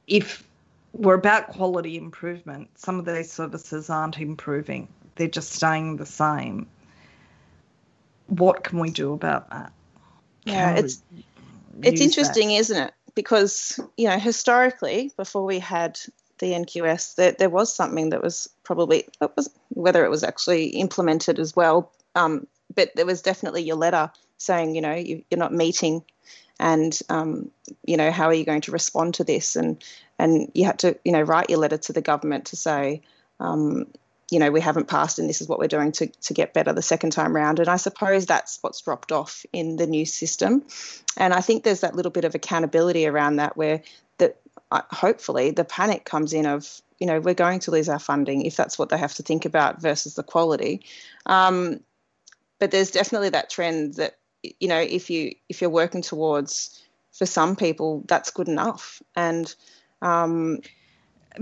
if 0.07 0.47
we're 0.93 1.15
about 1.15 1.49
quality 1.49 1.97
improvement. 1.97 2.71
Some 2.79 2.99
of 2.99 3.05
these 3.05 3.31
services 3.31 3.91
aren't 3.91 4.19
improving, 4.19 4.89
they're 5.17 5.29
just 5.29 5.53
staying 5.53 5.97
the 5.97 6.07
same. 6.07 6.67
What 8.29 8.65
can 8.65 8.81
we 8.81 8.91
do 8.91 9.13
about 9.13 9.51
that? 9.51 9.73
Yeah, 10.45 10.77
it's 10.77 11.03
it's 11.83 12.01
interesting, 12.01 12.53
is 12.53 12.71
isn't 12.71 12.89
it? 12.89 12.95
Because 13.15 13.81
you 13.97 14.09
know, 14.09 14.19
historically, 14.19 15.13
before 15.17 15.45
we 15.45 15.59
had 15.59 15.99
the 16.39 16.53
NQS, 16.53 17.17
there, 17.17 17.33
there 17.33 17.51
was 17.51 17.73
something 17.73 18.11
that 18.11 18.23
was 18.23 18.49
probably 18.63 19.05
it 19.21 19.31
was 19.37 19.51
whether 19.71 20.05
it 20.05 20.11
was 20.11 20.23
actually 20.23 20.67
implemented 20.69 21.39
as 21.39 21.55
well. 21.57 21.93
Um, 22.15 22.47
but 22.75 22.91
there 22.95 23.07
was 23.07 23.23
definitely 23.23 23.63
your 23.63 23.77
letter 23.77 24.11
saying, 24.39 24.75
you 24.75 24.81
know, 24.81 24.95
you, 24.95 25.23
are 25.33 25.39
not 25.39 25.53
meeting, 25.53 26.05
and 26.61 26.99
um, 27.09 27.51
you 27.85 27.97
know, 27.97 28.11
how 28.11 28.27
are 28.27 28.35
you 28.35 28.45
going 28.45 28.63
to 28.63 28.73
respond 28.73 29.15
to 29.15 29.25
this? 29.25 29.57
And 29.57 29.83
and 30.19 30.51
you 30.55 30.65
had 30.65 30.79
to 30.81 30.99
you 31.05 31.13
know 31.13 31.23
write 31.23 31.51
your 31.51 31.59
letter 31.59 31.79
to 31.79 31.93
the 31.93 32.03
government 32.03 32.47
to 32.47 32.57
say 32.57 33.03
um, 33.41 33.87
you 34.31 34.39
know 34.39 34.51
we 34.51 34.61
haven't 34.61 34.89
passed 34.89 35.19
and 35.19 35.29
this 35.29 35.41
is 35.41 35.49
what 35.49 35.59
we're 35.59 35.69
doing 35.69 35.93
to, 35.93 36.07
to 36.07 36.35
get 36.35 36.55
better 36.55 36.73
the 36.73 36.83
second 36.83 37.11
time 37.11 37.35
round. 37.35 37.61
And 37.61 37.69
i 37.69 37.77
suppose 37.77 38.27
that's 38.27 38.59
what's 38.63 38.81
dropped 38.81 39.13
off 39.13 39.45
in 39.53 39.77
the 39.77 39.87
new 39.87 40.07
system. 40.07 40.65
And 41.17 41.33
i 41.33 41.41
think 41.41 41.63
there's 41.63 41.81
that 41.81 41.95
little 41.97 42.13
bit 42.13 42.25
of 42.25 42.35
accountability 42.35 43.07
around 43.07 43.37
that 43.37 43.57
where 43.57 43.83
that 44.19 44.41
uh, 44.71 44.83
hopefully 44.91 45.51
the 45.51 45.65
panic 45.65 46.05
comes 46.05 46.33
in 46.33 46.47
of 46.47 46.81
you 46.99 47.07
know 47.07 47.21
we're 47.21 47.35
going 47.35 47.61
to 47.61 47.71
lose 47.71 47.89
our 47.89 47.99
funding 47.99 48.43
if 48.43 48.57
that's 48.57 48.79
what 48.79 48.89
they 48.89 48.99
have 48.99 49.15
to 49.15 49.23
think 49.23 49.45
about 49.45 49.81
versus 49.81 50.15
the 50.15 50.23
quality. 50.23 50.85
Um, 51.27 51.81
but 52.59 52.71
there's 52.71 52.91
definitely 52.91 53.31
that 53.31 53.51
trend 53.51 53.95
that 53.95 54.17
you 54.61 54.69
know 54.69 54.79
if 54.79 55.11
you 55.11 55.35
if 55.49 55.61
you're 55.61 55.71
working 55.71 56.03
towards 56.03 56.83
for 57.17 57.27
some 57.27 57.57
people 57.57 58.05
that's 58.07 58.31
good 58.31 58.49
enough. 58.49 59.03
And 59.15 59.55
um, 60.07 60.61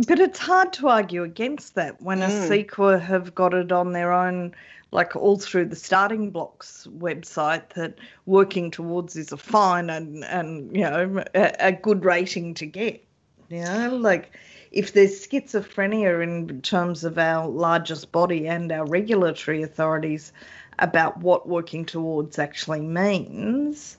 but 0.07 0.19
it's 0.19 0.39
hard 0.39 0.73
to 0.75 0.89
argue 0.89 1.23
against 1.23 1.75
that 1.75 2.01
when 2.01 2.21
mm. 2.21 2.29
a 2.29 2.65
CEQA 2.65 3.01
have 3.01 3.35
got 3.35 3.55
it 3.55 3.71
on 3.71 3.93
their 3.93 4.13
own, 4.13 4.55
like 4.91 5.15
all 5.15 5.39
through 5.39 5.67
the 5.67 5.77
starting 5.77 6.31
blocks 6.31 6.89
website, 6.99 7.69
that 7.75 7.99
working 8.27 8.71
towards 8.71 9.17
is 9.17 9.33
a 9.33 9.37
fine 9.37 9.91
and, 9.91 10.25
and 10.25 10.75
you 10.75 10.83
know, 10.83 11.23
a, 11.35 11.55
a 11.61 11.73
good 11.73 12.05
rating 12.05 12.55
to 12.55 12.67
get. 12.67 13.05
You 13.51 13.63
know, 13.63 13.97
like 13.97 14.37
if 14.73 14.95
there's 14.95 15.27
schizophrenia 15.27 16.23
in 16.23 16.63
terms 16.63 17.05
of 17.05 17.19
our 17.19 17.47
largest 17.47 18.11
body 18.11 18.49
and 18.49 18.73
our 18.73 18.87
regulatory 18.87 19.63
authorities 19.63 20.33
about 20.81 21.19
what 21.19 21.49
working 21.49 21.85
towards 21.85 22.39
actually 22.39 22.81
means, 22.81 23.97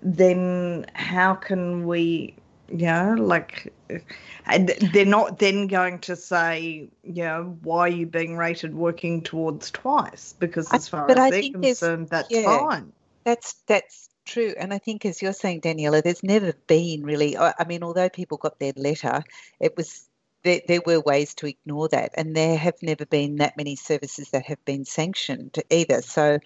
then 0.00 0.86
how 0.94 1.34
can 1.34 1.86
we 1.86 2.34
yeah, 2.68 3.14
like 3.14 3.72
uh, 3.90 4.58
they're 4.92 5.04
not 5.04 5.38
then 5.38 5.66
going 5.66 5.98
to 6.00 6.16
say, 6.16 6.88
you 7.02 7.22
know, 7.22 7.58
why 7.62 7.80
are 7.80 7.88
you 7.88 8.06
being 8.06 8.36
rated 8.36 8.74
working 8.74 9.22
towards 9.22 9.70
twice? 9.70 10.34
Because 10.38 10.72
as 10.72 10.88
far 10.88 11.10
I, 11.10 11.26
as 11.26 11.30
they're 11.30 11.52
concerned, 11.52 12.08
that's 12.08 12.30
yeah, 12.30 12.58
fine. 12.58 12.92
That's 13.24 13.54
that's 13.66 14.08
true, 14.24 14.54
and 14.58 14.72
I 14.72 14.78
think 14.78 15.04
as 15.04 15.20
you're 15.20 15.32
saying, 15.32 15.60
Daniela, 15.62 16.02
there's 16.02 16.22
never 16.22 16.52
been 16.66 17.02
really. 17.02 17.36
I 17.36 17.64
mean, 17.66 17.82
although 17.82 18.08
people 18.08 18.38
got 18.38 18.58
their 18.58 18.72
letter, 18.76 19.22
it 19.60 19.76
was 19.76 20.08
there, 20.42 20.60
there 20.68 20.82
were 20.84 21.00
ways 21.00 21.34
to 21.34 21.46
ignore 21.46 21.88
that, 21.88 22.12
and 22.14 22.36
there 22.36 22.56
have 22.56 22.82
never 22.82 23.06
been 23.06 23.36
that 23.36 23.56
many 23.56 23.76
services 23.76 24.30
that 24.30 24.46
have 24.46 24.64
been 24.64 24.84
sanctioned 24.84 25.58
either. 25.70 26.02
So 26.02 26.38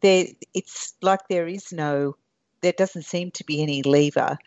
there, 0.00 0.26
it's 0.54 0.94
like 1.02 1.20
there 1.28 1.46
is 1.46 1.72
no, 1.72 2.16
there 2.62 2.72
doesn't 2.72 3.02
seem 3.02 3.30
to 3.32 3.44
be 3.44 3.62
any 3.62 3.82
lever 3.82 4.38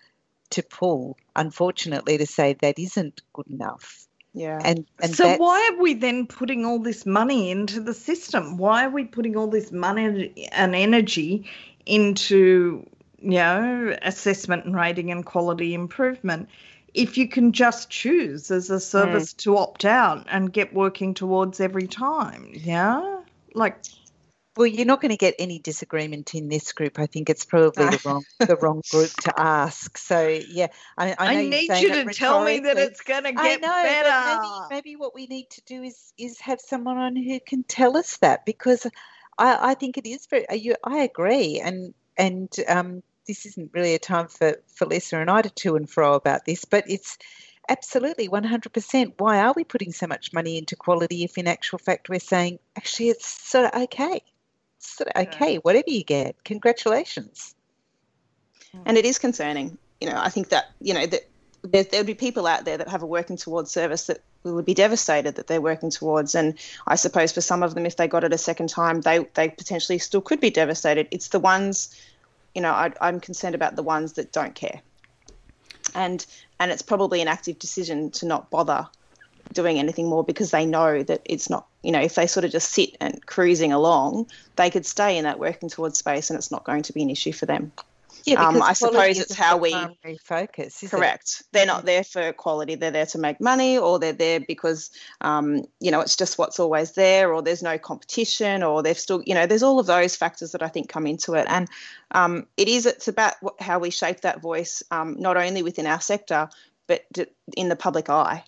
to 0.51 0.63
pull, 0.63 1.17
unfortunately, 1.35 2.17
to 2.17 2.25
say 2.25 2.53
that 2.61 2.79
isn't 2.79 3.21
good 3.33 3.47
enough. 3.47 4.07
Yeah. 4.33 4.59
And, 4.63 4.85
and 5.01 5.15
so 5.15 5.37
why 5.37 5.71
are 5.71 5.81
we 5.81 5.95
then 5.95 6.27
putting 6.27 6.65
all 6.65 6.79
this 6.79 7.05
money 7.05 7.49
into 7.49 7.81
the 7.81 7.93
system? 7.93 8.57
Why 8.57 8.85
are 8.85 8.89
we 8.89 9.05
putting 9.05 9.35
all 9.35 9.47
this 9.47 9.71
money 9.71 10.49
and 10.51 10.75
energy 10.75 11.49
into, 11.85 12.85
you 13.19 13.31
know, 13.31 13.97
assessment 14.01 14.65
and 14.65 14.75
rating 14.75 15.11
and 15.11 15.25
quality 15.25 15.73
improvement? 15.73 16.49
If 16.93 17.17
you 17.17 17.27
can 17.27 17.51
just 17.51 17.89
choose 17.89 18.51
as 18.51 18.69
a 18.69 18.79
service 18.79 19.33
mm. 19.33 19.37
to 19.37 19.57
opt 19.57 19.85
out 19.85 20.25
and 20.29 20.53
get 20.53 20.73
working 20.73 21.13
towards 21.13 21.59
every 21.59 21.87
time, 21.87 22.51
yeah? 22.53 23.21
Like 23.53 23.77
well, 24.59 24.67
you're 24.67 24.85
not 24.85 24.99
going 24.99 25.11
to 25.11 25.17
get 25.17 25.35
any 25.39 25.57
disagreement 25.57 26.35
in 26.35 26.49
this 26.49 26.73
group. 26.73 26.99
I 26.99 27.05
think 27.05 27.29
it's 27.29 27.45
probably 27.45 27.85
the 27.85 28.01
wrong 28.03 28.25
the 28.39 28.57
wrong 28.57 28.81
group 28.91 29.09
to 29.21 29.33
ask. 29.39 29.97
So 29.97 30.27
yeah, 30.27 30.67
I, 30.97 31.11
I, 31.11 31.15
I 31.17 31.45
need 31.45 31.69
you 31.77 31.93
to 31.93 32.13
tell 32.13 32.43
me 32.43 32.59
that 32.59 32.77
it's 32.77 32.99
going 32.99 33.23
to 33.23 33.31
get 33.31 33.61
know, 33.61 33.67
better. 33.67 34.41
Maybe, 34.69 34.91
maybe 34.91 34.95
what 34.97 35.15
we 35.15 35.27
need 35.27 35.49
to 35.51 35.61
do 35.65 35.81
is 35.81 36.11
is 36.17 36.41
have 36.41 36.59
someone 36.59 36.97
on 36.97 37.15
who 37.15 37.39
can 37.39 37.63
tell 37.63 37.95
us 37.95 38.17
that 38.17 38.45
because 38.45 38.85
I, 39.37 39.71
I 39.71 39.73
think 39.75 39.97
it 39.97 40.05
is 40.05 40.25
very. 40.25 40.45
I 40.83 40.97
agree, 40.97 41.61
and 41.63 41.93
and 42.17 42.53
um, 42.67 43.01
this 43.27 43.45
isn't 43.45 43.71
really 43.73 43.95
a 43.95 43.99
time 43.99 44.27
for 44.27 44.57
for 44.75 44.85
Lisa 44.85 45.19
and 45.19 45.31
I 45.31 45.41
to 45.41 45.49
to 45.49 45.77
and 45.77 45.89
fro 45.89 46.15
about 46.15 46.43
this, 46.43 46.65
but 46.65 46.83
it's 46.89 47.17
absolutely 47.69 48.27
100%. 48.27 49.13
Why 49.19 49.39
are 49.39 49.53
we 49.55 49.63
putting 49.63 49.93
so 49.93 50.07
much 50.07 50.33
money 50.33 50.57
into 50.57 50.75
quality 50.75 51.23
if 51.23 51.37
in 51.37 51.47
actual 51.47 51.77
fact 51.79 52.09
we're 52.09 52.19
saying 52.19 52.59
actually 52.75 53.09
it's 53.09 53.25
sort 53.25 53.73
of 53.73 53.83
okay? 53.83 54.21
Of 55.01 55.27
okay, 55.27 55.57
whatever 55.57 55.89
you 55.89 56.03
get, 56.03 56.43
congratulations. 56.43 57.55
And 58.85 58.97
it 58.97 59.05
is 59.05 59.17
concerning. 59.17 59.77
You 59.99 60.09
know, 60.09 60.17
I 60.17 60.29
think 60.29 60.49
that, 60.49 60.71
you 60.79 60.93
know, 60.93 61.05
that 61.05 61.27
there, 61.63 61.83
there 61.83 61.99
would 61.99 62.07
be 62.07 62.13
people 62.13 62.47
out 62.47 62.65
there 62.65 62.77
that 62.77 62.87
have 62.87 63.01
a 63.01 63.05
working 63.05 63.37
towards 63.37 63.71
service 63.71 64.07
that 64.07 64.21
would 64.43 64.65
be 64.65 64.73
devastated 64.73 65.35
that 65.35 65.47
they're 65.47 65.61
working 65.61 65.89
towards. 65.89 66.35
And 66.35 66.57
I 66.87 66.95
suppose 66.95 67.31
for 67.31 67.41
some 67.41 67.63
of 67.63 67.75
them, 67.75 67.85
if 67.85 67.97
they 67.97 68.07
got 68.07 68.23
it 68.23 68.31
a 68.31 68.37
second 68.37 68.69
time, 68.69 69.01
they, 69.01 69.25
they 69.33 69.49
potentially 69.49 69.97
still 69.97 70.21
could 70.21 70.39
be 70.39 70.49
devastated. 70.49 71.07
It's 71.11 71.29
the 71.29 71.39
ones, 71.39 71.93
you 72.55 72.61
know, 72.61 72.71
I, 72.71 72.91
I'm 73.01 73.19
concerned 73.19 73.55
about 73.55 73.75
the 73.75 73.83
ones 73.83 74.13
that 74.13 74.31
don't 74.31 74.55
care. 74.55 74.81
And 75.95 76.25
and 76.59 76.71
it's 76.71 76.81
probably 76.81 77.21
an 77.21 77.27
active 77.27 77.57
decision 77.57 78.11
to 78.11 78.25
not 78.25 78.49
bother 78.51 78.87
doing 79.53 79.79
anything 79.79 80.07
more 80.07 80.23
because 80.23 80.51
they 80.51 80.65
know 80.65 81.03
that 81.03 81.21
it's 81.25 81.49
not 81.49 81.65
you 81.83 81.91
know 81.91 82.01
if 82.01 82.15
they 82.15 82.27
sort 82.27 82.45
of 82.45 82.51
just 82.51 82.69
sit 82.69 82.95
and 82.99 83.25
cruising 83.25 83.71
along 83.71 84.27
they 84.55 84.69
could 84.69 84.85
stay 84.85 85.17
in 85.17 85.23
that 85.23 85.39
working 85.39 85.69
towards 85.69 85.97
space 85.97 86.29
and 86.29 86.37
it's 86.37 86.51
not 86.51 86.63
going 86.63 86.83
to 86.83 86.93
be 86.93 87.01
an 87.01 87.09
issue 87.09 87.33
for 87.33 87.45
them 87.45 87.71
yeah, 88.25 88.45
um, 88.45 88.61
I 88.61 88.73
suppose 88.73 89.17
it's 89.17 89.33
how 89.33 89.57
we 89.57 89.73
focus. 90.23 90.83
Correct. 90.87 91.37
It? 91.39 91.47
They're 91.51 91.65
not 91.65 91.85
there 91.85 92.03
for 92.03 92.31
quality. 92.33 92.75
They're 92.75 92.91
there 92.91 93.05
to 93.07 93.17
make 93.17 93.39
money, 93.39 93.77
or 93.77 93.99
they're 93.99 94.13
there 94.13 94.39
because 94.39 94.89
um, 95.21 95.65
you 95.79 95.91
know 95.91 96.01
it's 96.01 96.15
just 96.15 96.37
what's 96.37 96.59
always 96.59 96.93
there, 96.93 97.33
or 97.33 97.41
there's 97.41 97.63
no 97.63 97.77
competition, 97.77 98.63
or 98.63 98.83
they've 98.83 98.97
still 98.97 99.23
you 99.25 99.33
know 99.33 99.45
there's 99.45 99.63
all 99.63 99.79
of 99.79 99.85
those 99.85 100.15
factors 100.15 100.51
that 100.51 100.61
I 100.61 100.67
think 100.67 100.89
come 100.89 101.07
into 101.07 101.33
it, 101.33 101.45
and 101.49 101.67
um, 102.11 102.45
it 102.57 102.67
is 102.67 102.85
it's 102.85 103.07
about 103.07 103.35
how 103.59 103.79
we 103.79 103.89
shape 103.89 104.21
that 104.21 104.41
voice, 104.41 104.83
um, 104.91 105.15
not 105.19 105.37
only 105.37 105.63
within 105.63 105.87
our 105.87 106.01
sector, 106.01 106.49
but 106.87 107.05
in 107.55 107.69
the 107.69 107.75
public 107.75 108.09
eye. 108.09 108.43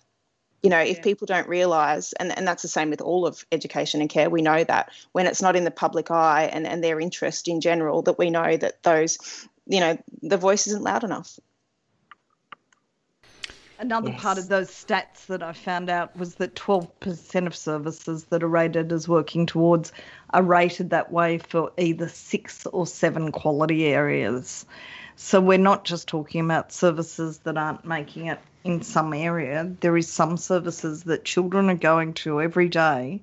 You 0.62 0.70
know, 0.70 0.78
if 0.78 0.98
yeah. 0.98 1.02
people 1.02 1.26
don't 1.26 1.48
realise, 1.48 2.12
and, 2.14 2.36
and 2.36 2.46
that's 2.46 2.62
the 2.62 2.68
same 2.68 2.90
with 2.90 3.00
all 3.00 3.26
of 3.26 3.44
education 3.50 4.00
and 4.00 4.08
care, 4.08 4.30
we 4.30 4.42
know 4.42 4.62
that 4.64 4.90
when 5.12 5.26
it's 5.26 5.42
not 5.42 5.56
in 5.56 5.64
the 5.64 5.70
public 5.70 6.10
eye 6.10 6.50
and, 6.52 6.66
and 6.66 6.84
their 6.84 7.00
interest 7.00 7.48
in 7.48 7.60
general, 7.60 8.02
that 8.02 8.18
we 8.18 8.30
know 8.30 8.56
that 8.56 8.82
those, 8.82 9.48
you 9.66 9.80
know, 9.80 9.98
the 10.22 10.36
voice 10.36 10.66
isn't 10.68 10.82
loud 10.82 11.02
enough. 11.02 11.38
Another 13.82 14.10
yes. 14.10 14.22
part 14.22 14.38
of 14.38 14.46
those 14.46 14.70
stats 14.70 15.26
that 15.26 15.42
I 15.42 15.52
found 15.52 15.90
out 15.90 16.16
was 16.16 16.36
that 16.36 16.54
12% 16.54 17.46
of 17.48 17.56
services 17.56 18.26
that 18.26 18.44
are 18.44 18.48
rated 18.48 18.92
as 18.92 19.08
working 19.08 19.44
towards 19.44 19.92
are 20.30 20.44
rated 20.44 20.90
that 20.90 21.10
way 21.10 21.38
for 21.38 21.72
either 21.76 22.06
six 22.08 22.64
or 22.66 22.86
seven 22.86 23.32
quality 23.32 23.86
areas. 23.86 24.66
So 25.16 25.40
we're 25.40 25.58
not 25.58 25.84
just 25.84 26.06
talking 26.06 26.42
about 26.42 26.72
services 26.72 27.38
that 27.38 27.56
aren't 27.56 27.84
making 27.84 28.26
it 28.26 28.38
in 28.64 28.82
some 28.82 29.12
area. 29.12 29.70
There 29.80 29.96
is 29.96 30.08
some 30.08 30.36
services 30.36 31.04
that 31.04 31.24
children 31.24 31.70
are 31.70 31.76
going 31.76 32.14
to 32.14 32.40
every 32.40 32.68
day 32.68 33.22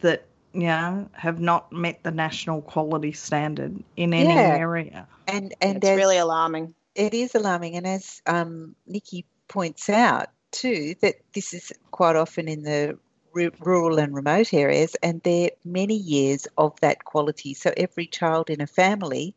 that 0.00 0.24
you 0.52 0.66
know, 0.66 1.08
have 1.12 1.40
not 1.40 1.72
met 1.72 2.02
the 2.02 2.10
national 2.10 2.62
quality 2.62 3.12
standard 3.12 3.82
in 3.96 4.14
any 4.14 4.28
yeah. 4.28 4.56
area. 4.58 5.06
And 5.26 5.54
and 5.60 5.76
it's 5.76 5.86
really 5.86 6.18
alarming. 6.18 6.74
It 6.94 7.14
is 7.14 7.34
alarming, 7.34 7.76
and 7.76 7.86
as 7.86 8.22
um, 8.26 8.74
Nikki 8.86 9.24
points 9.46 9.88
out 9.88 10.28
too, 10.50 10.94
that 11.00 11.16
this 11.34 11.54
is 11.54 11.72
quite 11.90 12.16
often 12.16 12.48
in 12.48 12.62
the 12.62 12.98
rural 13.32 13.98
and 13.98 14.14
remote 14.14 14.52
areas, 14.52 14.96
and 15.02 15.20
they're 15.22 15.50
many 15.64 15.96
years 15.96 16.48
of 16.56 16.78
that 16.80 17.04
quality. 17.04 17.54
So 17.54 17.72
every 17.76 18.06
child 18.06 18.50
in 18.50 18.60
a 18.60 18.66
family 18.66 19.36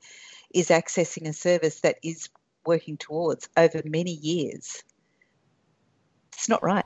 is 0.54 0.70
accessing 0.70 1.28
a 1.28 1.34
service 1.34 1.82
that 1.82 1.98
is 2.02 2.30
working 2.66 2.98
towards 2.98 3.50
over 3.58 3.82
many 3.86 4.14
years. 4.14 4.84
It's 6.34 6.50
not 6.50 6.64
right. 6.64 6.86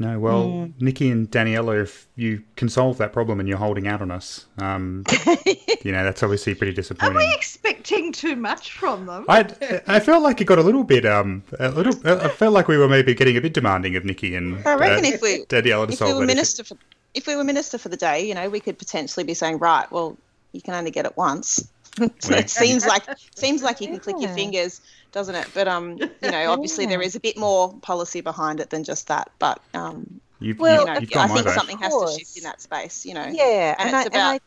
No, 0.00 0.18
well, 0.18 0.44
mm. 0.44 0.80
Nikki 0.80 1.10
and 1.10 1.30
Daniela, 1.30 1.82
if 1.82 2.08
you 2.16 2.42
can 2.56 2.70
solve 2.70 2.96
that 2.96 3.12
problem 3.12 3.38
and 3.38 3.46
you're 3.46 3.58
holding 3.58 3.86
out 3.86 4.00
on 4.00 4.10
us, 4.10 4.46
um, 4.56 5.04
you 5.84 5.92
know 5.92 6.02
that's 6.02 6.22
obviously 6.22 6.54
pretty 6.54 6.72
disappointing. 6.72 7.18
Are 7.18 7.20
we 7.20 7.34
expecting 7.34 8.10
too 8.10 8.34
much 8.34 8.72
from 8.72 9.04
them? 9.04 9.26
I 9.28 9.40
I 9.86 10.00
felt 10.00 10.22
like 10.22 10.40
it 10.40 10.46
got 10.46 10.58
a 10.58 10.62
little 10.62 10.84
bit 10.84 11.04
um 11.04 11.42
a 11.58 11.70
little. 11.70 11.92
I 12.08 12.28
felt 12.28 12.54
like 12.54 12.66
we 12.66 12.78
were 12.78 12.88
maybe 12.88 13.14
getting 13.14 13.36
a 13.36 13.42
bit 13.42 13.52
demanding 13.52 13.94
of 13.94 14.06
Nikki 14.06 14.34
and 14.34 14.66
I 14.66 14.72
reckon 14.72 15.04
uh, 15.04 15.08
if 15.08 15.20
we 15.20 15.44
Daniela 15.44 15.86
to 15.86 15.92
if 15.92 15.98
solve 15.98 16.14
we 16.14 16.20
were 16.20 16.26
minister 16.26 16.64
for, 16.64 16.78
if 17.12 17.26
we 17.26 17.36
were 17.36 17.44
minister 17.44 17.76
for 17.76 17.90
the 17.90 17.98
day, 17.98 18.26
you 18.26 18.34
know, 18.34 18.48
we 18.48 18.60
could 18.60 18.78
potentially 18.78 19.24
be 19.24 19.34
saying, 19.34 19.58
right, 19.58 19.90
well, 19.92 20.16
you 20.52 20.62
can 20.62 20.72
only 20.72 20.90
get 20.90 21.04
it 21.04 21.14
once. 21.18 21.68
it 22.00 22.50
seems 22.50 22.86
like 22.86 23.04
seems 23.34 23.62
like 23.62 23.80
you 23.80 23.88
can 23.88 23.98
click 23.98 24.16
your 24.20 24.30
fingers 24.30 24.80
doesn't 25.12 25.34
it? 25.34 25.48
But 25.54 25.68
um, 25.68 25.98
you 25.98 26.30
know, 26.30 26.50
obviously 26.50 26.86
there 26.86 27.02
is 27.02 27.14
a 27.14 27.20
bit 27.20 27.36
more 27.36 27.72
policy 27.80 28.20
behind 28.20 28.60
it 28.60 28.70
than 28.70 28.84
just 28.84 29.08
that. 29.08 29.30
But 29.38 29.60
um, 29.74 30.20
you've, 30.38 30.58
well, 30.58 30.80
you 30.80 30.86
know, 30.86 30.92
I 30.92 31.28
think 31.28 31.46
vote. 31.46 31.54
something 31.54 31.78
has 31.78 31.92
to 31.92 32.18
shift 32.18 32.36
in 32.36 32.44
that 32.44 32.60
space. 32.60 33.04
You 33.04 33.14
know, 33.14 33.26
yeah, 33.26 33.76
and, 33.78 33.94
and 33.94 34.06
it's 34.06 34.16
I, 34.16 34.18
about. 34.18 34.30
And 34.32 34.40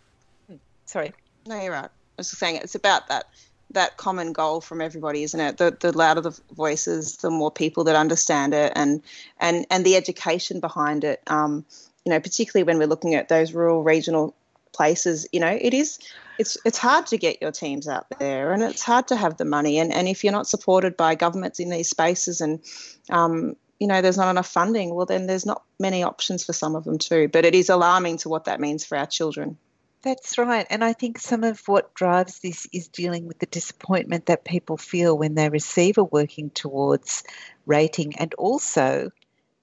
I, 0.49 0.53
hmm, 0.53 0.57
sorry, 0.85 1.13
no, 1.45 1.61
you're 1.61 1.73
right. 1.73 1.85
I 1.85 1.89
was 2.17 2.29
just 2.29 2.39
saying 2.39 2.57
it's 2.57 2.75
about 2.75 3.07
that 3.07 3.27
that 3.71 3.97
common 3.97 4.33
goal 4.33 4.61
from 4.61 4.81
everybody, 4.81 5.23
isn't 5.23 5.39
it? 5.39 5.57
The 5.57 5.75
the 5.79 5.95
louder 5.97 6.21
the 6.21 6.39
voices, 6.53 7.17
the 7.17 7.29
more 7.29 7.51
people 7.51 7.83
that 7.85 7.95
understand 7.95 8.53
it, 8.53 8.71
and 8.75 9.01
and 9.39 9.65
and 9.69 9.85
the 9.85 9.95
education 9.95 10.59
behind 10.59 11.03
it. 11.03 11.21
Um, 11.27 11.65
you 12.05 12.09
know, 12.09 12.19
particularly 12.19 12.63
when 12.63 12.79
we're 12.79 12.87
looking 12.87 13.15
at 13.15 13.29
those 13.29 13.53
rural, 13.53 13.81
regional 13.81 14.35
places, 14.73 15.25
you 15.31 15.39
know, 15.39 15.57
it 15.61 15.73
is 15.73 15.99
it's 16.38 16.57
it's 16.65 16.77
hard 16.77 17.07
to 17.07 17.17
get 17.17 17.41
your 17.41 17.51
teams 17.51 17.88
out 17.88 18.07
there, 18.19 18.51
and 18.51 18.63
it's 18.63 18.84
hard 18.84 19.07
to 19.09 19.15
have 19.15 19.38
the 19.38 19.45
money. 19.45 19.79
And 19.79 19.93
and 19.93 20.07
if 20.07 20.23
you're 20.23 20.34
not 20.34 20.47
supported 20.47 20.97
by 20.97 21.15
governments 21.15 21.59
in 21.59 21.69
these 21.69 21.89
spaces, 21.89 22.41
and 22.41 22.63
um, 23.09 23.55
you 23.79 23.88
know, 23.88 24.01
there's 24.01 24.17
not 24.17 24.29
enough 24.29 24.47
funding, 24.47 24.93
well, 24.93 25.05
then 25.05 25.27
there's 25.27 25.45
not 25.45 25.63
many 25.79 26.03
options 26.03 26.43
for 26.43 26.53
some 26.53 26.75
of 26.75 26.84
them 26.84 26.97
too. 26.97 27.27
But 27.27 27.45
it 27.45 27.55
is 27.55 27.69
alarming 27.69 28.17
to 28.17 28.29
what 28.29 28.45
that 28.45 28.59
means 28.59 28.86
for 28.86 28.97
our 28.97 29.05
children. 29.05 29.57
That's 30.03 30.38
right. 30.38 30.67
And 30.69 30.84
I 30.84 30.91
think 30.91 31.17
some 31.17 31.45
of 31.45 31.65
what 31.65 31.93
drives 31.93 32.39
this 32.39 32.67
is 32.73 32.89
dealing 32.89 33.25
with 33.25 33.39
the 33.39 33.45
disappointment 33.45 34.25
that 34.25 34.43
people 34.43 34.75
feel 34.75 35.17
when 35.17 35.36
they 35.36 35.47
receive 35.47 35.97
a 35.97 36.03
working 36.03 36.49
towards 36.49 37.23
rating 37.65 38.17
and 38.17 38.34
also 38.34 39.11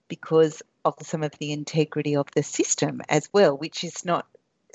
because 0.08 0.62
of 0.84 0.94
some 1.02 1.22
of 1.22 1.32
the 1.38 1.52
integrity 1.52 2.16
of 2.16 2.26
the 2.34 2.42
system 2.42 3.02
as 3.10 3.28
well, 3.34 3.54
which 3.54 3.84
is 3.84 4.02
not 4.04 4.26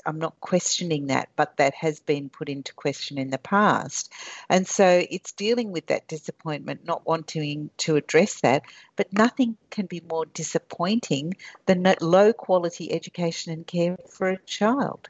I'm 0.06 0.18
not 0.18 0.40
questioning 0.40 1.08
that, 1.08 1.28
but 1.36 1.56
that 1.56 1.74
has 1.74 2.00
been 2.00 2.28
put 2.28 2.48
into 2.48 2.72
question 2.74 3.18
in 3.18 3.30
the 3.30 3.38
past. 3.38 4.12
And 4.48 4.66
so 4.66 5.04
it's 5.10 5.32
dealing 5.32 5.72
with 5.72 5.86
that 5.86 6.08
disappointment, 6.08 6.86
not 6.86 7.06
wanting 7.06 7.70
to 7.78 7.96
address 7.96 8.40
that. 8.40 8.62
But 8.96 9.12
nothing 9.12 9.56
can 9.70 9.86
be 9.86 10.00
more 10.08 10.26
disappointing 10.26 11.34
than 11.66 11.86
low 12.00 12.32
quality 12.32 12.92
education 12.92 13.52
and 13.52 13.66
care 13.66 13.96
for 14.08 14.28
a 14.28 14.38
child. 14.38 15.08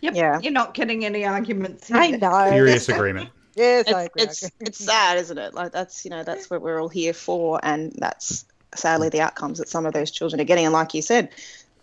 Yep. 0.00 0.14
Yeah. 0.14 0.40
You're 0.40 0.52
not 0.52 0.74
getting 0.74 1.04
any 1.04 1.26
arguments. 1.26 1.88
Here. 1.88 1.96
I 1.96 2.10
know. 2.12 2.50
Furious 2.50 2.88
agreement. 2.88 3.30
Yes, 3.56 3.88
it's, 3.88 3.92
I 3.92 4.02
agree. 4.04 4.22
It's, 4.22 4.50
it's 4.60 4.78
sad, 4.78 5.18
isn't 5.18 5.36
it? 5.36 5.54
Like 5.54 5.72
that's 5.72 6.04
you 6.04 6.10
know 6.10 6.22
that's 6.22 6.48
what 6.48 6.62
we're 6.62 6.80
all 6.80 6.88
here 6.88 7.12
for, 7.12 7.58
and 7.62 7.92
that's 7.98 8.44
sadly 8.74 9.08
the 9.08 9.20
outcomes 9.20 9.58
that 9.58 9.68
some 9.68 9.86
of 9.86 9.92
those 9.92 10.10
children 10.10 10.40
are 10.40 10.44
getting. 10.44 10.64
And 10.64 10.72
like 10.72 10.94
you 10.94 11.02
said, 11.02 11.30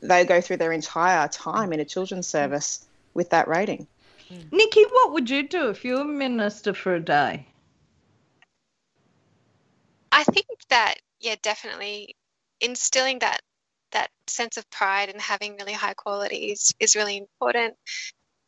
they 0.02 0.26
go 0.26 0.42
through 0.42 0.58
their 0.58 0.72
entire 0.72 1.28
time 1.28 1.74
in 1.74 1.80
a 1.80 1.86
children's 1.86 2.28
service 2.28 2.86
with 3.14 3.30
that 3.32 3.48
rating. 3.48 3.88
Nikki, 4.52 4.84
what 4.84 5.14
would 5.14 5.30
you 5.30 5.48
do 5.48 5.70
if 5.70 5.86
you 5.86 5.96
were 5.96 6.02
a 6.02 6.06
minister 6.06 6.74
for 6.74 6.96
a 6.96 7.00
day? 7.00 7.48
I 10.12 10.24
think 10.24 10.48
that 10.70 10.96
yeah, 11.20 11.36
definitely 11.42 12.16
instilling 12.62 13.20
that 13.20 13.42
that 13.92 14.10
sense 14.28 14.58
of 14.58 14.70
pride 14.70 15.10
and 15.10 15.22
having 15.22 15.56
really 15.56 15.74
high 15.74 15.94
quality 15.94 16.52
is, 16.52 16.74
is 16.80 16.96
really 16.96 17.18
important. 17.18 17.76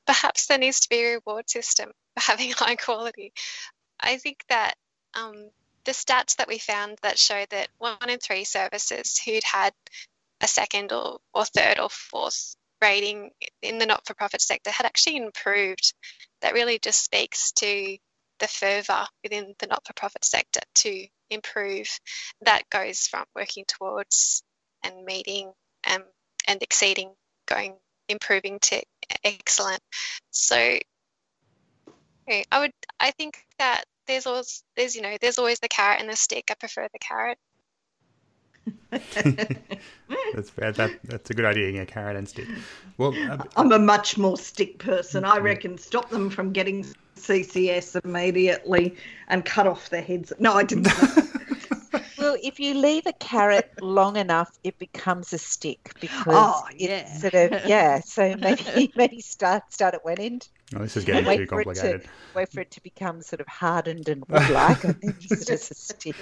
Perhaps 0.06 0.47
there 0.47 0.58
needs 0.58 0.82
to 0.82 0.89
be 0.89 1.02
a 1.02 1.14
reward 1.16 1.50
system 1.50 1.91
for 2.16 2.22
having 2.32 2.52
high 2.52 2.76
quality. 2.76 3.32
I 4.00 4.18
think 4.18 4.43
that 4.50 4.76
um, 5.14 5.50
the 5.86 5.91
stats 5.91 6.36
that 6.38 6.47
we 6.47 6.60
found 6.60 6.97
that 7.02 7.18
show 7.18 7.45
that 7.50 7.70
one 7.78 8.10
in 8.10 8.20
three 8.20 8.43
services 8.43 9.18
who'd 9.18 9.43
had 9.43 9.74
a 10.42 10.48
second 10.48 10.92
or, 10.92 11.20
or 11.34 11.46
third 11.46 11.80
or 11.80 11.90
fourth 11.90 12.56
rating 12.82 13.32
in 13.62 13.78
the 13.78 13.86
not 13.86 14.06
for 14.06 14.14
profit 14.14 14.42
sector 14.42 14.72
had 14.72 14.86
actually 14.86 15.18
improved. 15.18 15.94
That 16.42 16.54
really 16.54 16.80
just 16.80 17.04
speaks 17.04 17.52
to 17.54 17.98
the 18.40 18.48
fervour 18.48 19.06
within 19.24 19.54
the 19.60 19.68
not 19.68 19.86
for 19.86 19.94
profit 19.94 20.24
sector 20.24 20.62
to 20.76 21.08
improve. 21.30 22.00
That 22.42 22.70
goes 22.70 23.08
from 23.08 23.26
working 23.36 23.66
towards 23.68 24.44
and 24.84 25.06
meeting 25.06 25.52
um, 25.90 26.04
and 26.48 26.62
exceeding, 26.64 27.12
going 27.48 27.76
improving 28.08 28.60
to 28.60 28.82
excellent. 29.24 29.82
So 30.32 30.78
I 32.52 32.60
would 32.60 32.72
I 33.00 33.12
think 33.12 33.44
that 33.58 33.86
there's 34.08 34.28
always 34.28 34.64
there's 34.76 34.96
you 34.96 35.02
know 35.02 35.18
there's 35.20 35.40
always 35.40 35.60
the 35.60 35.68
carrot 35.68 36.00
and 36.00 36.10
the 36.10 36.16
stick. 36.16 36.46
I 36.50 36.54
prefer 36.54 36.88
the 36.92 37.00
carrot. 37.00 37.38
that's 38.90 40.52
that, 40.52 41.00
that's 41.04 41.30
a 41.30 41.34
good 41.34 41.46
idea. 41.46 41.72
Yeah, 41.72 41.86
carrot 41.86 42.16
and 42.16 42.28
stick. 42.28 42.48
Well, 42.98 43.14
uh, 43.30 43.44
I'm 43.58 43.72
a 43.72 43.80
much 43.80 44.18
more 44.18 44.38
stick 44.38 44.80
person. 44.80 45.26
I 45.26 45.38
reckon 45.38 45.78
stop 45.78 46.10
them 46.10 46.30
from 46.30 46.52
getting 46.52 46.86
CCS 47.16 48.04
immediately 48.04 48.96
and 49.28 49.46
cut 49.46 49.68
off 49.68 49.90
their 49.90 50.02
heads. 50.02 50.34
No, 50.40 50.54
I 50.54 50.64
didn't. 50.64 50.88
well, 52.18 52.38
if 52.44 52.60
you 52.60 52.74
leave 52.76 53.06
a 53.06 53.14
carrot 53.14 53.72
long 53.82 54.16
enough, 54.16 54.58
it 54.64 54.78
becomes 54.80 55.34
a 55.34 55.38
stick 55.38 55.92
because 56.00 56.26
oh, 56.28 56.64
yeah. 56.76 56.90
it's 56.90 57.22
sort 57.22 57.34
of 57.34 57.66
yeah. 57.66 58.00
So 58.02 58.36
maybe 58.38 58.92
maybe 58.96 59.22
start 59.22 59.72
start 59.72 59.94
at 59.94 60.06
one 60.06 60.20
end. 60.20 60.48
Oh, 60.76 60.80
this 60.80 60.98
is 60.98 61.06
getting 61.06 61.26
too 61.38 61.48
complicated. 61.48 62.04
To, 62.04 62.10
wait 62.36 62.52
for 62.52 62.62
it 62.62 62.72
to 62.72 62.84
become 62.84 63.22
sort 63.22 63.42
of 63.42 63.48
hardened 63.48 64.08
and 64.08 64.24
wood-like, 64.28 64.84
and 64.84 64.96
then 65.02 65.16
use 65.20 65.42
it 65.42 65.50
as 65.50 65.72
a 65.72 65.74
stick. 65.74 66.16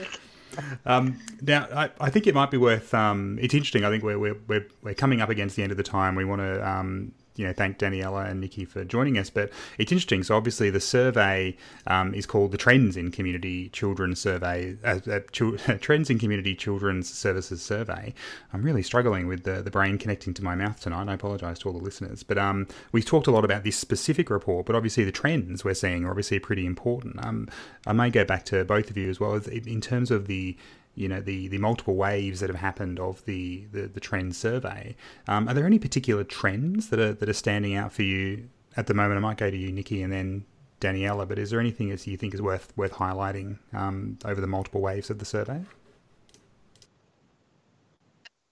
Um, 0.85 1.19
now, 1.41 1.67
I, 1.73 1.89
I, 1.99 2.09
think 2.09 2.27
it 2.27 2.33
might 2.33 2.51
be 2.51 2.57
worth. 2.57 2.93
Um, 2.93 3.37
it's 3.41 3.53
interesting. 3.53 3.83
I 3.83 3.89
think 3.89 4.03
we're, 4.03 4.17
we're, 4.17 4.67
we're, 4.81 4.93
coming 4.93 5.21
up 5.21 5.29
against 5.29 5.55
the 5.55 5.63
end 5.63 5.71
of 5.71 5.77
the 5.77 5.83
time. 5.83 6.15
We 6.15 6.25
want 6.25 6.41
to 6.41 6.67
um, 6.67 7.11
you 7.37 7.45
know 7.45 7.53
thank 7.53 7.77
Daniela 7.77 8.29
and 8.29 8.41
Nikki 8.41 8.65
for 8.65 8.83
joining 8.83 9.17
us. 9.17 9.29
But 9.29 9.51
it's 9.77 9.91
interesting. 9.91 10.23
So 10.23 10.35
obviously 10.35 10.69
the 10.69 10.79
survey 10.79 11.55
um, 11.85 12.13
is 12.13 12.25
called 12.25 12.51
the 12.51 12.57
Trends 12.57 12.97
in 12.97 13.11
Community 13.11 13.69
Children's 13.69 14.19
Survey, 14.19 14.75
uh, 14.83 14.99
uh, 15.09 15.19
Ch- 15.31 15.61
Trends 15.81 16.09
in 16.09 16.19
Community 16.19 16.55
Children's 16.55 17.13
Services 17.13 17.61
Survey. 17.61 18.13
I'm 18.53 18.63
really 18.63 18.83
struggling 18.83 19.27
with 19.27 19.43
the, 19.43 19.61
the 19.61 19.71
brain 19.71 19.97
connecting 19.97 20.33
to 20.35 20.43
my 20.43 20.55
mouth 20.55 20.79
tonight. 20.79 21.07
I 21.07 21.13
apologise 21.13 21.59
to 21.59 21.69
all 21.69 21.73
the 21.73 21.83
listeners. 21.83 22.23
But 22.23 22.37
um, 22.37 22.67
we've 22.91 23.05
talked 23.05 23.27
a 23.27 23.31
lot 23.31 23.45
about 23.45 23.63
this 23.63 23.77
specific 23.77 24.29
report, 24.29 24.65
but 24.65 24.75
obviously 24.75 25.03
the 25.03 25.11
trends 25.11 25.63
we're 25.63 25.73
seeing 25.73 26.05
are 26.05 26.09
obviously 26.09 26.39
pretty 26.39 26.65
important. 26.65 27.23
Um, 27.25 27.47
I 27.85 27.93
may 27.93 28.09
go 28.09 28.25
back 28.25 28.45
to 28.45 28.65
both 28.65 28.89
of 28.89 28.97
you 28.97 29.09
as 29.09 29.19
well 29.19 29.35
in 29.35 29.81
terms 29.81 30.11
of 30.11 30.27
the 30.27 30.57
you 30.97 31.07
know 31.07 31.21
the 31.21 31.47
the 31.47 31.59
multiple 31.59 31.95
waves 31.95 32.39
that 32.39 32.49
have 32.49 32.59
happened 32.59 32.99
of 32.99 33.23
the 33.25 33.65
the, 33.71 33.81
the 33.87 33.99
trend 33.99 34.35
survey. 34.35 34.95
Um, 35.27 35.47
are 35.47 35.53
there 35.53 35.65
any 35.65 35.79
particular 35.79 36.23
trends 36.23 36.89
that 36.89 36.99
are 36.99 37.13
that 37.13 37.29
are 37.29 37.33
standing 37.33 37.75
out 37.75 37.93
for 37.93 38.01
you 38.01 38.49
at 38.75 38.87
the 38.87 38.93
moment? 38.93 39.17
I 39.17 39.21
might 39.21 39.37
go 39.37 39.51
to 39.51 39.57
you, 39.57 39.71
Nikki, 39.71 40.01
and 40.01 40.11
then 40.11 40.45
Daniela, 40.81 41.27
but 41.27 41.37
is 41.37 41.51
there 41.51 41.59
anything 41.59 41.89
that 41.89 42.05
you 42.07 42.17
think 42.17 42.33
is 42.33 42.41
worth 42.41 42.73
worth 42.75 42.93
highlighting 42.93 43.59
um, 43.73 44.17
over 44.25 44.41
the 44.41 44.47
multiple 44.47 44.81
waves 44.81 45.09
of 45.09 45.19
the 45.19 45.25
survey? 45.25 45.61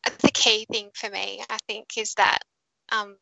The 0.03 0.31
key 0.31 0.65
thing 0.71 0.91
for 0.93 1.09
me, 1.09 1.43
I 1.49 1.57
think, 1.67 1.97
is 1.97 2.13
that 2.13 2.39
um, 2.91 3.17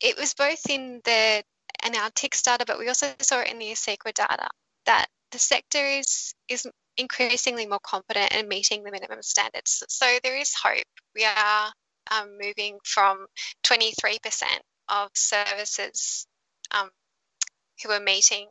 it 0.00 0.18
was 0.18 0.34
both 0.34 0.68
in 0.68 1.00
the 1.04 1.44
in 1.86 1.96
our 1.96 2.10
TICS 2.10 2.42
data, 2.42 2.64
but 2.66 2.78
we 2.78 2.88
also 2.88 3.12
saw 3.20 3.40
it 3.40 3.48
in 3.48 3.58
the 3.58 3.70
ACECQA 3.70 4.12
data 4.12 4.48
that 4.86 5.06
the 5.30 5.38
sector 5.38 5.84
is 5.84 6.34
is 6.48 6.66
increasingly 6.96 7.66
more 7.66 7.80
competent 7.82 8.32
in 8.32 8.48
meeting 8.48 8.82
the 8.82 8.90
minimum 8.90 9.22
standards. 9.22 9.82
So 9.88 10.06
there 10.22 10.36
is 10.36 10.54
hope. 10.54 10.84
We 11.14 11.24
are 11.24 11.72
um, 12.10 12.38
moving 12.40 12.78
from 12.84 13.26
23% 13.64 14.42
of 14.88 15.10
services 15.14 16.26
um, 16.70 16.90
who 17.82 17.90
are 17.90 18.00
meeting 18.00 18.48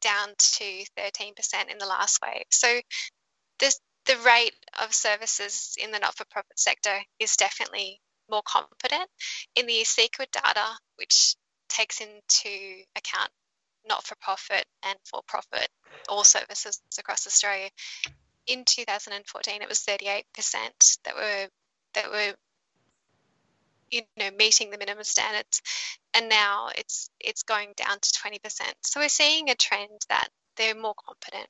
down 0.00 0.28
to 0.38 0.84
13% 0.98 1.70
in 1.70 1.78
the 1.78 1.86
last 1.86 2.20
wave. 2.22 2.44
So 2.50 2.80
this, 3.58 3.80
the 4.06 4.16
rate 4.24 4.54
of 4.82 4.94
services 4.94 5.76
in 5.78 5.90
the 5.90 5.98
not-for-profit 5.98 6.58
sector 6.58 6.96
is 7.18 7.36
definitely 7.36 8.00
more 8.30 8.42
competent. 8.44 9.08
In 9.56 9.66
the 9.66 9.80
ACECQA 9.80 10.30
data, 10.30 10.78
which 10.96 11.34
takes 11.68 12.00
into 12.00 12.82
account 12.96 13.30
not-for-profit 13.88 14.64
and 14.84 14.98
for-profit, 15.04 15.68
all 16.08 16.24
services 16.24 16.80
across 16.98 17.26
Australia. 17.26 17.70
In 18.46 18.64
2014, 18.64 19.62
it 19.62 19.68
was 19.68 19.80
38% 19.80 20.24
that 21.04 21.14
were 21.14 21.48
that 21.94 22.10
were 22.10 22.34
you 23.90 24.02
know 24.16 24.30
meeting 24.38 24.70
the 24.70 24.78
minimum 24.78 25.04
standards, 25.04 25.62
and 26.14 26.28
now 26.28 26.68
it's 26.76 27.10
it's 27.20 27.42
going 27.42 27.72
down 27.76 27.98
to 28.00 28.10
20%. 28.10 28.40
So 28.82 29.00
we're 29.00 29.08
seeing 29.08 29.50
a 29.50 29.54
trend 29.54 30.00
that 30.08 30.28
they're 30.56 30.74
more 30.74 30.94
competent. 31.06 31.48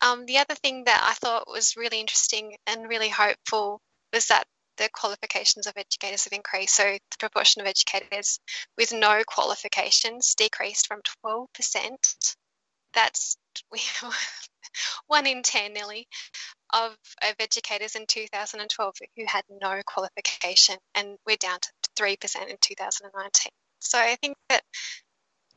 Um, 0.00 0.26
the 0.26 0.38
other 0.38 0.54
thing 0.54 0.84
that 0.84 1.02
I 1.08 1.14
thought 1.14 1.48
was 1.48 1.76
really 1.76 2.00
interesting 2.00 2.56
and 2.66 2.88
really 2.88 3.08
hopeful 3.08 3.80
was 4.12 4.26
that 4.26 4.46
the 4.76 4.88
qualifications 4.92 5.66
of 5.66 5.74
educators 5.76 6.24
have 6.24 6.32
increased. 6.32 6.76
So 6.76 6.84
the 6.84 7.16
proportion 7.18 7.60
of 7.62 7.66
educators 7.66 8.40
with 8.76 8.92
no 8.92 9.22
qualifications 9.26 10.34
decreased 10.34 10.86
from 10.86 11.00
12%. 11.26 12.36
That's 12.92 13.36
one 15.06 15.26
in 15.26 15.42
10 15.42 15.72
nearly 15.72 16.06
of, 16.72 16.92
of 17.22 17.34
educators 17.38 17.94
in 17.94 18.06
2012 18.06 18.94
who 19.16 19.24
had 19.26 19.44
no 19.48 19.80
qualification, 19.86 20.76
and 20.94 21.16
we're 21.26 21.36
down 21.36 21.58
to 21.60 21.70
3% 22.02 22.48
in 22.48 22.56
2019. 22.60 23.50
So 23.80 23.98
I 23.98 24.16
think 24.16 24.36
that 24.48 24.62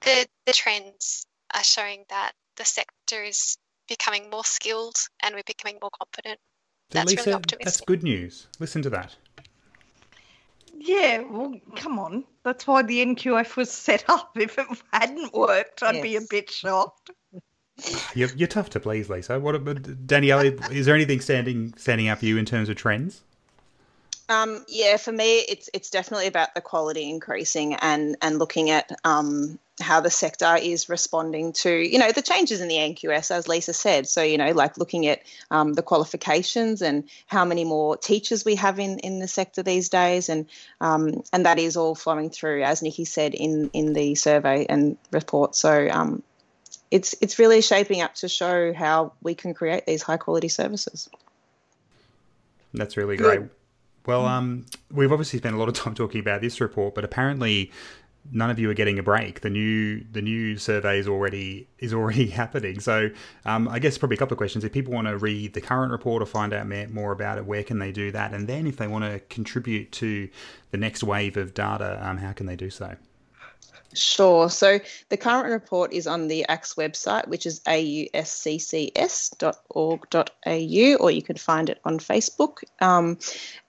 the, 0.01 0.27
the 0.45 0.53
trends 0.53 1.25
are 1.53 1.63
showing 1.63 2.05
that 2.09 2.33
the 2.57 2.65
sector 2.65 3.23
is 3.23 3.57
becoming 3.87 4.29
more 4.29 4.43
skilled 4.43 4.97
and 5.21 5.33
we're 5.33 5.43
becoming 5.45 5.79
more 5.81 5.91
competent 5.97 6.39
that's 6.89 7.11
Lisa, 7.11 7.21
really 7.21 7.33
optimistic. 7.33 7.65
That's 7.65 7.81
good 7.81 8.03
news. 8.03 8.47
Listen 8.59 8.81
to 8.83 8.89
that. 8.91 9.15
Yeah, 10.79 11.21
well, 11.21 11.53
come 11.75 11.99
on. 11.99 12.23
That's 12.43 12.65
why 12.65 12.83
the 12.83 13.03
NQF 13.05 13.55
was 13.55 13.71
set 13.71 14.09
up. 14.09 14.31
If 14.37 14.57
it 14.57 14.67
hadn't 14.93 15.33
worked, 15.33 15.83
I'd 15.83 15.95
yes. 15.95 16.03
be 16.03 16.15
a 16.15 16.21
bit 16.29 16.49
shocked. 16.49 17.11
You're, 18.15 18.29
you're 18.29 18.47
tough 18.47 18.71
to 18.71 18.79
please, 18.79 19.07
Lisa. 19.07 19.39
What 19.39 19.53
about 19.53 20.07
Danielle? 20.07 20.39
is 20.39 20.87
there 20.87 20.95
anything 20.95 21.21
standing 21.21 21.75
standing 21.77 22.07
out 22.07 22.17
for 22.17 22.25
you 22.25 22.37
in 22.37 22.45
terms 22.45 22.69
of 22.69 22.75
trends? 22.75 23.21
Um, 24.29 24.65
yeah, 24.67 24.97
for 24.97 25.11
me, 25.11 25.41
it's 25.41 25.69
it's 25.75 25.91
definitely 25.91 26.25
about 26.25 26.55
the 26.55 26.61
quality 26.61 27.07
increasing 27.07 27.75
and 27.75 28.17
and 28.23 28.39
looking 28.39 28.71
at 28.71 28.91
um, 29.03 29.59
how 29.79 29.99
the 30.01 30.09
sector 30.09 30.57
is 30.59 30.89
responding 30.89 31.53
to 31.53 31.69
you 31.69 31.99
know 31.99 32.11
the 32.11 32.21
changes 32.21 32.61
in 32.61 32.67
the 32.67 32.75
NQS, 32.75 33.31
as 33.31 33.47
Lisa 33.47 33.73
said. 33.73 34.07
So 34.07 34.21
you 34.21 34.37
know, 34.37 34.51
like 34.51 34.77
looking 34.77 35.07
at 35.07 35.21
um, 35.51 35.73
the 35.73 35.83
qualifications 35.83 36.81
and 36.81 37.03
how 37.27 37.45
many 37.45 37.63
more 37.63 37.95
teachers 37.97 38.43
we 38.43 38.55
have 38.55 38.79
in 38.79 38.99
in 38.99 39.19
the 39.19 39.27
sector 39.27 39.61
these 39.61 39.89
days, 39.89 40.29
and 40.29 40.45
um, 40.81 41.23
and 41.31 41.45
that 41.45 41.59
is 41.59 41.77
all 41.77 41.95
flowing 41.95 42.29
through, 42.29 42.63
as 42.63 42.81
Nikki 42.81 43.05
said 43.05 43.33
in 43.33 43.69
in 43.73 43.93
the 43.93 44.15
survey 44.15 44.65
and 44.67 44.97
report. 45.11 45.55
So 45.55 45.87
um, 45.91 46.23
it's 46.89 47.15
it's 47.21 47.37
really 47.37 47.61
shaping 47.61 48.01
up 48.01 48.15
to 48.15 48.27
show 48.27 48.73
how 48.73 49.13
we 49.21 49.35
can 49.35 49.53
create 49.53 49.85
these 49.85 50.01
high 50.01 50.17
quality 50.17 50.49
services. 50.49 51.09
That's 52.73 52.97
really 52.97 53.17
great. 53.17 53.41
Well, 54.05 54.25
um, 54.25 54.65
we've 54.89 55.11
obviously 55.11 55.39
spent 55.39 55.55
a 55.55 55.59
lot 55.59 55.67
of 55.67 55.75
time 55.75 55.93
talking 55.93 56.21
about 56.21 56.41
this 56.41 56.61
report, 56.61 56.95
but 56.95 57.03
apparently 57.03 57.71
none 58.31 58.49
of 58.49 58.59
you 58.59 58.69
are 58.69 58.73
getting 58.73 58.99
a 58.99 59.03
break. 59.03 59.41
The 59.41 59.49
new 59.49 60.03
the 60.11 60.21
new 60.21 60.57
survey 60.57 60.99
is 60.99 61.07
already 61.07 61.67
is 61.79 61.93
already 61.93 62.27
happening. 62.41 62.79
So 62.79 63.09
um, 63.45 63.67
I 63.67 63.79
guess 63.79 63.97
probably 63.97 64.15
a 64.15 64.19
couple 64.19 64.35
of 64.35 64.37
questions. 64.37 64.63
If 64.63 64.71
people 64.71 64.93
want 64.93 65.07
to 65.07 65.17
read 65.17 65.53
the 65.53 65.61
current 65.61 65.91
report 65.91 66.21
or 66.21 66.25
find 66.25 66.53
out 66.53 66.67
more 66.91 67.11
about 67.11 67.37
it, 67.37 67.45
where 67.45 67.63
can 67.63 67.79
they 67.79 67.91
do 67.91 68.11
that? 68.11 68.33
And 68.33 68.47
then 68.47 68.67
if 68.67 68.77
they 68.77 68.87
want 68.87 69.05
to 69.05 69.19
contribute 69.29 69.91
to 69.93 70.29
the 70.71 70.77
next 70.77 71.03
wave 71.03 71.37
of 71.37 71.53
data, 71.53 71.99
um, 72.01 72.17
how 72.17 72.31
can 72.31 72.45
they 72.45 72.55
do 72.55 72.69
so? 72.69 72.95
Sure. 73.93 74.49
So 74.49 74.79
the 75.09 75.17
current 75.17 75.49
report 75.49 75.93
is 75.93 76.07
on 76.07 76.27
the 76.27 76.45
ACCS 76.49 76.75
website, 76.75 77.27
which 77.27 77.45
is 77.45 77.61
ausccs.org.au, 77.61 78.15
or 80.99 81.11
you 81.11 81.21
can 81.21 81.37
find 81.37 81.69
it 81.69 81.79
on 81.85 81.99
Facebook. 81.99 82.63
Um, 82.81 83.17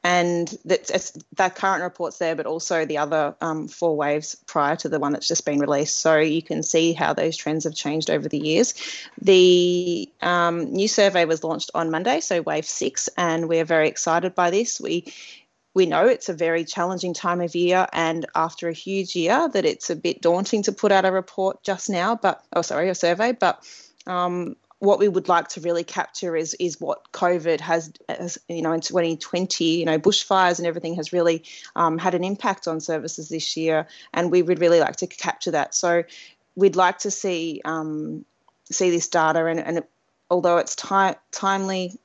and 0.04 0.56
that's, 0.64 1.12
that 1.36 1.54
current 1.54 1.82
report's 1.82 2.18
there, 2.18 2.34
but 2.34 2.46
also 2.46 2.84
the 2.84 2.98
other 2.98 3.34
um, 3.40 3.68
four 3.68 3.96
waves 3.96 4.36
prior 4.46 4.76
to 4.76 4.88
the 4.88 4.98
one 4.98 5.12
that's 5.12 5.28
just 5.28 5.44
been 5.44 5.58
released. 5.60 6.00
So 6.00 6.18
you 6.18 6.42
can 6.42 6.62
see 6.62 6.92
how 6.92 7.12
those 7.12 7.36
trends 7.36 7.64
have 7.64 7.74
changed 7.74 8.10
over 8.10 8.28
the 8.28 8.38
years. 8.38 8.74
The 9.20 10.08
um, 10.20 10.72
new 10.72 10.88
survey 10.88 11.24
was 11.24 11.44
launched 11.44 11.70
on 11.74 11.90
Monday, 11.90 12.20
so 12.20 12.42
wave 12.42 12.66
six, 12.66 13.08
and 13.16 13.48
we're 13.48 13.64
very 13.64 13.88
excited 13.88 14.34
by 14.34 14.50
this. 14.50 14.80
We 14.80 15.12
we 15.74 15.86
know 15.86 16.06
it's 16.06 16.28
a 16.28 16.34
very 16.34 16.64
challenging 16.64 17.14
time 17.14 17.40
of 17.40 17.54
year, 17.54 17.86
and 17.92 18.26
after 18.34 18.68
a 18.68 18.72
huge 18.72 19.14
year, 19.14 19.48
that 19.48 19.64
it's 19.64 19.90
a 19.90 19.96
bit 19.96 20.20
daunting 20.20 20.62
to 20.64 20.72
put 20.72 20.92
out 20.92 21.04
a 21.04 21.12
report 21.12 21.62
just 21.62 21.90
now. 21.90 22.16
But 22.16 22.42
oh, 22.52 22.62
sorry, 22.62 22.88
a 22.88 22.94
survey. 22.94 23.32
But 23.32 23.64
um, 24.06 24.56
what 24.80 24.98
we 24.98 25.08
would 25.08 25.28
like 25.28 25.48
to 25.48 25.60
really 25.60 25.84
capture 25.84 26.36
is 26.36 26.54
is 26.54 26.80
what 26.80 27.12
COVID 27.12 27.60
has, 27.60 27.92
has, 28.08 28.38
you 28.48 28.62
know, 28.62 28.72
in 28.72 28.80
2020, 28.80 29.64
you 29.64 29.84
know, 29.84 29.98
bushfires 29.98 30.58
and 30.58 30.66
everything 30.66 30.94
has 30.94 31.12
really 31.12 31.44
um, 31.76 31.98
had 31.98 32.14
an 32.14 32.24
impact 32.24 32.68
on 32.68 32.80
services 32.80 33.28
this 33.28 33.56
year, 33.56 33.86
and 34.14 34.30
we 34.30 34.42
would 34.42 34.60
really 34.60 34.80
like 34.80 34.96
to 34.96 35.06
capture 35.06 35.50
that. 35.50 35.74
So 35.74 36.04
we'd 36.54 36.76
like 36.76 36.98
to 37.00 37.10
see 37.10 37.60
um, 37.64 38.24
see 38.70 38.90
this 38.90 39.08
data, 39.08 39.46
and, 39.46 39.60
and 39.60 39.82
although 40.30 40.58
it's 40.58 40.76
ti- 40.76 41.18
timely, 41.30 41.98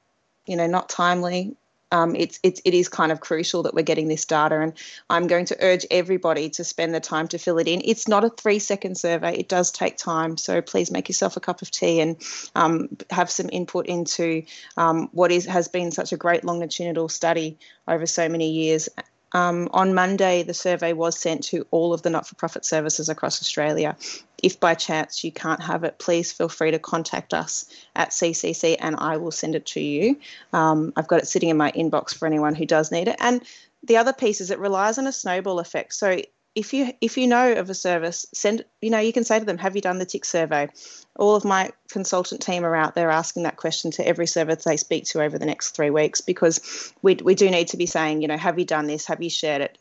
you 0.46 0.56
know, 0.56 0.68
not 0.68 0.90
timely, 0.90 1.56
um, 1.94 2.16
it's, 2.16 2.40
it's, 2.44 2.60
it 2.66 2.74
is 2.74 2.90
kind 2.90 3.12
of 3.12 3.22
crucial 3.22 3.64
that 3.64 3.74
we're 3.74 3.84
getting 3.84 4.08
this 4.08 4.26
data. 4.26 4.60
And 4.60 4.74
I'm 5.10 5.28
going 5.28 5.46
to 5.46 5.58
urge 5.62 5.86
everybody 5.92 6.50
to 6.50 6.64
spend 6.64 6.94
the 6.94 7.00
time 7.00 7.28
to 7.30 7.38
fill 7.38 7.60
it 7.60 7.68
in. 7.68 7.82
It's 7.86 8.08
not 8.08 8.24
a 8.24 8.30
three 8.30 8.60
second 8.60 8.98
survey, 8.98 9.36
it 9.38 9.48
does 9.48 9.72
take 9.72 9.96
time. 9.96 10.36
So 10.36 10.62
please 10.62 10.90
make 10.92 11.08
yourself 11.08 11.38
a 11.38 11.40
cup 11.40 11.62
of 11.62 11.70
tea 11.70 12.02
and 12.02 12.18
um, 12.56 12.90
have 13.12 13.30
some 13.30 13.50
input 13.52 13.86
into 13.86 14.44
um, 14.76 15.10
what 15.12 15.32
is 15.32 15.46
has 15.46 15.68
been 15.68 15.92
such 15.92 16.12
a 16.12 16.18
great 16.18 16.44
longitudinal 16.44 17.10
study 17.10 17.60
over 17.88 18.08
so 18.08 18.28
many 18.28 18.50
years 18.52 18.90
um, 19.34 19.70
on 19.72 19.94
Monday, 19.94 20.44
the 20.44 20.54
survey 20.54 20.94
was 20.94 21.18
sent 21.18 21.44
to 21.46 21.66
all 21.72 21.94
of 21.94 22.04
the 22.04 22.10
not 22.10 22.28
for 22.28 22.36
profit 22.36 22.66
services 22.66 23.10
across 23.10 23.42
Australia. 23.42 23.96
If 24.42 24.60
by 24.60 24.76
chance 24.76 25.24
you 25.24 25.32
can't 25.32 25.62
have 25.64 25.84
it, 25.84 26.00
please 26.00 26.32
feel 26.32 26.50
free 26.50 26.72
to 26.72 26.80
contact 26.80 27.34
us 27.34 27.66
at 27.96 28.10
CCC 28.10 28.78
and 28.80 28.96
I 28.98 29.18
will 29.18 29.32
send 29.32 29.56
it 29.56 29.66
to 29.68 29.80
you. 29.80 30.20
Um, 30.52 30.94
I've 30.96 31.08
got 31.08 31.22
it 31.22 31.28
sitting 31.28 31.50
in 31.50 31.58
my 31.58 31.72
inbox 31.72 32.14
for 32.14 32.28
anyone 32.28 32.54
who 32.54 32.66
does 32.66 32.92
need 32.92 33.08
it. 33.08 33.16
And 33.20 33.44
the 33.84 33.98
other 33.98 34.14
piece 34.14 34.40
is 34.40 34.52
it 34.52 34.60
relies 34.60 34.98
on 34.98 35.08
a 35.08 35.12
snowball 35.12 35.60
effect. 35.60 35.94
So 35.94 36.22
if 36.56 36.74
you 36.74 36.94
if 37.02 37.18
you 37.18 37.28
know 37.28 37.54
of 37.54 37.70
a 37.70 37.74
service, 37.74 38.26
send 38.34 38.64
you 38.82 38.90
know 38.90 39.00
you 39.00 39.14
can 39.14 39.24
say 39.24 39.40
to 39.40 39.46
them, 39.46 39.58
"Have 39.58 39.76
you 39.76 39.82
done 39.82 39.98
the 39.98 40.06
tick 40.06 40.26
survey?" 40.26 40.70
All 41.18 41.36
of 41.36 41.46
my 41.46 41.72
consultant 41.90 42.42
team 42.42 42.64
are 42.64 42.76
out 42.76 42.96
there 42.96 43.10
asking 43.10 43.44
that 43.44 43.58
question 43.58 43.92
to 43.92 44.08
every 44.08 44.28
service 44.28 44.64
they 44.64 44.78
speak 44.78 45.06
to 45.06 45.22
over 45.22 45.38
the 45.38 45.46
next 45.46 45.72
three 45.72 45.90
weeks 45.90 46.22
because 46.22 46.94
we 47.02 47.16
we 47.16 47.36
do 47.36 47.50
need 47.50 47.70
to 47.70 47.78
be 47.78 47.86
saying, 47.86 48.22
you 48.22 48.28
know, 48.28 48.38
"Have 48.38 48.60
you 48.60 48.66
done 48.66 48.88
this? 48.88 49.06
Have 49.06 49.22
you 49.24 49.30
shared 49.30 49.62
it?" 49.62 49.78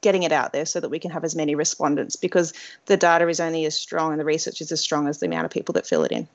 Getting 0.00 0.22
it 0.22 0.32
out 0.32 0.52
there 0.52 0.66
so 0.66 0.80
that 0.80 0.90
we 0.90 0.98
can 0.98 1.10
have 1.10 1.24
as 1.24 1.34
many 1.34 1.54
respondents 1.54 2.16
because 2.16 2.52
the 2.86 2.96
data 2.96 3.28
is 3.28 3.40
only 3.40 3.64
as 3.64 3.78
strong 3.78 4.12
and 4.12 4.20
the 4.20 4.24
research 4.24 4.60
is 4.60 4.72
as 4.72 4.80
strong 4.80 5.08
as 5.08 5.18
the 5.20 5.26
amount 5.26 5.44
of 5.44 5.50
people 5.50 5.74
that 5.74 5.86
fill 5.86 6.04
it 6.04 6.12
in. 6.12 6.28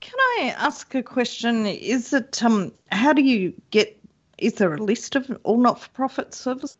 Can 0.00 0.18
I 0.18 0.54
ask 0.56 0.94
a 0.94 1.02
question? 1.02 1.66
Is 1.66 2.12
it 2.12 2.42
um 2.44 2.72
how 2.92 3.12
do 3.12 3.22
you 3.22 3.54
get? 3.70 3.96
Is 4.38 4.54
there 4.54 4.72
a 4.72 4.82
list 4.82 5.16
of 5.16 5.36
all 5.42 5.58
not-for-profit 5.58 6.32
services? 6.32 6.78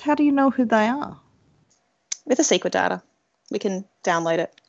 How 0.00 0.14
do 0.14 0.24
you 0.24 0.32
know 0.32 0.50
who 0.50 0.64
they 0.64 0.88
are? 0.88 1.21
With 2.24 2.38
a 2.38 2.42
ACECQA 2.42 2.70
data. 2.70 3.02
We 3.50 3.58
can 3.58 3.84
download 4.04 4.38
it 4.38 4.60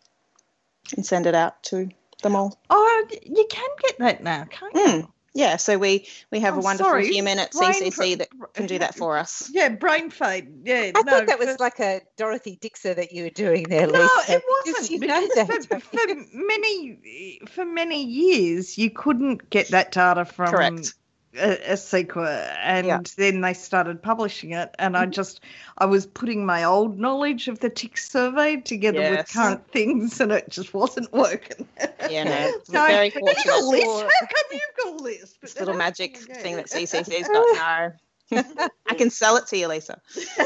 and 0.96 1.06
send 1.06 1.28
it 1.28 1.36
out 1.36 1.62
to 1.64 1.90
them 2.22 2.36
all. 2.36 2.60
Oh, 2.70 3.06
you 3.24 3.46
can 3.50 3.70
get 3.82 3.98
that 4.00 4.24
now, 4.24 4.46
can't 4.50 4.74
you? 4.76 4.82
Mm. 4.82 5.08
Yeah, 5.36 5.56
so 5.58 5.80
we 5.80 6.08
we 6.32 6.42
have 6.42 6.54
Oh, 6.56 6.60
a 6.60 6.62
wonderful 6.64 6.92
sorry, 6.92 7.08
human 7.08 7.40
at 7.40 7.52
brain 7.54 7.74
CCC 7.74 7.94
fr- 8.14 8.18
that 8.20 8.54
can 8.54 8.68
do 8.68 8.78
that 8.80 8.94
for 9.00 9.18
us. 9.18 9.50
Yeah, 9.52 9.70
brain 9.70 10.12
fade. 10.12 10.48
Yeah, 10.64 10.92
I 10.94 11.02
no, 11.02 11.12
thought 11.12 11.26
that 11.28 11.40
was 11.40 11.60
like 11.60 11.80
a 11.80 12.02
Dorothy 12.18 12.58
Dixer 12.62 12.94
that 12.94 13.12
you 13.14 13.24
were 13.24 13.30
doing 13.32 13.64
there, 13.68 13.88
No, 13.88 14.00
Lisa. 14.00 14.34
it 14.34 14.44
wasn't. 14.68 14.92
You 14.92 15.00
know 15.08 15.28
that. 15.36 15.66
for, 15.68 15.80
for 15.80 16.16
many 16.34 17.40
for 17.50 17.66
many 17.66 18.04
years, 18.04 18.78
you 18.78 18.92
couldn't 18.92 19.50
get 19.50 19.70
that 19.70 19.92
data 19.92 20.24
from 20.26 20.52
Correct. 20.52 20.94
A, 21.36 21.58
ACECQA, 21.74 22.56
and 22.62 22.86
Yeah. 22.88 23.00
then 23.18 23.42
they 23.42 23.54
started 23.54 24.02
publishing 24.02 24.52
it, 24.52 24.74
and 24.80 24.94
Mm-hmm. 24.96 25.04
I 25.04 25.06
just 25.08 25.42
I 25.78 25.86
was 25.86 26.06
putting 26.06 26.46
my 26.46 26.64
old 26.64 27.00
knowledge 27.00 27.48
of 27.48 27.60
the 27.60 27.70
tick 27.70 27.98
survey 27.98 28.58
together 28.58 29.02
with 29.02 29.28
current 29.34 29.68
things, 29.72 30.20
and 30.22 30.32
it 30.32 30.50
just 30.50 30.74
wasn't 30.74 31.12
working. 31.12 31.68
Yeah, 32.10 32.24
no, 32.26 32.52
So 32.66 32.74
very 32.86 33.06
you've 33.06 33.14
got 33.16 33.22
a 33.22 33.36
fortunate. 33.36 33.66
list. 33.66 34.02
How 34.04 34.28
come 34.28 34.46
you've 34.52 34.78
got 34.84 34.88
a 35.00 35.04
list? 35.04 35.38
But 35.42 35.50
This 35.50 35.60
little 35.60 35.76
magic 35.76 36.18
thing 36.18 36.56
that. 36.58 36.68
CCC's 36.68 37.28
got. 37.28 37.48
No, 37.54 37.92
I 38.32 38.96
can 38.96 39.10
sell 39.10 39.36
it 39.38 39.48
to 39.48 39.58
you, 39.58 39.68
Lisa. 39.68 40.02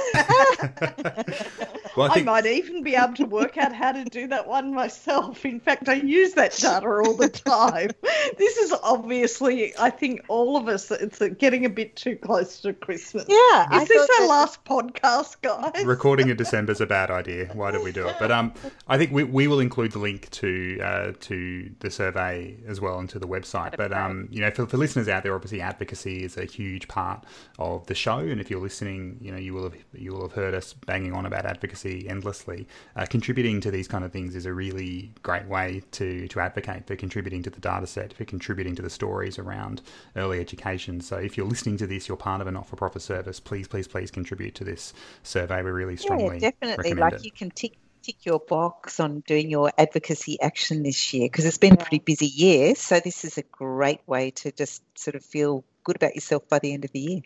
well, 1.95 2.11
I 2.11 2.19
I 2.19 2.23
might 2.23 2.45
even 2.45 2.83
be 2.83 2.95
able 2.95 3.13
to 3.15 3.25
work 3.25 3.57
out 3.57 3.73
how 3.73 3.91
to 3.91 4.03
do 4.05 4.27
that 4.27 4.47
one 4.47 4.73
myself. 4.73 5.45
In 5.45 5.59
fact, 5.59 5.87
I 5.87 5.95
use 5.95 6.33
that 6.33 6.51
data 6.55 6.87
all 6.87 7.15
the 7.15 7.29
time. 7.29 7.91
this 8.37 8.57
is 8.57 8.73
obviously, 8.83 9.73
I 9.77 9.89
think, 9.89 10.21
all 10.27 10.57
of 10.57 10.67
us, 10.67 10.91
it's 10.91 11.19
getting 11.37 11.65
a 11.65 11.69
bit 11.69 11.95
too 11.95 12.15
close 12.15 12.59
to 12.61 12.73
Christmas. 12.73 13.25
Yeah, 13.27 13.67
I 13.69 13.81
Is 13.81 13.87
this 13.87 14.01
our 14.01 14.19
that- 14.21 14.27
last 14.27 14.65
podcast, 14.65 15.41
guys? 15.41 15.85
recording 15.85 16.29
in 16.29 16.37
December 16.37 16.71
is 16.71 16.81
a 16.81 16.85
bad 16.87 17.11
idea. 17.11 17.49
Why 17.53 17.71
did 17.71 17.83
we 17.83 17.91
do 17.91 18.07
it? 18.07 18.15
But 18.19 18.31
um, 18.31 18.53
I 18.87 18.97
think 18.97 19.11
we, 19.11 19.23
we 19.23 19.47
will 19.47 19.59
include 19.59 19.91
the 19.91 19.99
link 19.99 20.29
to 20.31 20.79
uh, 20.81 21.11
to 21.21 21.69
the 21.79 21.91
survey 21.91 22.57
as 22.67 22.81
well 22.81 22.99
and 22.99 23.09
to 23.09 23.19
the 23.19 23.27
website. 23.27 23.77
But 23.77 23.93
um, 23.93 24.27
you 24.31 24.41
know, 24.41 24.51
for, 24.51 24.65
for 24.65 24.77
listeners 24.77 25.07
out 25.07 25.23
there, 25.23 25.35
obviously 25.35 25.61
advocacy 25.61 26.23
is 26.23 26.37
a 26.37 26.45
huge 26.45 26.87
part 26.87 27.23
of 27.59 27.66
the 27.87 27.95
show. 27.95 28.19
And 28.19 28.39
if 28.39 28.49
you're 28.49 28.61
listening, 28.61 29.17
you 29.21 29.31
know, 29.31 29.37
you 29.37 29.53
will 29.53 29.63
have 29.63 29.75
you 29.93 30.13
will 30.13 30.21
have 30.21 30.33
heard 30.33 30.53
us 30.53 30.73
banging 30.73 31.13
on 31.13 31.25
about 31.25 31.45
advocacy 31.45 32.07
endlessly. 32.09 32.67
Uh, 32.95 33.05
contributing 33.05 33.61
to 33.61 33.71
these 33.71 33.87
kind 33.87 34.03
of 34.03 34.11
things 34.11 34.35
is 34.35 34.45
a 34.45 34.53
really 34.53 35.11
great 35.23 35.45
way 35.47 35.83
to 35.91 36.27
to 36.27 36.39
advocate 36.39 36.87
for 36.87 36.95
contributing 36.95 37.43
to 37.43 37.49
the 37.49 37.59
data 37.59 37.87
set, 37.87 38.13
for 38.13 38.25
contributing 38.25 38.75
to 38.75 38.81
the 38.81 38.89
stories 38.89 39.37
around 39.37 39.81
early 40.15 40.39
education. 40.39 41.01
So 41.01 41.17
if 41.17 41.37
you're 41.37 41.47
listening 41.47 41.77
to 41.77 41.87
this, 41.87 42.07
you're 42.07 42.17
part 42.17 42.41
of 42.41 42.47
a 42.47 42.51
not-for-profit 42.51 43.01
service. 43.01 43.39
Please, 43.39 43.67
please, 43.67 43.87
please 43.87 44.11
contribute 44.11 44.55
to 44.55 44.63
this 44.63 44.93
survey. 45.23 45.61
We 45.61 45.71
really 45.71 45.97
strongly 45.97 46.39
yeah, 46.39 46.51
definitely. 46.51 46.93
Like 46.93 47.13
it. 47.13 47.25
you 47.25 47.31
can 47.31 47.51
tick 47.51 47.77
tick 48.07 48.25
your 48.25 48.39
box 48.39 48.99
on 49.01 49.19
doing 49.27 49.49
your 49.49 49.69
advocacy 49.77 50.39
action 50.41 50.81
this 50.83 51.13
year 51.13 51.25
because 51.25 51.45
it's 51.45 51.57
been 51.57 51.73
a 51.73 51.77
pretty 51.77 51.99
busy 51.99 52.27
year. 52.27 52.73
So 52.75 52.99
this 52.99 53.25
is 53.25 53.37
a 53.37 53.43
great 53.43 53.99
way 54.07 54.31
to 54.31 54.51
just 54.51 54.81
sort 54.97 55.15
of 55.15 55.25
feel 55.25 55.63
good 55.83 55.97
about 55.97 56.15
yourself 56.15 56.47
by 56.47 56.59
the 56.59 56.73
end 56.73 56.85
of 56.85 56.91
the 56.91 56.99
year. 56.99 57.21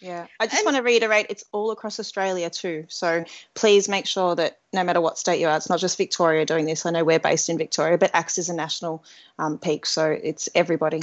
Yeah, 0.00 0.26
I 0.38 0.46
just 0.46 0.58
And- 0.58 0.64
want 0.64 0.76
to 0.76 0.82
reiterate 0.82 1.26
it's 1.30 1.44
all 1.52 1.70
across 1.70 1.98
Australia 1.98 2.50
too. 2.50 2.86
So 2.88 3.24
please 3.54 3.88
make 3.88 4.06
sure 4.06 4.34
that 4.34 4.58
no 4.72 4.84
matter 4.84 5.00
what 5.00 5.18
state 5.18 5.40
you 5.40 5.48
are, 5.48 5.56
it's 5.56 5.70
not 5.70 5.78
just 5.78 5.96
Victoria 5.96 6.44
doing 6.44 6.66
this. 6.66 6.84
I 6.84 6.90
know 6.90 7.04
we're 7.04 7.18
based 7.18 7.48
in 7.48 7.58
Victoria, 7.58 7.96
but 7.96 8.10
ACTS 8.12 8.38
is 8.38 8.48
a 8.48 8.54
national 8.54 9.04
um, 9.38 9.58
peak, 9.58 9.86
so 9.86 10.10
it's 10.10 10.48
everybody. 10.54 11.02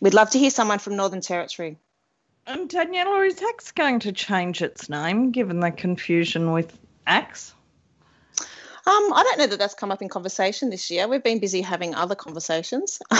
We'd 0.00 0.14
love 0.14 0.30
to 0.30 0.38
hear 0.38 0.50
someone 0.50 0.78
from 0.78 0.96
Northern 0.96 1.20
Territory. 1.20 1.76
And 2.46 2.68
Daniela, 2.70 3.26
is 3.26 3.42
Axe 3.42 3.72
going 3.72 4.00
to 4.00 4.12
change 4.12 4.62
its 4.62 4.88
name 4.88 5.32
given 5.32 5.60
the 5.60 5.70
confusion 5.70 6.52
with 6.52 6.78
Axe? 7.06 7.52
Um, 8.88 9.12
I 9.12 9.22
don't 9.22 9.38
know 9.38 9.46
that 9.48 9.58
that's 9.58 9.74
come 9.74 9.90
up 9.90 10.00
in 10.00 10.08
conversation 10.08 10.70
this 10.70 10.90
year. 10.90 11.06
We've 11.06 11.22
been 11.22 11.40
busy 11.40 11.60
having 11.60 11.94
other 11.94 12.14
conversations, 12.14 12.98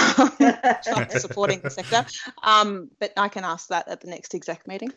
supporting 1.11 1.61
the 1.61 1.69
sector. 1.69 2.07
Um, 2.43 2.91
but 2.99 3.13
I 3.19 3.29
can 3.29 3.45
ask 3.45 3.69
that 3.69 3.87
at 3.87 4.01
the 4.01 4.07
next 4.07 4.35
exec 4.35 4.67
meeting. 4.67 4.95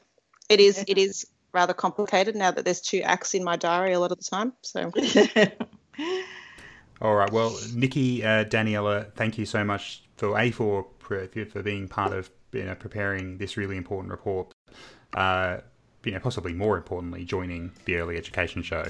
It 0.48 0.62
is 0.62 0.82
it 0.88 0.98
is 0.98 1.28
rather 1.52 1.74
complicated 1.74 2.38
now 2.38 2.52
that 2.52 2.64
there's 2.64 2.80
two 2.80 3.02
acts 3.02 3.34
in 3.34 3.44
my 3.44 3.58
diary 3.58 3.92
a 3.92 4.00
lot 4.00 4.14
of 4.14 4.20
the 4.20 4.24
time. 4.24 4.54
So 4.62 4.94
All 7.02 7.16
right. 7.16 7.34
Well, 7.34 7.54
Nikki, 7.74 8.24
uh, 8.24 8.46
Daniela, 8.46 9.12
thank 9.16 9.38
you 9.38 9.46
so 9.46 9.66
much 9.66 10.04
for 10.16 10.40
a 10.40 10.52
for 10.52 10.88
for 11.10 11.62
being 11.62 11.90
part 11.90 12.14
of 12.14 12.32
you 12.54 12.64
know 12.64 12.76
preparing 12.76 13.40
this 13.40 13.58
really 13.58 13.76
important 13.76 14.10
report. 14.10 14.54
Uh, 15.14 15.58
you 16.06 16.14
know, 16.14 16.20
possibly 16.20 16.54
more 16.54 16.78
importantly, 16.78 17.26
joining 17.26 17.72
the 17.86 17.98
early 17.98 18.18
education 18.18 18.64
show 18.64 18.86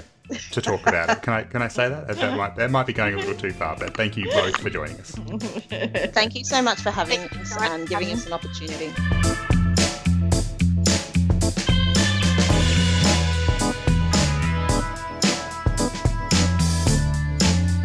to 0.52 0.62
talk 0.62 0.88
about 0.88 1.10
it. 1.10 1.22
Can 1.22 1.34
I 1.34 1.44
can 1.44 1.62
I 1.62 1.68
say 1.68 1.90
that? 1.90 2.08
That 2.08 2.38
might 2.38 2.56
that 2.56 2.72
might 2.72 2.88
be 2.88 2.94
going 2.94 3.14
a 3.14 3.18
little 3.18 3.36
too 3.36 3.52
far, 3.52 3.76
but 3.78 3.96
thank 3.96 4.18
you 4.18 4.30
both 4.32 4.58
for 4.58 4.70
joining 4.70 5.00
us. 5.00 5.12
thank 6.14 6.36
you 6.36 6.44
so 6.44 6.62
much 6.62 6.80
for 6.82 6.92
having 6.92 7.20
Thank 7.20 7.42
us 7.42 7.58
and 7.58 7.88
giving 7.88 8.08
having 8.08 8.18
us 8.18 8.26
an 8.26 8.34
opportunity. 8.34 9.38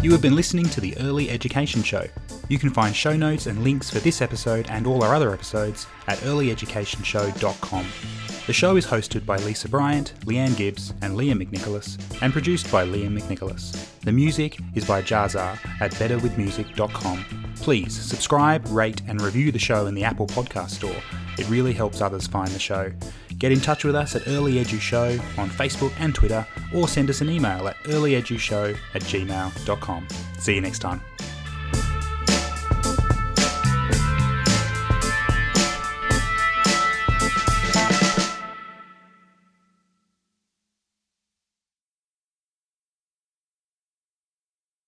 You 0.06 0.12
have 0.12 0.22
been 0.22 0.36
listening 0.36 0.66
to 0.66 0.80
the 0.80 0.96
Early 0.98 1.30
Education 1.30 1.82
Show. 1.82 2.06
You 2.48 2.60
can 2.60 2.70
find 2.70 2.94
show 2.94 3.16
notes 3.16 3.46
and 3.46 3.64
links 3.64 3.90
for 3.90 3.98
this 3.98 4.22
episode 4.22 4.68
and 4.70 4.86
all 4.86 5.02
our 5.02 5.16
other 5.16 5.32
episodes 5.32 5.88
at 6.06 6.18
earlyeducationshow.com. 6.18 7.86
The 8.46 8.52
show 8.52 8.76
is 8.76 8.86
hosted 8.86 9.26
by 9.26 9.38
Lisa 9.38 9.68
Bryant, 9.68 10.12
Leanne 10.20 10.56
Gibbs, 10.56 10.94
and 11.02 11.16
Liam 11.16 11.44
McNicholas, 11.44 11.98
and 12.22 12.32
produced 12.32 12.70
by 12.70 12.86
Liam 12.86 13.18
McNicholas. 13.18 13.98
The 14.02 14.12
music 14.12 14.60
is 14.76 14.84
by 14.84 15.02
Jazar 15.02 15.58
at 15.80 15.90
betterwithmusic.com. 15.94 17.24
Please 17.56 18.00
subscribe, 18.00 18.64
rate, 18.68 19.02
and 19.08 19.20
review 19.20 19.50
the 19.50 19.58
show 19.58 19.86
in 19.86 19.96
the 19.96 20.04
Apple 20.04 20.28
Podcast 20.28 20.70
Store. 20.70 21.02
It 21.36 21.48
really 21.48 21.72
helps 21.72 22.00
others 22.00 22.28
find 22.28 22.52
the 22.52 22.60
show. 22.60 22.92
Get 23.38 23.52
in 23.52 23.60
touch 23.60 23.84
with 23.84 23.94
us 23.94 24.16
at 24.16 24.26
Early 24.28 24.54
Edu 24.54 24.80
Show 24.80 25.10
on 25.36 25.50
Facebook 25.50 25.92
and 25.98 26.14
Twitter, 26.14 26.46
or 26.72 26.88
send 26.88 27.10
us 27.10 27.20
an 27.20 27.28
email 27.28 27.68
at 27.68 27.76
earlyedushow 27.84 28.76
at 28.94 29.02
gmail.com. 29.02 30.08
See 30.38 30.54
you 30.54 30.60
next 30.60 30.78
time. 30.78 31.02